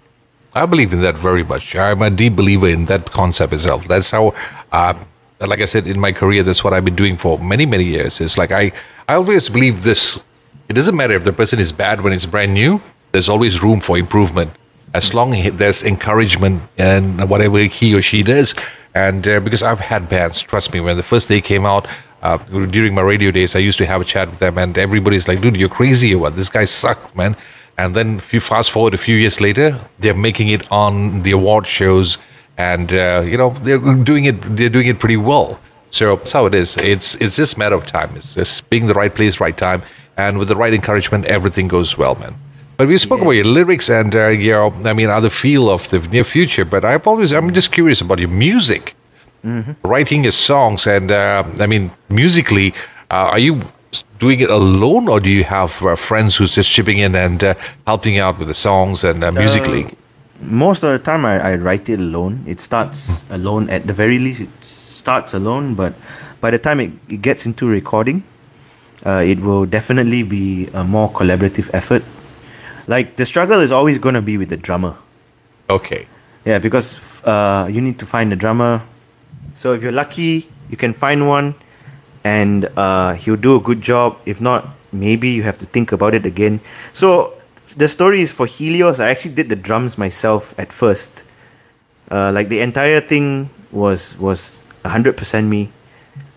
I 0.55 0.65
believe 0.65 0.93
in 0.93 1.01
that 1.01 1.17
very 1.17 1.43
much. 1.43 1.75
I'm 1.75 2.01
a 2.01 2.09
deep 2.09 2.35
believer 2.35 2.67
in 2.67 2.85
that 2.85 3.09
concept 3.11 3.53
itself. 3.53 3.87
That's 3.87 4.11
how, 4.11 4.35
uh, 4.71 4.93
like 5.39 5.61
I 5.61 5.65
said, 5.65 5.87
in 5.87 5.99
my 5.99 6.11
career, 6.11 6.43
that's 6.43 6.63
what 6.63 6.73
I've 6.73 6.85
been 6.85 6.95
doing 6.95 7.17
for 7.17 7.39
many, 7.39 7.65
many 7.65 7.85
years. 7.85 8.21
It's 8.21 8.37
like 8.37 8.51
I, 8.51 8.71
I 9.07 9.15
always 9.15 9.49
believe 9.49 9.81
this. 9.81 10.23
It 10.69 10.73
doesn't 10.73 10.95
matter 10.95 11.13
if 11.13 11.23
the 11.23 11.33
person 11.33 11.59
is 11.59 11.71
bad 11.71 12.01
when 12.01 12.13
it's 12.13 12.25
brand 12.25 12.53
new. 12.53 12.81
There's 13.11 13.29
always 13.29 13.63
room 13.63 13.79
for 13.79 13.97
improvement, 13.97 14.51
as 14.93 15.13
long 15.13 15.33
as 15.33 15.53
there's 15.53 15.83
encouragement 15.83 16.63
and 16.77 17.29
whatever 17.29 17.59
he 17.59 17.95
or 17.95 18.01
she 18.01 18.23
does. 18.23 18.53
And 18.93 19.27
uh, 19.27 19.39
because 19.39 19.63
I've 19.63 19.79
had 19.79 20.07
bands, 20.07 20.41
trust 20.41 20.73
me, 20.73 20.79
when 20.79 20.97
the 20.97 21.03
first 21.03 21.27
day 21.27 21.41
came 21.41 21.65
out. 21.65 21.87
Uh, 22.21 22.37
during 22.67 22.95
my 22.95 23.01
radio 23.01 23.31
days, 23.31 23.53
I 23.53 23.59
used 23.59 23.77
to 23.79 23.85
have 23.85 23.99
a 23.99 24.05
chat 24.05 24.29
with 24.29 24.39
them, 24.39 24.57
and 24.57 24.77
everybody's 24.77 25.27
like, 25.27 25.41
"Dude, 25.41 25.57
you're 25.57 25.67
crazy 25.67 26.15
or 26.15 26.19
what? 26.19 26.37
This 26.37 26.47
guy 26.47 26.63
sucks, 26.63 27.13
man." 27.13 27.35
And 27.77 27.93
then 27.93 28.15
if 28.15 28.33
you 28.33 28.39
fast 28.39 28.71
forward 28.71 28.93
a 28.93 28.97
few 28.97 29.17
years 29.17 29.41
later, 29.41 29.77
they're 29.99 30.13
making 30.13 30.47
it 30.47 30.71
on 30.71 31.23
the 31.23 31.31
award 31.31 31.67
shows, 31.67 32.17
and 32.57 32.93
uh, 32.93 33.23
you 33.25 33.37
know 33.37 33.49
they're 33.49 33.77
doing 33.77 34.23
it. 34.23 34.41
They're 34.55 34.69
doing 34.69 34.87
it 34.87 34.99
pretty 34.99 35.17
well. 35.17 35.59
So 35.89 36.15
that's 36.15 36.31
how 36.31 36.45
it 36.45 36.53
is. 36.53 36.77
It's 36.77 37.15
it's 37.15 37.35
just 37.35 37.55
a 37.55 37.59
matter 37.59 37.75
of 37.75 37.85
time. 37.85 38.15
It's 38.15 38.35
just 38.35 38.69
being 38.69 38.87
the 38.87 38.93
right 38.93 39.13
place, 39.13 39.41
right 39.41 39.57
time, 39.57 39.83
and 40.15 40.39
with 40.39 40.47
the 40.47 40.55
right 40.55 40.73
encouragement, 40.73 41.25
everything 41.25 41.67
goes 41.67 41.97
well, 41.97 42.15
man. 42.15 42.35
But 42.77 42.87
we 42.87 42.97
spoke 42.97 43.21
about 43.21 43.31
your 43.31 43.45
lyrics 43.45 43.89
and 43.89 44.15
uh, 44.15 44.27
your, 44.29 44.73
I 44.85 44.93
mean, 44.93 45.09
other 45.09 45.29
feel 45.29 45.69
of 45.69 45.87
the 45.89 45.99
near 45.99 46.23
future. 46.23 46.65
But 46.65 46.83
I've 46.83 47.05
always, 47.05 47.31
I'm 47.31 47.53
just 47.53 47.71
curious 47.71 48.01
about 48.01 48.19
your 48.19 48.29
music, 48.29 48.95
writing 49.83 50.23
your 50.23 50.31
songs, 50.31 50.87
and 50.87 51.11
uh, 51.11 51.43
I 51.59 51.67
mean, 51.67 51.91
musically, 52.09 52.73
uh, 53.11 53.29
are 53.33 53.39
you 53.39 53.61
doing 54.19 54.39
it 54.39 54.49
alone, 54.49 55.07
or 55.07 55.19
do 55.19 55.29
you 55.29 55.43
have 55.43 55.83
uh, 55.83 55.95
friends 55.95 56.37
who's 56.37 56.55
just 56.55 56.71
chipping 56.71 56.97
in 56.97 57.15
and 57.15 57.43
uh, 57.43 57.53
helping 57.85 58.17
out 58.17 58.39
with 58.39 58.47
the 58.47 58.53
songs 58.53 59.03
and 59.03 59.23
uh, 59.23 59.31
musically? 59.31 59.87
most 60.43 60.83
of 60.83 60.91
the 60.91 60.99
time 60.99 61.25
I, 61.25 61.39
I 61.39 61.55
write 61.55 61.89
it 61.89 61.99
alone. 61.99 62.43
It 62.47 62.59
starts 62.59 63.23
alone 63.29 63.69
at 63.69 63.87
the 63.87 63.93
very 63.93 64.19
least. 64.19 64.41
It 64.41 64.63
starts 64.63 65.33
alone, 65.33 65.75
but 65.75 65.93
by 66.41 66.51
the 66.51 66.59
time 66.59 66.79
it, 66.79 66.91
it 67.09 67.21
gets 67.21 67.45
into 67.45 67.67
recording, 67.67 68.23
uh, 69.05 69.23
it 69.25 69.39
will 69.39 69.65
definitely 69.65 70.23
be 70.23 70.67
a 70.73 70.83
more 70.83 71.09
collaborative 71.11 71.69
effort. 71.73 72.03
Like 72.87 73.15
the 73.15 73.25
struggle 73.25 73.59
is 73.59 73.71
always 73.71 73.99
going 73.99 74.15
to 74.15 74.21
be 74.21 74.37
with 74.37 74.49
the 74.49 74.57
drummer. 74.57 74.95
Okay. 75.69 76.07
Yeah, 76.45 76.59
because 76.59 77.23
uh, 77.23 77.69
you 77.71 77.79
need 77.81 77.99
to 77.99 78.05
find 78.05 78.33
a 78.33 78.35
drummer. 78.35 78.81
So 79.55 79.73
if 79.73 79.81
you're 79.81 79.93
lucky, 79.93 80.49
you 80.69 80.77
can 80.77 80.93
find 80.93 81.27
one, 81.27 81.55
and 82.23 82.65
uh, 82.75 83.13
he'll 83.13 83.37
do 83.37 83.55
a 83.55 83.59
good 83.61 83.81
job. 83.81 84.17
If 84.25 84.41
not, 84.41 84.67
maybe 84.91 85.29
you 85.29 85.43
have 85.43 85.57
to 85.59 85.65
think 85.65 85.91
about 85.91 86.13
it 86.13 86.25
again. 86.25 86.59
So 86.91 87.33
the 87.77 87.87
story 87.87 88.21
is 88.21 88.31
for 88.31 88.45
Helios. 88.45 88.99
I 88.99 89.09
actually 89.09 89.35
did 89.35 89.49
the 89.49 89.55
drums 89.55 89.97
myself 89.97 90.53
at 90.57 90.71
first. 90.71 91.23
Uh, 92.11 92.31
like 92.33 92.49
the 92.49 92.59
entire 92.59 92.99
thing 92.99 93.49
was 93.71 94.17
was 94.19 94.63
hundred 94.85 95.15
percent 95.15 95.47
me. 95.47 95.71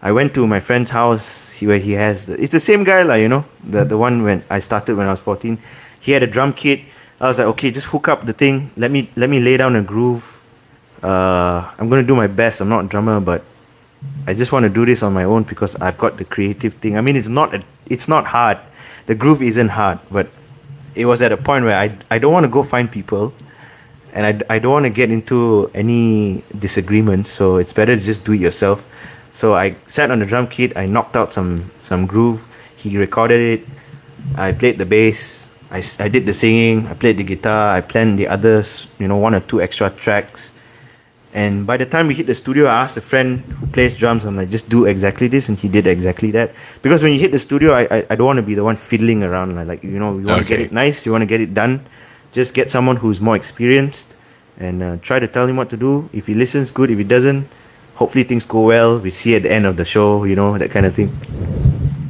I 0.02 0.12
went 0.12 0.34
to 0.34 0.46
my 0.46 0.60
friend's 0.60 0.90
house 0.90 1.60
where 1.60 1.78
he 1.78 1.92
has. 1.92 2.26
The, 2.26 2.40
it's 2.40 2.52
the 2.52 2.60
same 2.60 2.84
guy, 2.84 3.02
like 3.02 3.20
you 3.20 3.28
know, 3.28 3.44
the 3.64 3.84
the 3.84 3.98
one 3.98 4.22
when 4.22 4.44
I 4.50 4.60
started 4.60 4.96
when 4.96 5.08
I 5.08 5.10
was 5.10 5.20
fourteen. 5.20 5.58
He 6.06 6.12
had 6.12 6.22
a 6.22 6.28
drum 6.28 6.52
kit. 6.52 6.82
I 7.20 7.26
was 7.26 7.38
like, 7.38 7.48
okay, 7.48 7.72
just 7.72 7.88
hook 7.88 8.06
up 8.06 8.26
the 8.26 8.32
thing. 8.32 8.70
Let 8.76 8.92
me 8.92 9.10
let 9.16 9.28
me 9.28 9.40
lay 9.40 9.56
down 9.56 9.74
a 9.74 9.82
groove. 9.82 10.40
Uh, 11.02 11.66
I'm 11.78 11.90
gonna 11.90 12.06
do 12.06 12.14
my 12.14 12.28
best. 12.28 12.60
I'm 12.60 12.68
not 12.68 12.84
a 12.84 12.88
drummer, 12.88 13.18
but 13.18 13.42
I 14.24 14.32
just 14.32 14.52
want 14.52 14.62
to 14.62 14.70
do 14.70 14.86
this 14.86 15.02
on 15.02 15.12
my 15.12 15.24
own 15.24 15.42
because 15.42 15.74
I've 15.82 15.98
got 15.98 16.16
the 16.16 16.24
creative 16.24 16.74
thing. 16.74 16.96
I 16.96 17.00
mean, 17.00 17.16
it's 17.16 17.28
not 17.28 17.54
a, 17.54 17.64
it's 17.90 18.06
not 18.06 18.24
hard. 18.24 18.58
The 19.06 19.16
groove 19.16 19.42
isn't 19.42 19.70
hard, 19.70 19.98
but 20.08 20.30
it 20.94 21.06
was 21.06 21.22
at 21.22 21.32
a 21.32 21.36
point 21.36 21.64
where 21.64 21.76
I, 21.76 21.98
I 22.08 22.20
don't 22.20 22.32
want 22.32 22.44
to 22.44 22.52
go 22.54 22.62
find 22.62 22.90
people 22.90 23.34
and 24.12 24.24
I, 24.26 24.54
I 24.54 24.58
don't 24.60 24.72
want 24.72 24.86
to 24.86 24.90
get 24.90 25.10
into 25.10 25.70
any 25.74 26.44
disagreements 26.56 27.30
so 27.30 27.56
it's 27.56 27.72
better 27.72 27.96
to 27.96 28.02
just 28.02 28.24
do 28.24 28.32
it 28.32 28.40
yourself 28.40 28.84
so 29.32 29.54
I 29.54 29.76
sat 29.88 30.10
on 30.10 30.20
the 30.20 30.26
drum 30.26 30.46
kit 30.46 30.74
I 30.76 30.86
knocked 30.86 31.16
out 31.16 31.32
some 31.32 31.70
some 31.82 32.06
groove 32.06 32.46
he 32.76 32.96
recorded 32.96 33.60
it 33.60 33.68
I 34.36 34.52
played 34.52 34.78
the 34.78 34.86
bass 34.86 35.50
I, 35.76 35.80
I 36.04 36.08
did 36.08 36.24
the 36.26 36.34
singing 36.34 36.86
I 36.86 36.94
played 36.94 37.16
the 37.16 37.24
guitar 37.32 37.74
I 37.74 37.80
planned 37.80 38.18
the 38.18 38.28
others 38.28 38.88
you 38.98 39.08
know 39.08 39.18
one 39.26 39.34
or 39.34 39.40
two 39.40 39.60
extra 39.60 39.90
tracks 39.90 40.52
and 41.36 41.66
by 41.66 41.76
the 41.76 41.84
time 41.84 42.06
we 42.06 42.14
hit 42.14 42.26
the 42.26 42.34
studio, 42.34 42.64
I 42.64 42.80
asked 42.80 42.96
a 42.96 43.02
friend 43.02 43.40
who 43.40 43.66
plays 43.66 43.94
drums, 43.94 44.24
I'm 44.24 44.36
like, 44.36 44.48
just 44.48 44.70
do 44.70 44.86
exactly 44.86 45.28
this. 45.28 45.50
And 45.50 45.58
he 45.58 45.68
did 45.68 45.86
exactly 45.86 46.30
that. 46.30 46.54
Because 46.80 47.02
when 47.02 47.12
you 47.12 47.20
hit 47.20 47.30
the 47.30 47.38
studio, 47.38 47.74
I, 47.74 47.86
I, 47.90 48.06
I 48.08 48.16
don't 48.16 48.24
want 48.24 48.38
to 48.38 48.42
be 48.42 48.54
the 48.54 48.64
one 48.64 48.74
fiddling 48.74 49.22
around. 49.22 49.54
Like, 49.68 49.84
you 49.84 49.98
know, 49.98 50.16
you 50.16 50.24
want 50.24 50.40
to 50.40 50.48
get 50.48 50.60
it 50.60 50.72
nice, 50.72 51.04
you 51.04 51.12
want 51.12 51.20
to 51.20 51.26
get 51.26 51.42
it 51.42 51.52
done. 51.52 51.84
Just 52.32 52.54
get 52.54 52.70
someone 52.70 52.96
who's 52.96 53.20
more 53.20 53.36
experienced 53.36 54.16
and 54.56 54.82
uh, 54.82 54.96
try 55.02 55.20
to 55.20 55.28
tell 55.28 55.46
him 55.46 55.56
what 55.56 55.68
to 55.68 55.76
do. 55.76 56.08
If 56.14 56.26
he 56.26 56.32
listens, 56.32 56.72
good. 56.72 56.90
If 56.90 56.96
he 56.96 57.04
doesn't, 57.04 57.46
hopefully 57.96 58.24
things 58.24 58.46
go 58.46 58.62
well. 58.62 58.98
We 58.98 59.10
see 59.10 59.36
at 59.36 59.42
the 59.42 59.52
end 59.52 59.66
of 59.66 59.76
the 59.76 59.84
show, 59.84 60.24
you 60.24 60.36
know, 60.36 60.56
that 60.56 60.70
kind 60.70 60.86
of 60.86 60.94
thing. 60.94 61.12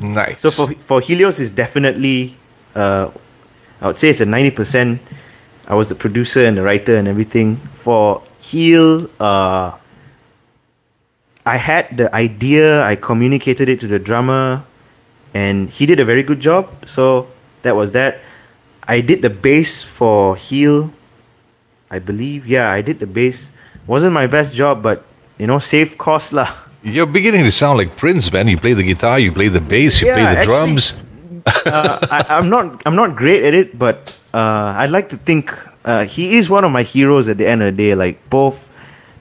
Nice. 0.03 0.41
So 0.41 0.53
for 0.53 0.73
for 0.79 1.01
Helios 1.01 1.41
is 1.41 1.51
definitely, 1.51 2.37
uh, 2.77 3.11
I 3.81 3.87
would 3.89 3.99
say 3.99 4.09
it's 4.09 4.21
a 4.21 4.27
ninety 4.27 4.51
percent. 4.51 5.01
I 5.69 5.75
was 5.75 5.89
the 5.89 5.95
producer 5.95 6.47
and 6.47 6.57
the 6.57 6.63
writer 6.63 6.97
and 6.97 7.09
everything. 7.09 7.57
For 7.75 8.23
Heal, 8.41 9.11
uh, 9.21 9.73
I 11.45 11.57
had 11.57 11.97
the 11.97 12.13
idea. 12.15 12.83
I 12.83 12.97
communicated 12.97 13.69
it 13.69 13.81
to 13.81 13.87
the 13.87 13.99
drummer, 13.99 14.65
and 15.35 15.69
he 15.71 15.87
did 15.87 16.01
a 16.01 16.05
very 16.05 16.23
good 16.23 16.41
job. 16.41 16.71
So 16.87 17.29
that 17.63 17.75
was 17.77 17.93
that. 17.93 18.21
I 18.89 19.01
did 19.01 19.23
the 19.23 19.31
bass 19.31 19.83
for 19.83 20.37
Heal. 20.37 20.93
I 21.91 21.99
believe, 21.99 22.47
yeah, 22.47 22.71
I 22.71 22.83
did 22.83 22.99
the 22.99 23.07
bass. 23.07 23.51
Wasn't 23.87 24.13
my 24.13 24.27
best 24.27 24.55
job, 24.55 24.83
but 24.83 25.05
you 25.39 25.47
know, 25.47 25.59
save 25.59 25.99
cost 25.99 26.33
lah. 26.33 26.51
You're 26.83 27.07
beginning 27.07 27.43
to 27.45 27.51
sound 27.53 27.79
like 27.79 27.97
Prince, 27.97 28.31
man. 28.33 28.47
You 28.49 28.59
play 28.59 28.73
the 28.75 28.83
guitar, 28.83 29.19
you 29.19 29.33
play 29.33 29.49
the 29.49 29.61
bass, 29.61 30.01
you 30.01 30.07
Yeah, 30.09 30.15
play 30.15 30.23
the 30.23 30.39
actually- 30.39 30.55
drums. 30.55 30.95
Uh, 31.47 31.99
I, 32.11 32.27
I'm 32.29 32.49
not 32.51 32.83
I'm 32.87 32.97
not 32.97 33.17
great 33.17 33.45
at 33.45 33.55
it, 33.55 33.79
but 33.79 34.19
uh, 34.35 34.75
I'd 34.77 34.91
like 34.91 35.09
to 35.11 35.17
think 35.17 35.53
uh, 35.85 36.05
he 36.05 36.37
is 36.37 36.51
one 36.51 36.65
of 36.65 36.73
my 36.73 36.83
heroes 36.83 37.29
at 37.29 37.39
the 37.39 37.47
end 37.47 37.63
of 37.63 37.77
the 37.77 37.83
day. 37.83 37.95
Like 37.95 38.19
both 38.31 38.71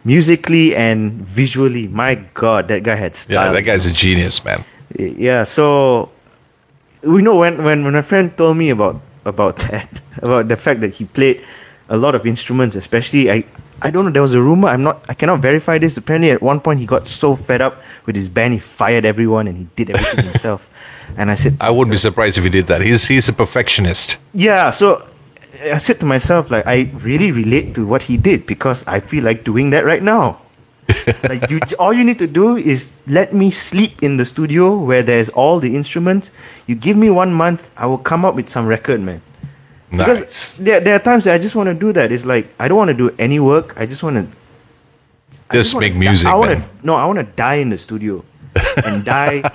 musically 0.05 0.75
and 0.75 1.13
visually. 1.25 1.87
My 1.87 2.15
God, 2.33 2.69
that 2.69 2.83
guy 2.83 2.95
had 2.95 3.15
style. 3.15 3.47
Yeah, 3.47 3.51
that 3.51 3.63
guy's 3.63 3.85
a 3.85 3.91
genius, 3.91 4.43
man. 4.45 4.63
Yeah, 4.97 5.43
so 5.43 6.11
we 7.01 7.21
know 7.21 7.37
when 7.39 7.63
when 7.63 7.83
when 7.83 7.93
my 7.93 8.01
friend 8.01 8.35
told 8.37 8.57
me 8.57 8.69
about 8.69 9.01
about 9.25 9.57
that 9.69 9.89
about 10.21 10.47
the 10.47 10.55
fact 10.55 10.79
that 10.81 10.93
he 10.93 11.05
played 11.05 11.43
a 11.89 11.97
lot 11.97 12.15
of 12.15 12.25
instruments, 12.25 12.75
especially 12.75 13.29
I 13.29 13.43
I 13.81 13.91
don't 13.91 14.05
know. 14.05 14.11
There 14.11 14.21
was 14.21 14.33
a 14.33 14.41
rumor. 14.41 14.69
I'm 14.69 14.83
not. 14.83 15.03
I 15.09 15.13
cannot 15.13 15.39
verify 15.41 15.77
this. 15.77 15.97
Apparently, 15.97 16.31
at 16.31 16.41
one 16.41 16.59
point 16.59 16.79
he 16.79 16.85
got 16.85 17.07
so 17.07 17.35
fed 17.35 17.61
up 17.61 17.81
with 18.05 18.15
his 18.15 18.29
band, 18.29 18.53
he 18.53 18.59
fired 18.59 19.05
everyone 19.05 19.47
and 19.47 19.57
he 19.57 19.67
did 19.75 19.89
everything 19.91 20.25
himself. 20.31 20.69
And 21.17 21.29
I 21.29 21.35
said, 21.35 21.57
I 21.61 21.69
wouldn't 21.69 21.91
be 21.91 21.97
surprised 21.97 22.37
if 22.37 22.43
he 22.43 22.49
did 22.49 22.67
that. 22.67 22.81
He's 22.81 23.05
he's 23.05 23.27
a 23.29 23.33
perfectionist. 23.33 24.17
yeah 24.33 24.69
so 24.69 25.01
i 25.71 25.77
said 25.77 25.97
to 25.99 26.05
myself 26.05 26.51
like 26.51 26.67
i 26.67 26.91
really 27.07 27.31
relate 27.31 27.73
to 27.73 27.87
what 27.87 28.03
he 28.03 28.17
did 28.17 28.45
because 28.45 28.83
i 28.87 28.99
feel 28.99 29.23
like 29.23 29.45
doing 29.45 29.69
that 29.71 29.85
right 29.85 30.03
now 30.03 30.37
like 31.31 31.49
you 31.49 31.59
all 31.79 31.93
you 31.93 32.03
need 32.03 32.19
to 32.19 32.27
do 32.27 32.57
is 32.57 32.99
let 33.07 33.31
me 33.33 33.49
sleep 33.49 34.03
in 34.03 34.17
the 34.17 34.25
studio 34.25 34.75
where 34.83 35.01
there's 35.01 35.29
all 35.29 35.59
the 35.63 35.71
instruments 35.75 36.31
you 36.67 36.75
give 36.75 36.97
me 36.97 37.09
one 37.09 37.31
month 37.33 37.71
i 37.77 37.85
will 37.87 37.97
come 38.11 38.25
up 38.27 38.35
with 38.35 38.49
some 38.49 38.67
record 38.67 38.99
man 38.99 39.21
because 39.97 40.57
there, 40.57 40.79
there 40.79 40.95
are 40.95 40.99
times 40.99 41.23
that 41.23 41.35
i 41.35 41.37
just 41.37 41.55
want 41.55 41.67
to 41.67 41.73
do 41.73 41.91
that 41.93 42.11
it's 42.11 42.25
like 42.25 42.47
i 42.59 42.67
don't 42.67 42.77
want 42.77 42.89
to 42.89 42.97
do 42.97 43.13
any 43.17 43.39
work 43.39 43.73
i 43.77 43.85
just 43.85 44.03
want 44.03 44.15
to 44.15 44.27
Just 45.51 45.77
make 45.77 45.93
music, 45.93 46.27
I 46.27 46.35
want 46.35 46.51
to 46.51 46.69
no, 46.83 46.95
I 46.95 47.05
want 47.05 47.19
to 47.19 47.25
die 47.37 47.55
in 47.55 47.69
the 47.69 47.77
studio 47.77 48.25
and 48.83 49.05
die 49.05 49.45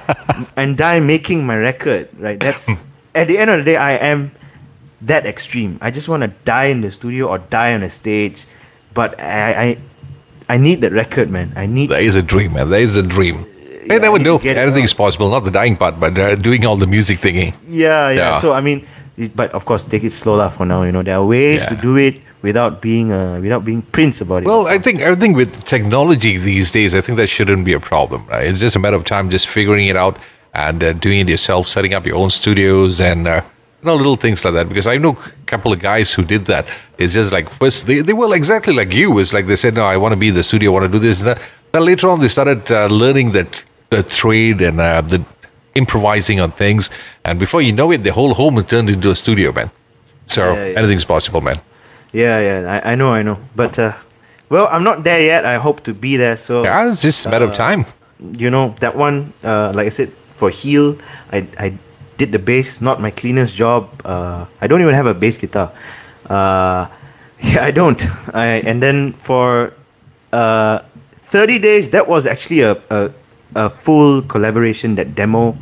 and 0.56 0.76
die 0.76 1.00
making 1.00 1.44
my 1.44 1.56
record. 1.56 2.08
Right. 2.18 2.38
That's 2.38 2.70
at 3.14 3.26
the 3.26 3.38
end 3.38 3.50
of 3.50 3.58
the 3.58 3.64
day, 3.64 3.76
I 3.76 3.92
am 3.98 4.30
that 5.02 5.26
extreme. 5.26 5.78
I 5.80 5.90
just 5.90 6.08
want 6.08 6.22
to 6.22 6.28
die 6.44 6.66
in 6.66 6.80
the 6.80 6.90
studio 6.90 7.28
or 7.28 7.38
die 7.38 7.74
on 7.74 7.82
a 7.82 7.90
stage, 7.90 8.46
but 8.94 9.18
I 9.18 9.50
I, 9.50 9.78
I 10.48 10.56
need 10.58 10.80
that 10.82 10.92
record, 10.92 11.30
man. 11.30 11.52
I 11.56 11.66
need. 11.66 11.90
That 11.90 12.02
is 12.02 12.14
a 12.14 12.22
dream, 12.22 12.52
man. 12.54 12.70
That 12.70 12.80
is 12.80 12.94
a 12.96 13.02
dream. 13.02 13.46
Yeah, 13.82 13.98
Hey, 13.98 14.12
need 14.12 14.18
to 14.18 14.22
know. 14.22 14.38
Anything 14.38 14.84
is 14.84 14.94
possible. 14.94 15.30
Not 15.30 15.40
the 15.40 15.50
dying 15.50 15.76
part, 15.76 15.98
but 15.98 16.16
uh, 16.18 16.36
doing 16.36 16.64
all 16.66 16.76
the 16.76 16.86
music 16.86 17.18
thingy. 17.18 17.54
Yeah, 17.66 18.10
yeah. 18.10 18.14
Yeah. 18.14 18.36
So 18.38 18.52
I 18.52 18.60
mean, 18.60 18.86
but 19.28 19.52
of 19.52 19.64
course, 19.64 19.84
take 19.84 20.04
it 20.04 20.12
slow 20.12 20.36
lah 20.36 20.48
for 20.48 20.64
now. 20.64 20.82
You 20.82 20.92
know, 20.92 21.02
there 21.02 21.16
are 21.16 21.24
ways 21.24 21.66
to 21.66 21.76
do 21.76 21.96
it 21.96 22.20
without 22.42 22.80
being 22.80 23.12
uh, 23.12 23.38
without 23.40 23.64
being 23.64 23.82
prince 23.82 24.20
about 24.20 24.42
it. 24.42 24.46
Well, 24.46 24.66
I 24.66 24.78
think 24.78 25.02
I 25.02 25.14
think 25.14 25.36
with 25.36 25.64
technology 25.64 26.38
these 26.38 26.70
days, 26.70 26.94
I 26.94 27.00
think 27.00 27.16
that 27.16 27.28
shouldn't 27.28 27.64
be 27.64 27.72
a 27.72 27.80
problem. 27.80 28.26
Right? 28.26 28.46
It's 28.46 28.60
just 28.60 28.76
a 28.76 28.78
matter 28.78 28.96
of 28.96 29.04
time, 29.04 29.30
just 29.30 29.48
figuring 29.48 29.88
it 29.88 29.96
out 29.96 30.18
and 30.54 30.82
uh, 30.82 30.92
doing 30.94 31.20
it 31.20 31.28
yourself, 31.28 31.68
setting 31.68 31.94
up 31.94 32.06
your 32.06 32.16
own 32.16 32.30
studios 32.30 33.00
and 33.00 33.28
uh, 33.28 33.42
you 33.82 33.86
know 33.86 33.94
little 33.94 34.16
things 34.16 34.44
like 34.44 34.54
that. 34.54 34.68
Because 34.68 34.86
I 34.86 34.96
know 34.96 35.10
a 35.10 35.46
couple 35.46 35.72
of 35.72 35.80
guys 35.80 36.12
who 36.12 36.24
did 36.24 36.46
that. 36.46 36.66
It's 36.98 37.12
just 37.12 37.32
like 37.32 37.50
first 37.50 37.86
they, 37.86 38.00
they 38.00 38.12
were 38.12 38.34
exactly 38.34 38.74
like 38.74 38.92
you. 38.92 39.18
It's 39.18 39.32
like 39.32 39.46
they 39.46 39.56
said, 39.56 39.74
no, 39.74 39.84
I 39.84 39.96
want 39.96 40.12
to 40.12 40.16
be 40.16 40.28
in 40.28 40.34
the 40.34 40.44
studio, 40.44 40.70
I 40.70 40.74
want 40.80 40.92
to 40.92 40.98
do 40.98 40.98
this 40.98 41.20
and 41.20 41.28
that. 41.28 41.40
Then 41.72 41.84
later 41.84 42.08
on, 42.08 42.18
they 42.18 42.28
started 42.28 42.70
uh, 42.70 42.86
learning 42.86 43.32
that 43.32 43.64
the 43.90 44.02
trade 44.02 44.60
and 44.60 44.80
uh, 44.80 45.00
the 45.02 45.24
improvising 45.74 46.40
on 46.40 46.52
things, 46.52 46.90
and 47.24 47.38
before 47.38 47.62
you 47.62 47.72
know 47.72 47.90
it, 47.92 48.02
the 48.02 48.12
whole 48.12 48.34
home 48.34 48.62
turned 48.64 48.90
into 48.90 49.10
a 49.10 49.14
studio, 49.14 49.52
man. 49.52 49.70
So 50.26 50.52
Yeah, 50.52 50.66
yeah. 50.66 50.78
anything's 50.78 51.04
possible, 51.04 51.40
man. 51.40 51.56
yeah, 52.12 52.38
yeah. 52.40 52.80
I, 52.84 52.92
I 52.92 52.94
know, 52.96 53.12
I 53.12 53.22
know. 53.22 53.38
But 53.56 53.78
uh, 53.78 53.92
well, 54.48 54.68
I'm 54.70 54.82
not 54.84 55.02
there 55.04 55.20
yet. 55.22 55.44
I 55.44 55.56
hope 55.58 55.80
to 55.84 55.94
be 55.94 56.16
there. 56.16 56.36
So 56.36 56.62
Yeah, 56.64 56.90
it's 56.90 57.02
just 57.02 57.26
a 57.26 57.30
matter 57.30 57.44
of 57.46 57.54
time. 57.54 57.84
you 58.38 58.50
know 58.50 58.74
that 58.80 58.94
one 58.94 59.32
uh, 59.42 59.72
like 59.74 59.86
i 59.86 59.88
said 59.88 60.12
for 60.36 60.50
heal 60.52 60.92
i 61.32 61.38
i 61.56 61.72
did 62.20 62.32
the 62.36 62.38
bass 62.38 62.82
not 62.84 63.00
my 63.00 63.10
cleanest 63.10 63.54
job 63.56 63.88
uh, 64.04 64.44
i 64.60 64.66
don't 64.68 64.82
even 64.84 64.92
have 64.92 65.08
a 65.08 65.14
bass 65.16 65.38
guitar 65.40 65.72
uh, 66.28 66.84
yeah 67.40 67.64
i 67.64 67.70
don't 67.72 68.04
I, 68.36 68.60
and 68.68 68.82
then 68.84 69.14
for 69.16 69.72
uh, 70.36 70.84
30 71.16 71.58
days 71.64 71.88
that 71.96 72.04
was 72.06 72.26
actually 72.28 72.60
a, 72.60 72.76
a, 72.92 73.08
a 73.54 73.68
full 73.70 74.22
collaboration 74.22 74.94
that 74.94 75.14
demo 75.14 75.56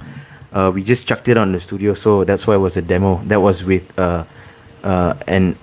uh, 0.53 0.71
we 0.75 0.83
just 0.83 1.07
chucked 1.07 1.29
it 1.29 1.37
on 1.37 1.53
the 1.53 1.61
studio 1.61 1.95
so 1.95 2.25
that's 2.25 2.47
why 2.47 2.55
it 2.55 2.59
was 2.59 2.77
a 2.77 2.83
demo 2.83 3.23
that 3.25 3.41
was 3.41 3.65
with 3.65 3.99
uh, 3.99 4.25
uh, 4.85 5.15
an 5.27 5.57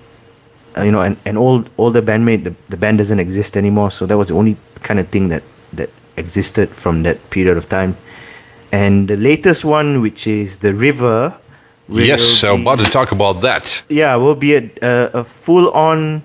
uh, 0.76 0.82
you 0.82 0.92
know, 0.92 1.00
an, 1.00 1.16
an 1.24 1.36
old 1.36 1.70
older 1.78 2.02
bandmate. 2.02 2.44
The, 2.44 2.54
the 2.68 2.76
band 2.76 2.98
doesn't 2.98 3.18
exist 3.18 3.56
anymore, 3.56 3.90
so 3.90 4.06
that 4.06 4.16
was 4.16 4.28
the 4.28 4.34
only 4.34 4.56
kind 4.82 5.00
of 5.00 5.08
thing 5.08 5.28
that 5.28 5.42
that 5.72 5.90
existed 6.16 6.68
from 6.70 7.02
that 7.02 7.30
period 7.30 7.56
of 7.56 7.68
time. 7.68 7.96
And 8.72 9.08
the 9.08 9.16
latest 9.16 9.64
one, 9.64 10.00
which 10.00 10.26
is 10.26 10.58
the 10.58 10.74
River. 10.74 11.34
Yes, 11.88 12.42
I'm 12.42 12.62
about 12.62 12.80
to 12.80 12.90
talk 12.90 13.12
about 13.12 13.40
that. 13.42 13.84
yeah, 13.88 14.16
will 14.16 14.34
be 14.34 14.56
a, 14.56 14.70
a, 14.82 15.22
a 15.22 15.24
full 15.24 15.70
on. 15.70 16.22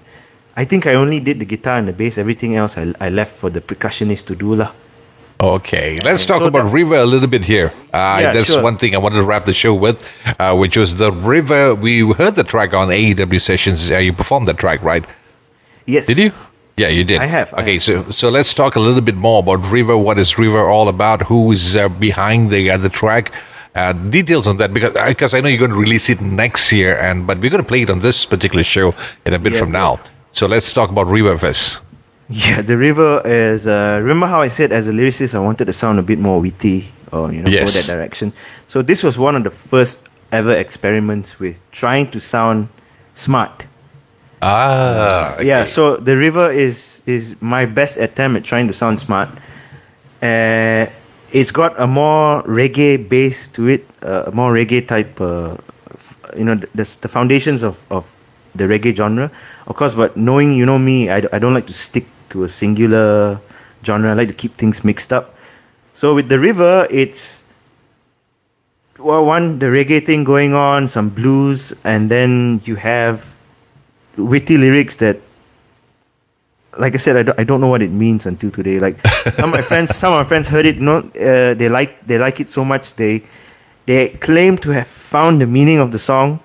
I 0.57 0.65
think 0.65 0.85
I 0.85 0.95
only 0.95 1.19
did 1.19 1.39
the 1.39 1.45
guitar 1.45 1.77
and 1.77 1.87
the 1.87 1.93
bass. 1.93 2.17
Everything 2.17 2.55
else 2.55 2.77
I, 2.77 2.91
I 2.99 3.09
left 3.09 3.31
for 3.35 3.49
the 3.49 3.61
percussionist 3.61 4.25
to 4.27 4.35
do 4.35 4.55
lah. 4.55 4.73
Okay, 5.41 5.97
let's 6.03 6.23
talk 6.23 6.37
so 6.39 6.45
about 6.47 6.71
River 6.71 6.95
a 6.95 7.05
little 7.05 7.27
bit 7.27 7.43
here. 7.45 7.73
Uh, 7.91 8.19
Yeah, 8.21 8.31
that's 8.33 8.51
sure. 8.53 8.61
one 8.61 8.77
thing 8.77 8.93
I 8.93 8.99
wanted 8.99 9.15
to 9.17 9.23
wrap 9.23 9.45
the 9.45 9.53
show 9.53 9.73
with, 9.73 9.97
uh, 10.39 10.55
which 10.55 10.77
was 10.77 10.95
the 10.97 11.11
River. 11.11 11.73
We 11.73 12.01
heard 12.13 12.35
the 12.35 12.43
track 12.43 12.75
on 12.75 12.89
AEW 12.89 13.41
sessions. 13.41 13.89
Uh, 13.89 13.97
you 13.97 14.13
performed 14.13 14.47
that 14.49 14.57
track, 14.59 14.83
right? 14.83 15.03
Yes. 15.87 16.05
Did 16.05 16.17
you? 16.19 16.31
Yeah, 16.77 16.89
you 16.89 17.03
did. 17.03 17.21
I 17.21 17.25
have, 17.25 17.53
I 17.55 17.61
Okay, 17.63 17.73
have. 17.73 17.83
so 17.83 18.11
so 18.11 18.29
let's 18.29 18.53
talk 18.53 18.75
a 18.75 18.79
little 18.79 19.01
bit 19.01 19.15
more 19.15 19.39
about 19.39 19.61
River. 19.71 19.97
What 19.97 20.17
is 20.19 20.37
River 20.37 20.69
all 20.69 20.87
about? 20.87 21.23
Who 21.23 21.51
is 21.51 21.75
uh, 21.75 21.89
behind 21.89 22.51
the 22.51 22.69
uh, 22.71 22.77
the 22.77 22.89
track? 22.89 23.31
Uh, 23.73 23.93
details 23.93 24.45
on 24.47 24.57
that 24.57 24.73
because 24.73 24.93
because 25.07 25.33
I 25.33 25.41
know 25.41 25.49
you're 25.49 25.59
going 25.67 25.71
to 25.71 25.77
release 25.87 26.07
it 26.13 26.21
next 26.21 26.71
year, 26.71 26.95
and 26.99 27.25
but 27.25 27.39
we're 27.39 27.49
going 27.49 27.63
to 27.63 27.67
play 27.67 27.81
it 27.81 27.89
on 27.89 27.99
this 27.99 28.25
particular 28.27 28.63
show 28.63 28.93
in 29.25 29.33
a 29.33 29.39
bit 29.39 29.53
Yeah, 29.53 29.59
from 29.59 29.71
now. 29.71 29.99
So 30.31 30.45
let's 30.45 30.71
talk 30.71 30.89
about 30.91 31.07
River 31.07 31.35
first. 31.37 31.79
Yeah, 32.31 32.61
the 32.61 32.77
river 32.77 33.21
is. 33.25 33.67
Uh, 33.67 33.99
remember 34.01 34.27
how 34.27 34.41
I 34.41 34.47
said 34.47 34.71
as 34.71 34.87
a 34.87 34.91
lyricist, 34.91 35.35
I 35.35 35.39
wanted 35.39 35.65
to 35.65 35.73
sound 35.73 35.99
a 35.99 36.03
bit 36.03 36.19
more 36.19 36.39
witty 36.39 36.87
or 37.11 37.31
you 37.33 37.41
know 37.41 37.49
Yes. 37.49 37.73
go 37.73 37.79
that 37.81 37.87
direction. 37.93 38.31
So 38.67 38.81
this 38.81 39.03
was 39.03 39.17
one 39.19 39.35
of 39.35 39.43
the 39.43 39.51
first 39.51 39.99
ever 40.31 40.55
experiments 40.55 41.39
with 41.39 41.59
trying 41.71 42.09
to 42.11 42.19
sound 42.19 42.69
smart. 43.15 43.65
Ah, 44.41 45.37
Yeah, 45.41 45.63
so 45.65 45.97
the 45.97 46.15
river 46.17 46.49
is 46.51 47.03
is 47.05 47.35
my 47.41 47.65
best 47.65 47.97
attempt 47.99 48.37
at 48.37 48.43
trying 48.43 48.67
to 48.67 48.73
sound 48.73 48.99
smart. 48.99 49.29
Uh, 50.21 50.85
it's 51.31 51.51
got 51.51 51.73
a 51.79 51.87
more 51.87 52.43
reggae 52.43 52.97
base 52.97 53.47
to 53.49 53.67
it, 53.67 53.85
uh, 54.03 54.23
a 54.27 54.31
more 54.31 54.53
reggae 54.53 54.85
type. 54.85 55.19
Uh, 55.21 55.55
f- 55.93 56.17
you 56.37 56.43
know, 56.43 56.55
the, 56.55 56.85
the 57.01 57.07
foundations 57.09 57.61
of 57.63 57.85
of 57.91 58.15
the 58.55 58.65
reggae 58.65 58.95
genre, 58.95 59.31
of 59.67 59.75
course. 59.75 59.93
But 59.95 60.15
knowing 60.17 60.53
you 60.53 60.65
know 60.65 60.79
me, 60.79 61.09
I, 61.09 61.21
d- 61.21 61.29
I 61.31 61.39
don't 61.39 61.53
like 61.53 61.67
to 61.67 61.73
stick 61.73 62.05
to 62.31 62.43
a 62.43 62.49
singular 62.49 63.39
genre. 63.83 64.11
I 64.11 64.13
like 64.13 64.27
to 64.27 64.33
keep 64.33 64.55
things 64.55 64.83
mixed 64.83 65.13
up. 65.13 65.35
So 65.93 66.15
with 66.15 66.29
the 66.29 66.39
river, 66.39 66.87
it's 66.89 67.43
well, 68.97 69.25
one 69.25 69.59
the 69.59 69.67
reggae 69.67 70.05
thing 70.05 70.23
going 70.23 70.53
on, 70.53 70.87
some 70.87 71.09
blues, 71.09 71.73
and 71.83 72.09
then 72.09 72.61
you 72.65 72.75
have 72.75 73.37
witty 74.17 74.57
lyrics 74.57 74.95
that 74.97 75.17
like 76.77 76.93
I 76.93 76.97
said, 76.97 77.17
I 77.17 77.23
don't, 77.23 77.39
I 77.39 77.43
don't 77.43 77.59
know 77.59 77.67
what 77.67 77.81
it 77.81 77.91
means 77.91 78.25
until 78.25 78.51
today. 78.51 78.79
Like 78.79 78.99
some 79.35 79.49
of 79.49 79.51
my 79.51 79.61
friends, 79.61 79.95
some 79.95 80.13
of 80.13 80.19
my 80.19 80.23
friends 80.23 80.47
heard 80.47 80.65
it. 80.65 80.75
You 80.75 80.81
know, 80.81 80.97
uh, 80.99 81.53
they 81.53 81.69
like 81.69 82.05
they 82.05 82.17
like 82.17 82.39
it 82.39 82.49
so 82.49 82.63
much 82.63 82.95
they 82.95 83.23
they 83.85 84.09
claim 84.09 84.57
to 84.59 84.69
have 84.71 84.87
found 84.87 85.41
the 85.41 85.47
meaning 85.47 85.79
of 85.79 85.91
the 85.91 85.99
song. 85.99 86.39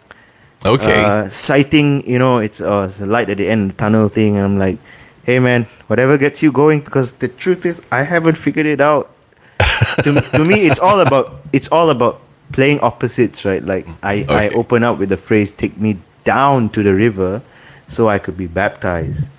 okay. 0.65 1.05
Uh, 1.05 1.29
citing, 1.29 2.07
you 2.09 2.19
know, 2.19 2.39
it's 2.39 2.61
uh, 2.61 2.85
it's 2.87 2.99
the 2.99 3.07
light 3.07 3.31
at 3.31 3.39
the 3.39 3.49
end 3.49 3.71
of 3.71 3.77
the 3.77 3.81
tunnel 3.83 4.09
thing. 4.09 4.37
And 4.37 4.45
I'm 4.45 4.59
like, 4.59 4.79
hey 5.27 5.41
man, 5.41 5.65
whatever 5.89 6.17
gets 6.17 6.41
you 6.41 6.53
going. 6.53 6.81
Because 6.81 7.15
the 7.15 7.27
truth 7.27 7.67
is, 7.67 7.83
I 7.91 8.03
haven't 8.03 8.39
figured 8.39 8.65
it 8.65 8.81
out. 8.81 9.11
to, 10.05 10.23
to 10.33 10.45
me, 10.45 10.67
it's 10.67 10.79
all 10.79 11.01
about 11.01 11.43
it's 11.53 11.69
all 11.69 11.91
about 11.91 12.23
playing 12.53 12.79
opposites, 12.81 13.45
right? 13.45 13.63
Like 13.63 13.87
I 14.03 14.25
I 14.31 14.49
open 14.51 14.85
up 14.85 14.99
with 14.99 15.11
the 15.11 15.17
phrase 15.19 15.51
"Take 15.51 15.77
me 15.77 15.99
down 16.25 16.71
to 16.71 16.83
the 16.83 16.95
river, 16.95 17.43
so 17.89 18.09
I 18.09 18.19
could 18.19 18.39
be 18.39 18.47
baptized." 18.47 19.31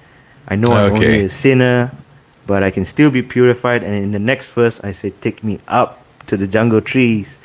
I 0.50 0.56
know 0.56 0.72
I'm 0.72 0.94
only 0.94 1.24
a 1.24 1.30
sinner, 1.30 1.92
but 2.46 2.64
I 2.64 2.72
can 2.72 2.86
still 2.86 3.10
be 3.10 3.22
purified. 3.22 3.84
And 3.84 3.96
in 3.96 4.12
the 4.12 4.20
next 4.20 4.54
verse, 4.54 4.84
I 4.84 4.92
say, 4.92 5.10
"Take 5.10 5.44
me 5.44 5.60
up 5.68 6.04
to 6.28 6.36
the 6.36 6.46
jungle 6.46 6.82
trees." 6.82 7.40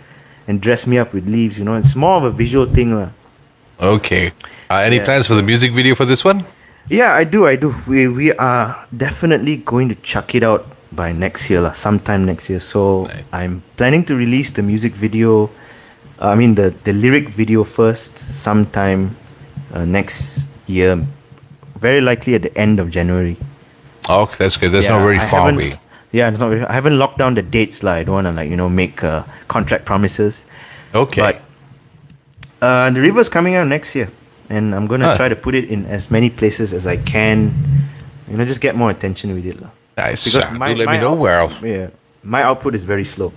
And 0.49 0.61
dress 0.61 0.89
me 0.89 0.99
up 0.99 1.15
with 1.15 1.29
leaves, 1.29 1.57
you 1.57 1.65
know. 1.65 1.79
It's 1.79 1.95
more 1.95 2.19
of 2.19 2.25
a 2.25 2.31
visual 2.35 2.67
thing, 2.67 2.99
lah. 2.99 3.15
okay. 3.79 4.35
Uh, 4.67 4.83
any 4.83 4.99
yeah, 4.99 5.07
plans 5.07 5.31
for 5.31 5.39
the 5.39 5.43
music 5.43 5.71
video 5.71 5.95
for 5.95 6.05
this 6.05 6.27
one? 6.27 6.43
Yeah, 6.89 7.15
I 7.15 7.25
do. 7.25 7.47
I 7.47 7.57
do. 7.57 7.75
We 7.89 8.09
we 8.09 8.33
are 8.35 8.77
definitely 8.97 9.57
going 9.63 9.89
to 9.89 9.97
chuck 10.03 10.35
it 10.35 10.43
out 10.43 10.67
by 10.93 11.13
next 11.13 11.49
year, 11.49 11.61
lah, 11.61 11.73
sometime 11.73 12.27
next 12.27 12.51
year. 12.51 12.61
So 12.61 13.07
Right. 13.07 13.25
I'm 13.33 13.63
planning 13.77 14.05
to 14.11 14.17
release 14.17 14.51
the 14.51 14.63
music 14.63 14.95
video. 14.95 15.49
uh, 16.21 16.29
I 16.31 16.35
mean 16.35 16.55
the 16.55 16.75
the 16.85 16.93
lyric 16.93 17.29
video 17.29 17.65
first, 17.65 18.19
sometime 18.19 19.17
uh, 19.73 19.85
next 19.87 20.45
year. 20.67 21.01
Very 21.79 22.01
likely 22.01 22.35
at 22.39 22.43
the 22.43 22.53
end 22.59 22.79
of 22.79 22.91
January. 22.91 23.37
Oh, 24.09 24.27
that's 24.39 24.57
good. 24.57 24.71
That's 24.71 24.87
not 24.87 25.03
very 25.03 25.19
I 25.19 25.27
far 25.27 25.51
away. 25.51 25.79
Yeah, 26.13 26.29
it's 26.29 26.39
not. 26.39 26.51
Very, 26.51 26.63
I 26.67 26.75
haven't 26.75 26.99
locked 26.99 27.19
down 27.19 27.35
the 27.35 27.43
dates, 27.43 27.83
lah. 27.83 27.99
I 27.99 28.05
don't 28.05 28.15
want 28.15 28.27
to 28.31 28.35
like 28.37 28.51
you 28.51 28.59
know 28.59 28.69
make 28.69 29.03
uh, 29.03 29.23
contract 29.49 29.87
promises. 29.87 30.47
Okay. 30.95 31.23
But 31.23 31.41
uh, 32.61 32.91
the 32.91 33.01
river's 33.01 33.31
coming 33.33 33.55
out 33.57 33.67
next 33.67 33.97
year, 33.97 34.13
and 34.53 34.75
I'm 34.77 34.87
gonna 34.93 35.09
Ah. 35.13 35.17
try 35.17 35.29
to 35.33 35.39
put 35.47 35.55
it 35.61 35.67
in 35.75 35.81
as 35.97 36.11
many 36.17 36.29
places 36.31 36.73
as 36.79 36.85
I 36.87 36.97
can. 37.15 37.39
You 38.29 38.37
know, 38.37 38.45
just 38.45 38.61
get 38.61 38.75
more 38.77 38.91
attention 38.97 39.35
with 39.35 39.47
it, 39.53 39.57
lah. 39.63 39.71
nice. 39.97 40.25
Because 40.25 40.47
Uh, 40.49 40.55
my, 40.63 40.73
let 40.77 40.87
my 40.87 40.97
me 40.97 41.03
know 41.05 41.15
where. 41.25 41.39
I'll, 41.43 41.53
Yeah, 41.65 41.89
my 42.37 42.43
output 42.49 42.75
is 42.79 42.85
very 42.85 43.05
slow. 43.05 43.33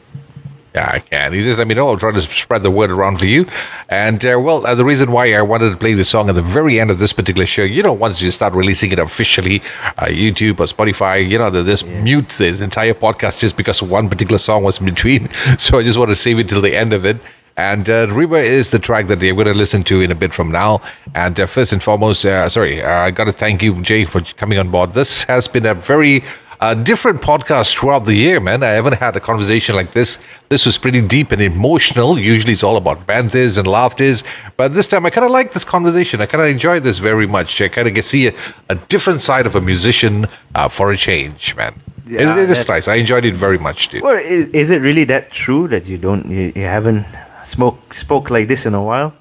Yeah, 0.76 0.92
I 0.92 1.00
can. 1.00 1.32
You 1.32 1.40
just 1.48 1.58
let 1.58 1.68
me 1.72 1.76
know. 1.80 1.88
I'll 1.88 1.98
try 2.06 2.12
to 2.12 2.20
spread 2.44 2.62
the 2.68 2.72
word 2.80 2.92
around 2.92 3.16
for 3.24 3.26
you. 3.36 3.46
And 3.88 4.20
uh, 4.26 4.36
well, 4.46 4.60
uh, 4.68 4.76
the 4.76 4.84
reason 4.84 5.08
why 5.16 5.26
I 5.34 5.42
wanted 5.52 5.70
to 5.72 5.78
play 5.80 5.94
the 5.96 6.04
song 6.04 6.28
at 6.28 6.36
the 6.36 6.42
very 6.58 6.82
end 6.82 6.92
of 6.92 7.00
this 7.00 7.14
particular 7.20 7.46
show, 7.48 7.64
you 7.64 7.82
know, 7.82 7.94
once 8.08 8.20
you 8.22 8.30
start 8.40 8.52
releasing 8.54 8.92
it 8.92 9.00
officially, 9.00 9.58
uh, 9.98 10.12
YouTube 10.24 10.60
or 10.60 10.68
Spotify, 10.68 11.16
you 11.32 11.38
know, 11.40 11.50
they 11.50 11.64
just 11.64 11.88
mute 12.04 12.28
the 12.42 12.50
entire 12.62 12.94
podcast 13.06 13.40
just 13.40 13.56
because 13.56 13.80
one 13.82 14.10
particular 14.10 14.38
song 14.50 14.64
was 14.68 14.76
in 14.82 14.86
between. 14.94 15.30
So 15.66 15.80
I 15.80 15.84
just 15.84 15.98
want 15.98 16.10
to 16.12 16.16
save 16.28 16.40
it 16.44 16.50
till 16.52 16.60
the 16.62 16.76
end 16.76 16.92
of 16.92 17.06
it. 17.12 17.18
And 17.58 17.90
uh, 17.90 18.08
River 18.12 18.38
is 18.38 18.72
the 18.72 18.80
track 18.80 19.08
that 19.08 19.22
you're 19.22 19.34
going 19.34 19.48
to 19.48 19.54
listen 19.54 19.84
to 19.86 20.02
in 20.02 20.12
a 20.12 20.16
bit 20.16 20.34
from 20.34 20.52
now. 20.52 20.82
And 21.14 21.40
uh, 21.40 21.46
first 21.46 21.72
and 21.72 21.82
foremost, 21.82 22.26
uh, 22.26 22.50
sorry, 22.50 22.82
uh, 22.84 22.90
I 22.92 23.12
got 23.12 23.26
to 23.26 23.32
thank 23.34 23.64
you, 23.64 23.82
Jay, 23.82 24.04
for 24.04 24.20
coming 24.22 24.58
on 24.60 24.70
board. 24.72 24.94
This 24.94 25.24
has 25.24 25.48
been 25.48 25.66
a 25.66 25.74
very 25.74 26.26
uh, 26.60 26.74
different 26.74 27.22
podcast 27.22 27.74
throughout 27.78 28.04
the 28.06 28.14
year, 28.14 28.42
man. 28.42 28.62
I 28.62 28.70
haven't 28.70 28.96
had 28.96 29.16
a 29.16 29.22
conversation 29.22 29.74
like 29.76 29.94
this. 29.94 30.20
This 30.50 30.66
was 30.66 30.78
pretty 30.78 31.02
deep 31.02 31.32
and 31.32 31.42
emotional. 31.42 32.20
Usually 32.20 32.52
it's 32.54 32.64
all 32.64 32.76
about 32.76 33.08
banters 33.08 33.58
and 33.58 33.68
laughters. 33.68 34.24
But 34.58 34.74
this 34.74 34.88
time 34.88 35.06
I 35.06 35.10
kind 35.10 35.24
of 35.26 35.32
like 35.32 35.54
this 35.54 35.64
conversation. 35.64 36.20
I 36.20 36.26
kind 36.26 36.42
of 36.42 36.50
enjoyed 36.50 36.84
this 36.84 36.98
very 36.98 37.28
much. 37.28 37.62
I 37.62 37.70
kind 37.70 37.88
of 37.88 37.94
get 37.94 38.04
see 38.04 38.28
a, 38.28 38.34
a 38.68 38.76
different 38.76 39.22
side 39.22 39.46
of 39.46 39.56
a 39.56 39.62
musician 39.62 40.28
uh, 40.56 40.68
for 40.68 40.92
a 40.92 40.98
change, 40.98 41.56
man. 41.56 41.82
It- 42.08 42.22
it 42.38 42.50
is 42.50 42.68
nice. 42.68 42.88
I 42.90 42.96
enjoyed 42.96 43.24
it 43.26 43.34
very 43.36 43.58
much, 43.58 43.88
dude. 43.90 44.02
Well, 44.04 44.18
is, 44.18 44.50
is 44.50 44.72
it 44.72 44.82
really 44.82 45.06
that 45.06 45.32
true 45.32 45.68
that 45.70 45.88
you 45.88 45.98
don't, 45.98 46.26
you, 46.30 46.52
you 46.56 46.64
haven't 46.64 47.06
spoke 47.46 47.94
spoke 47.94 48.30
like 48.30 48.48
this 48.48 48.66
in 48.66 48.74
a 48.74 48.84
while? 48.84 49.14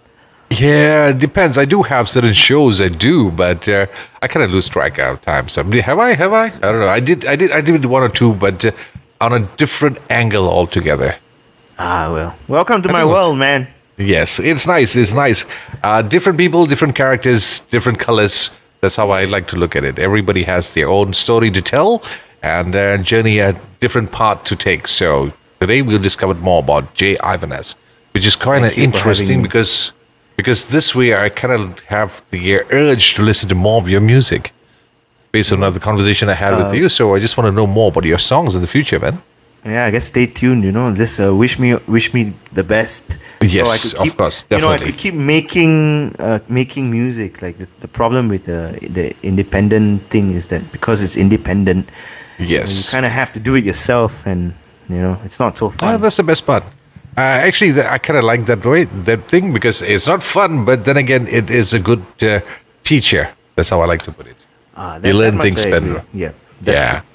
Yeah, 0.51 1.09
it 1.09 1.19
depends. 1.19 1.59
I 1.59 1.65
do 1.65 1.83
have 1.83 2.09
certain 2.09 2.33
shows 2.33 2.81
I 2.81 2.89
do, 2.89 3.31
but 3.31 3.69
uh, 3.69 3.87
I 4.23 4.29
kind 4.29 4.45
of 4.45 4.51
lose 4.53 4.69
track 4.69 4.99
of 4.99 5.21
time. 5.23 5.49
So 5.49 5.65
have 5.65 5.99
I? 5.99 6.15
Have 6.15 6.33
I? 6.33 6.47
I 6.47 6.51
don't 6.71 6.81
know. 6.81 6.89
I 6.89 7.01
did. 7.01 7.25
I 7.25 7.37
did. 7.37 7.51
I 7.51 7.61
did 7.61 7.85
one 7.87 8.03
or 8.03 8.09
two, 8.09 8.35
but 8.35 8.65
uh, 8.65 8.71
on 9.21 9.33
a 9.33 9.41
different 9.57 9.99
angle 10.11 10.49
altogether. 10.49 11.17
Ah, 11.79 12.11
well, 12.13 12.37
welcome 12.47 12.83
to 12.83 12.89
I 12.89 12.93
my 12.93 13.03
it 13.03 13.07
was- 13.07 13.15
world, 13.15 13.39
man. 13.39 13.69
Yes, 13.97 14.41
it's 14.41 14.67
nice. 14.67 14.97
It's 14.97 15.15
nice. 15.15 15.45
Uh, 15.83 16.03
different 16.03 16.37
people, 16.37 16.67
different 16.67 16.97
characters, 16.97 17.61
different 17.71 18.01
colors. 18.01 18.51
That's 18.81 18.97
how 18.97 19.11
I 19.11 19.25
like 19.25 19.47
to 19.49 19.57
look 19.57 19.77
at 19.77 19.85
it. 19.85 19.99
Everybody 20.01 20.43
has 20.45 20.73
their 20.73 20.89
own 20.89 21.15
story 21.15 21.51
to 21.53 21.63
tell 21.63 22.03
and 22.43 22.75
journey 23.07 23.39
a 23.39 23.53
different 23.81 24.11
path 24.11 24.43
to 24.45 24.57
take. 24.57 24.89
So 24.89 25.33
today 25.61 25.81
we'll 25.81 26.03
discover 26.03 26.35
more 26.35 26.59
about 26.59 26.93
Jay 26.95 27.17
Ivanez, 27.17 27.77
which 28.15 28.27
is 28.27 28.37
kind 28.37 28.65
of 28.65 28.73
Thank 28.73 28.79
you 28.79 28.91
for 28.93 28.99
having 28.99 29.03
interesting 29.03 29.43
because 29.43 29.93
because 30.37 30.67
this 30.67 30.95
way 30.95 31.15
I 31.15 31.29
kind 31.29 31.53
of 31.53 31.79
have 31.89 32.11
the 32.31 32.61
urge 32.73 33.15
to 33.15 33.23
listen 33.23 33.49
to 33.49 33.55
more 33.55 33.81
of 33.83 33.89
your 33.89 34.01
music 34.01 34.53
based 35.33 35.53
on 35.53 35.61
the 35.61 35.81
conversation 35.81 36.29
I 36.29 36.35
had 36.35 36.53
Uh, 36.55 36.59
with 36.65 36.75
you. 36.75 36.89
So 36.89 37.15
I 37.17 37.19
just 37.21 37.37
want 37.37 37.47
to 37.49 37.53
know 37.53 37.67
more 37.67 37.89
about 37.89 38.05
your 38.05 38.21
songs 38.21 38.55
in 38.55 38.61
the 38.63 38.69
future, 38.69 38.99
man. 39.01 39.17
Yeah, 39.65 39.87
I 39.87 39.91
guess 39.91 40.05
stay 40.07 40.27
tuned. 40.27 40.63
You 40.63 40.73
know, 40.73 40.95
just 40.95 41.19
uh, 41.19 41.35
wish 41.35 41.59
me 41.59 41.75
wish 41.89 42.13
me 42.17 42.23
the 42.53 42.63
best. 42.63 43.19
Yes, 43.41 43.95
of 43.95 44.17
course, 44.17 44.37
definitely. 44.43 44.57
You 44.57 44.61
know, 44.61 44.71
I 44.73 44.79
could 44.79 44.99
keep 45.05 45.15
making 45.15 45.73
uh, 46.19 46.39
making 46.49 46.91
music. 46.91 47.41
Like 47.43 47.57
the, 47.59 47.69
the 47.81 47.89
problem 47.89 48.29
with 48.29 48.45
the 48.45 48.61
the 48.97 49.07
independent 49.23 50.03
thing 50.13 50.27
is 50.39 50.47
that 50.49 50.63
because 50.77 51.03
it's 51.05 51.17
independent, 51.17 51.89
yes, 52.39 52.69
you 52.77 52.83
kind 52.97 53.07
of 53.07 53.13
have 53.13 53.31
to 53.33 53.41
do 53.41 53.55
it 53.59 53.65
yourself, 53.65 54.27
and 54.27 54.53
you 54.93 55.01
know, 55.05 55.17
it's 55.25 55.39
not 55.41 55.57
so 55.57 55.67
Ah, 55.67 55.71
fun. 55.81 56.01
that's 56.03 56.17
the 56.17 56.29
best 56.33 56.45
part. 56.45 56.63
Uh, 57.17 57.21
actually, 57.21 57.73
th- 57.73 57.87
I 57.87 57.99
kind 57.99 58.19
of 58.19 58.25
like 58.25 58.47
that 58.47 58.65
way, 58.65 58.85
that 58.85 59.29
thing, 59.29 59.53
because 59.53 59.83
it's 59.83 60.07
not 60.07 60.23
fun, 60.23 60.65
but 60.65 60.85
then 60.85 60.97
again, 60.97 61.29
it 61.29 61.49
is 61.51 61.73
a 61.73 61.79
good 61.79 62.05
uh, 62.23 62.41
teacher. 62.83 63.31
That's 63.55 63.69
how 63.69 63.81
I 63.81 63.87
like 63.87 64.03
to 64.03 64.13
put 64.13 64.27
it. 64.27 64.37
Ah, 64.77 64.99
you 65.03 65.13
learn 65.13 65.39
things 65.39 65.65
better. 65.65 66.05
Yeah, 66.13 66.33
yeah. 66.63 67.01
true. 67.01 67.09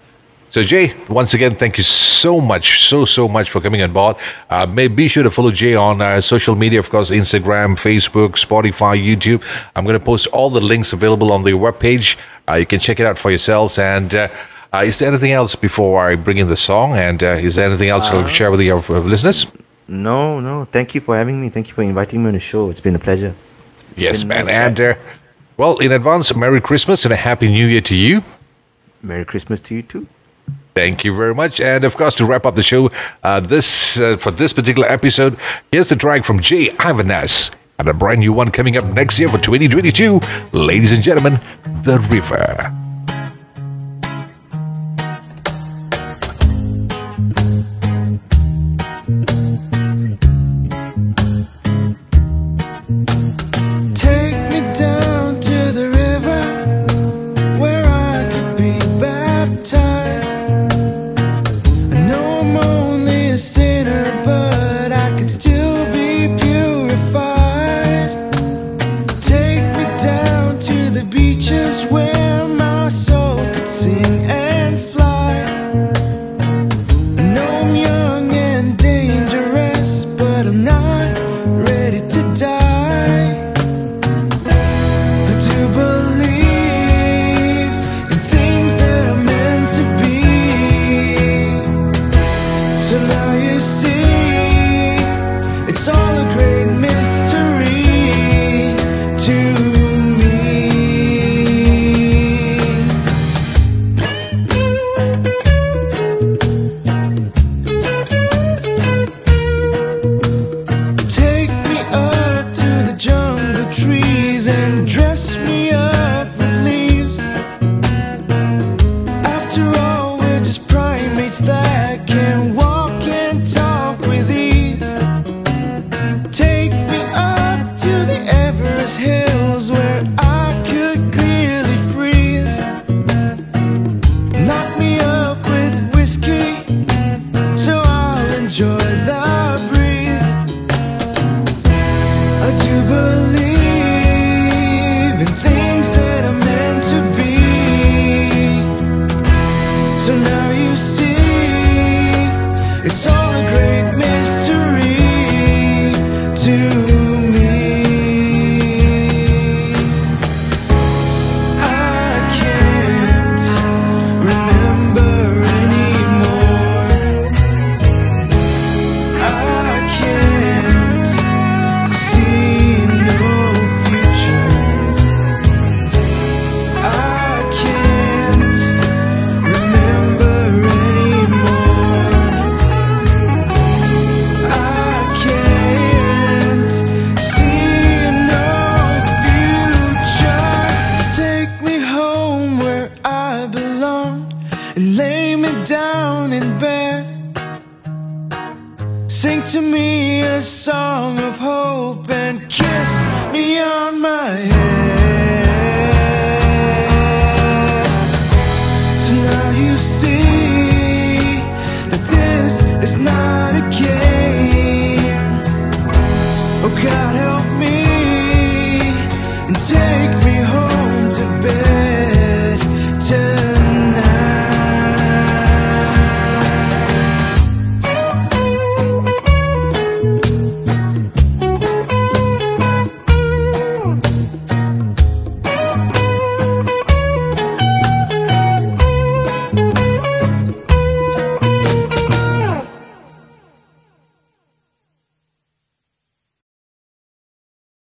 So 0.49 0.63
Jay, 0.63 0.95
once 1.07 1.35
again, 1.35 1.55
thank 1.55 1.77
you 1.77 1.83
so 1.83 2.41
much, 2.41 2.81
so 2.87 3.05
so 3.05 3.27
much 3.27 3.51
for 3.51 3.61
coming 3.61 3.83
on 3.83 3.93
board. 3.93 4.15
Uh, 4.49 4.65
may, 4.65 4.87
be 4.87 5.07
sure 5.07 5.21
to 5.21 5.29
follow 5.29 5.51
Jay 5.51 5.75
on 5.75 6.01
uh, 6.01 6.21
social 6.21 6.55
media, 6.55 6.79
of 6.79 6.89
course, 6.89 7.11
Instagram, 7.11 7.75
Facebook, 7.77 8.31
Spotify, 8.31 8.97
YouTube. 8.97 9.43
I'm 9.75 9.83
going 9.83 9.99
to 9.99 10.03
post 10.03 10.25
all 10.27 10.49
the 10.49 10.59
links 10.59 10.91
available 10.91 11.31
on 11.31 11.43
the 11.43 11.51
webpage. 11.51 12.17
Uh, 12.49 12.55
you 12.55 12.65
can 12.65 12.79
check 12.79 12.99
it 12.99 13.05
out 13.05 13.19
for 13.19 13.29
yourselves. 13.29 13.77
And 13.77 14.15
uh, 14.15 14.27
uh, 14.73 14.83
is 14.85 14.97
there 14.97 15.09
anything 15.09 15.33
else 15.33 15.55
before 15.55 16.01
I 16.01 16.15
bring 16.15 16.37
in 16.37 16.47
the 16.47 16.57
song? 16.57 16.93
And 16.93 17.21
uh, 17.21 17.27
is 17.27 17.53
there 17.53 17.67
anything 17.67 17.89
else 17.89 18.09
to 18.09 18.27
share 18.27 18.49
with 18.49 18.61
your 18.61 18.83
uh, 18.89 18.99
listeners? 19.01 19.45
No, 19.89 20.39
no. 20.39 20.65
Thank 20.65 20.93
you 20.95 21.01
for 21.01 21.17
having 21.17 21.41
me. 21.41 21.49
Thank 21.49 21.67
you 21.67 21.73
for 21.73 21.81
inviting 21.81 22.21
me 22.21 22.27
on 22.27 22.33
the 22.33 22.39
show. 22.39 22.69
It's 22.69 22.79
been 22.79 22.95
a 22.95 22.99
pleasure. 22.99 23.33
It's 23.73 23.83
Yes, 23.97 24.23
man. 24.23 24.45
nice 24.45 24.53
And 24.53 24.79
uh, 24.81 24.95
well, 25.57 25.79
in 25.79 25.91
advance, 25.91 26.33
Merry 26.35 26.61
Christmas 26.61 27.03
and 27.05 27.13
a 27.13 27.17
Happy 27.17 27.47
New 27.47 27.67
Year 27.67 27.81
to 27.81 27.95
you. 27.95 28.23
Merry 29.01 29.25
Christmas 29.25 29.59
to 29.61 29.75
you 29.75 29.81
too. 29.81 30.07
Thank 30.75 31.03
you 31.03 31.15
very 31.15 31.33
much. 31.33 31.59
And 31.59 31.83
of 31.83 31.97
course, 31.97 32.15
to 32.15 32.25
wrap 32.25 32.45
up 32.45 32.55
the 32.55 32.63
show, 32.63 32.91
uh, 33.23 33.39
this 33.39 33.99
uh, 33.99 34.17
for 34.17 34.31
this 34.31 34.53
particular 34.53 34.87
episode, 34.87 35.37
here's 35.71 35.89
the 35.89 35.95
track 35.95 36.23
from 36.23 36.39
Jay 36.39 36.67
Ivanas 36.69 37.51
and 37.79 37.89
a 37.89 37.93
brand 37.93 38.19
new 38.19 38.31
one 38.31 38.51
coming 38.51 38.77
up 38.77 38.85
next 38.85 39.19
year 39.19 39.27
for 39.27 39.39
2022. 39.39 40.19
Ladies 40.53 40.91
and 40.91 41.01
gentlemen, 41.01 41.39
The 41.83 41.99
River. 42.11 42.88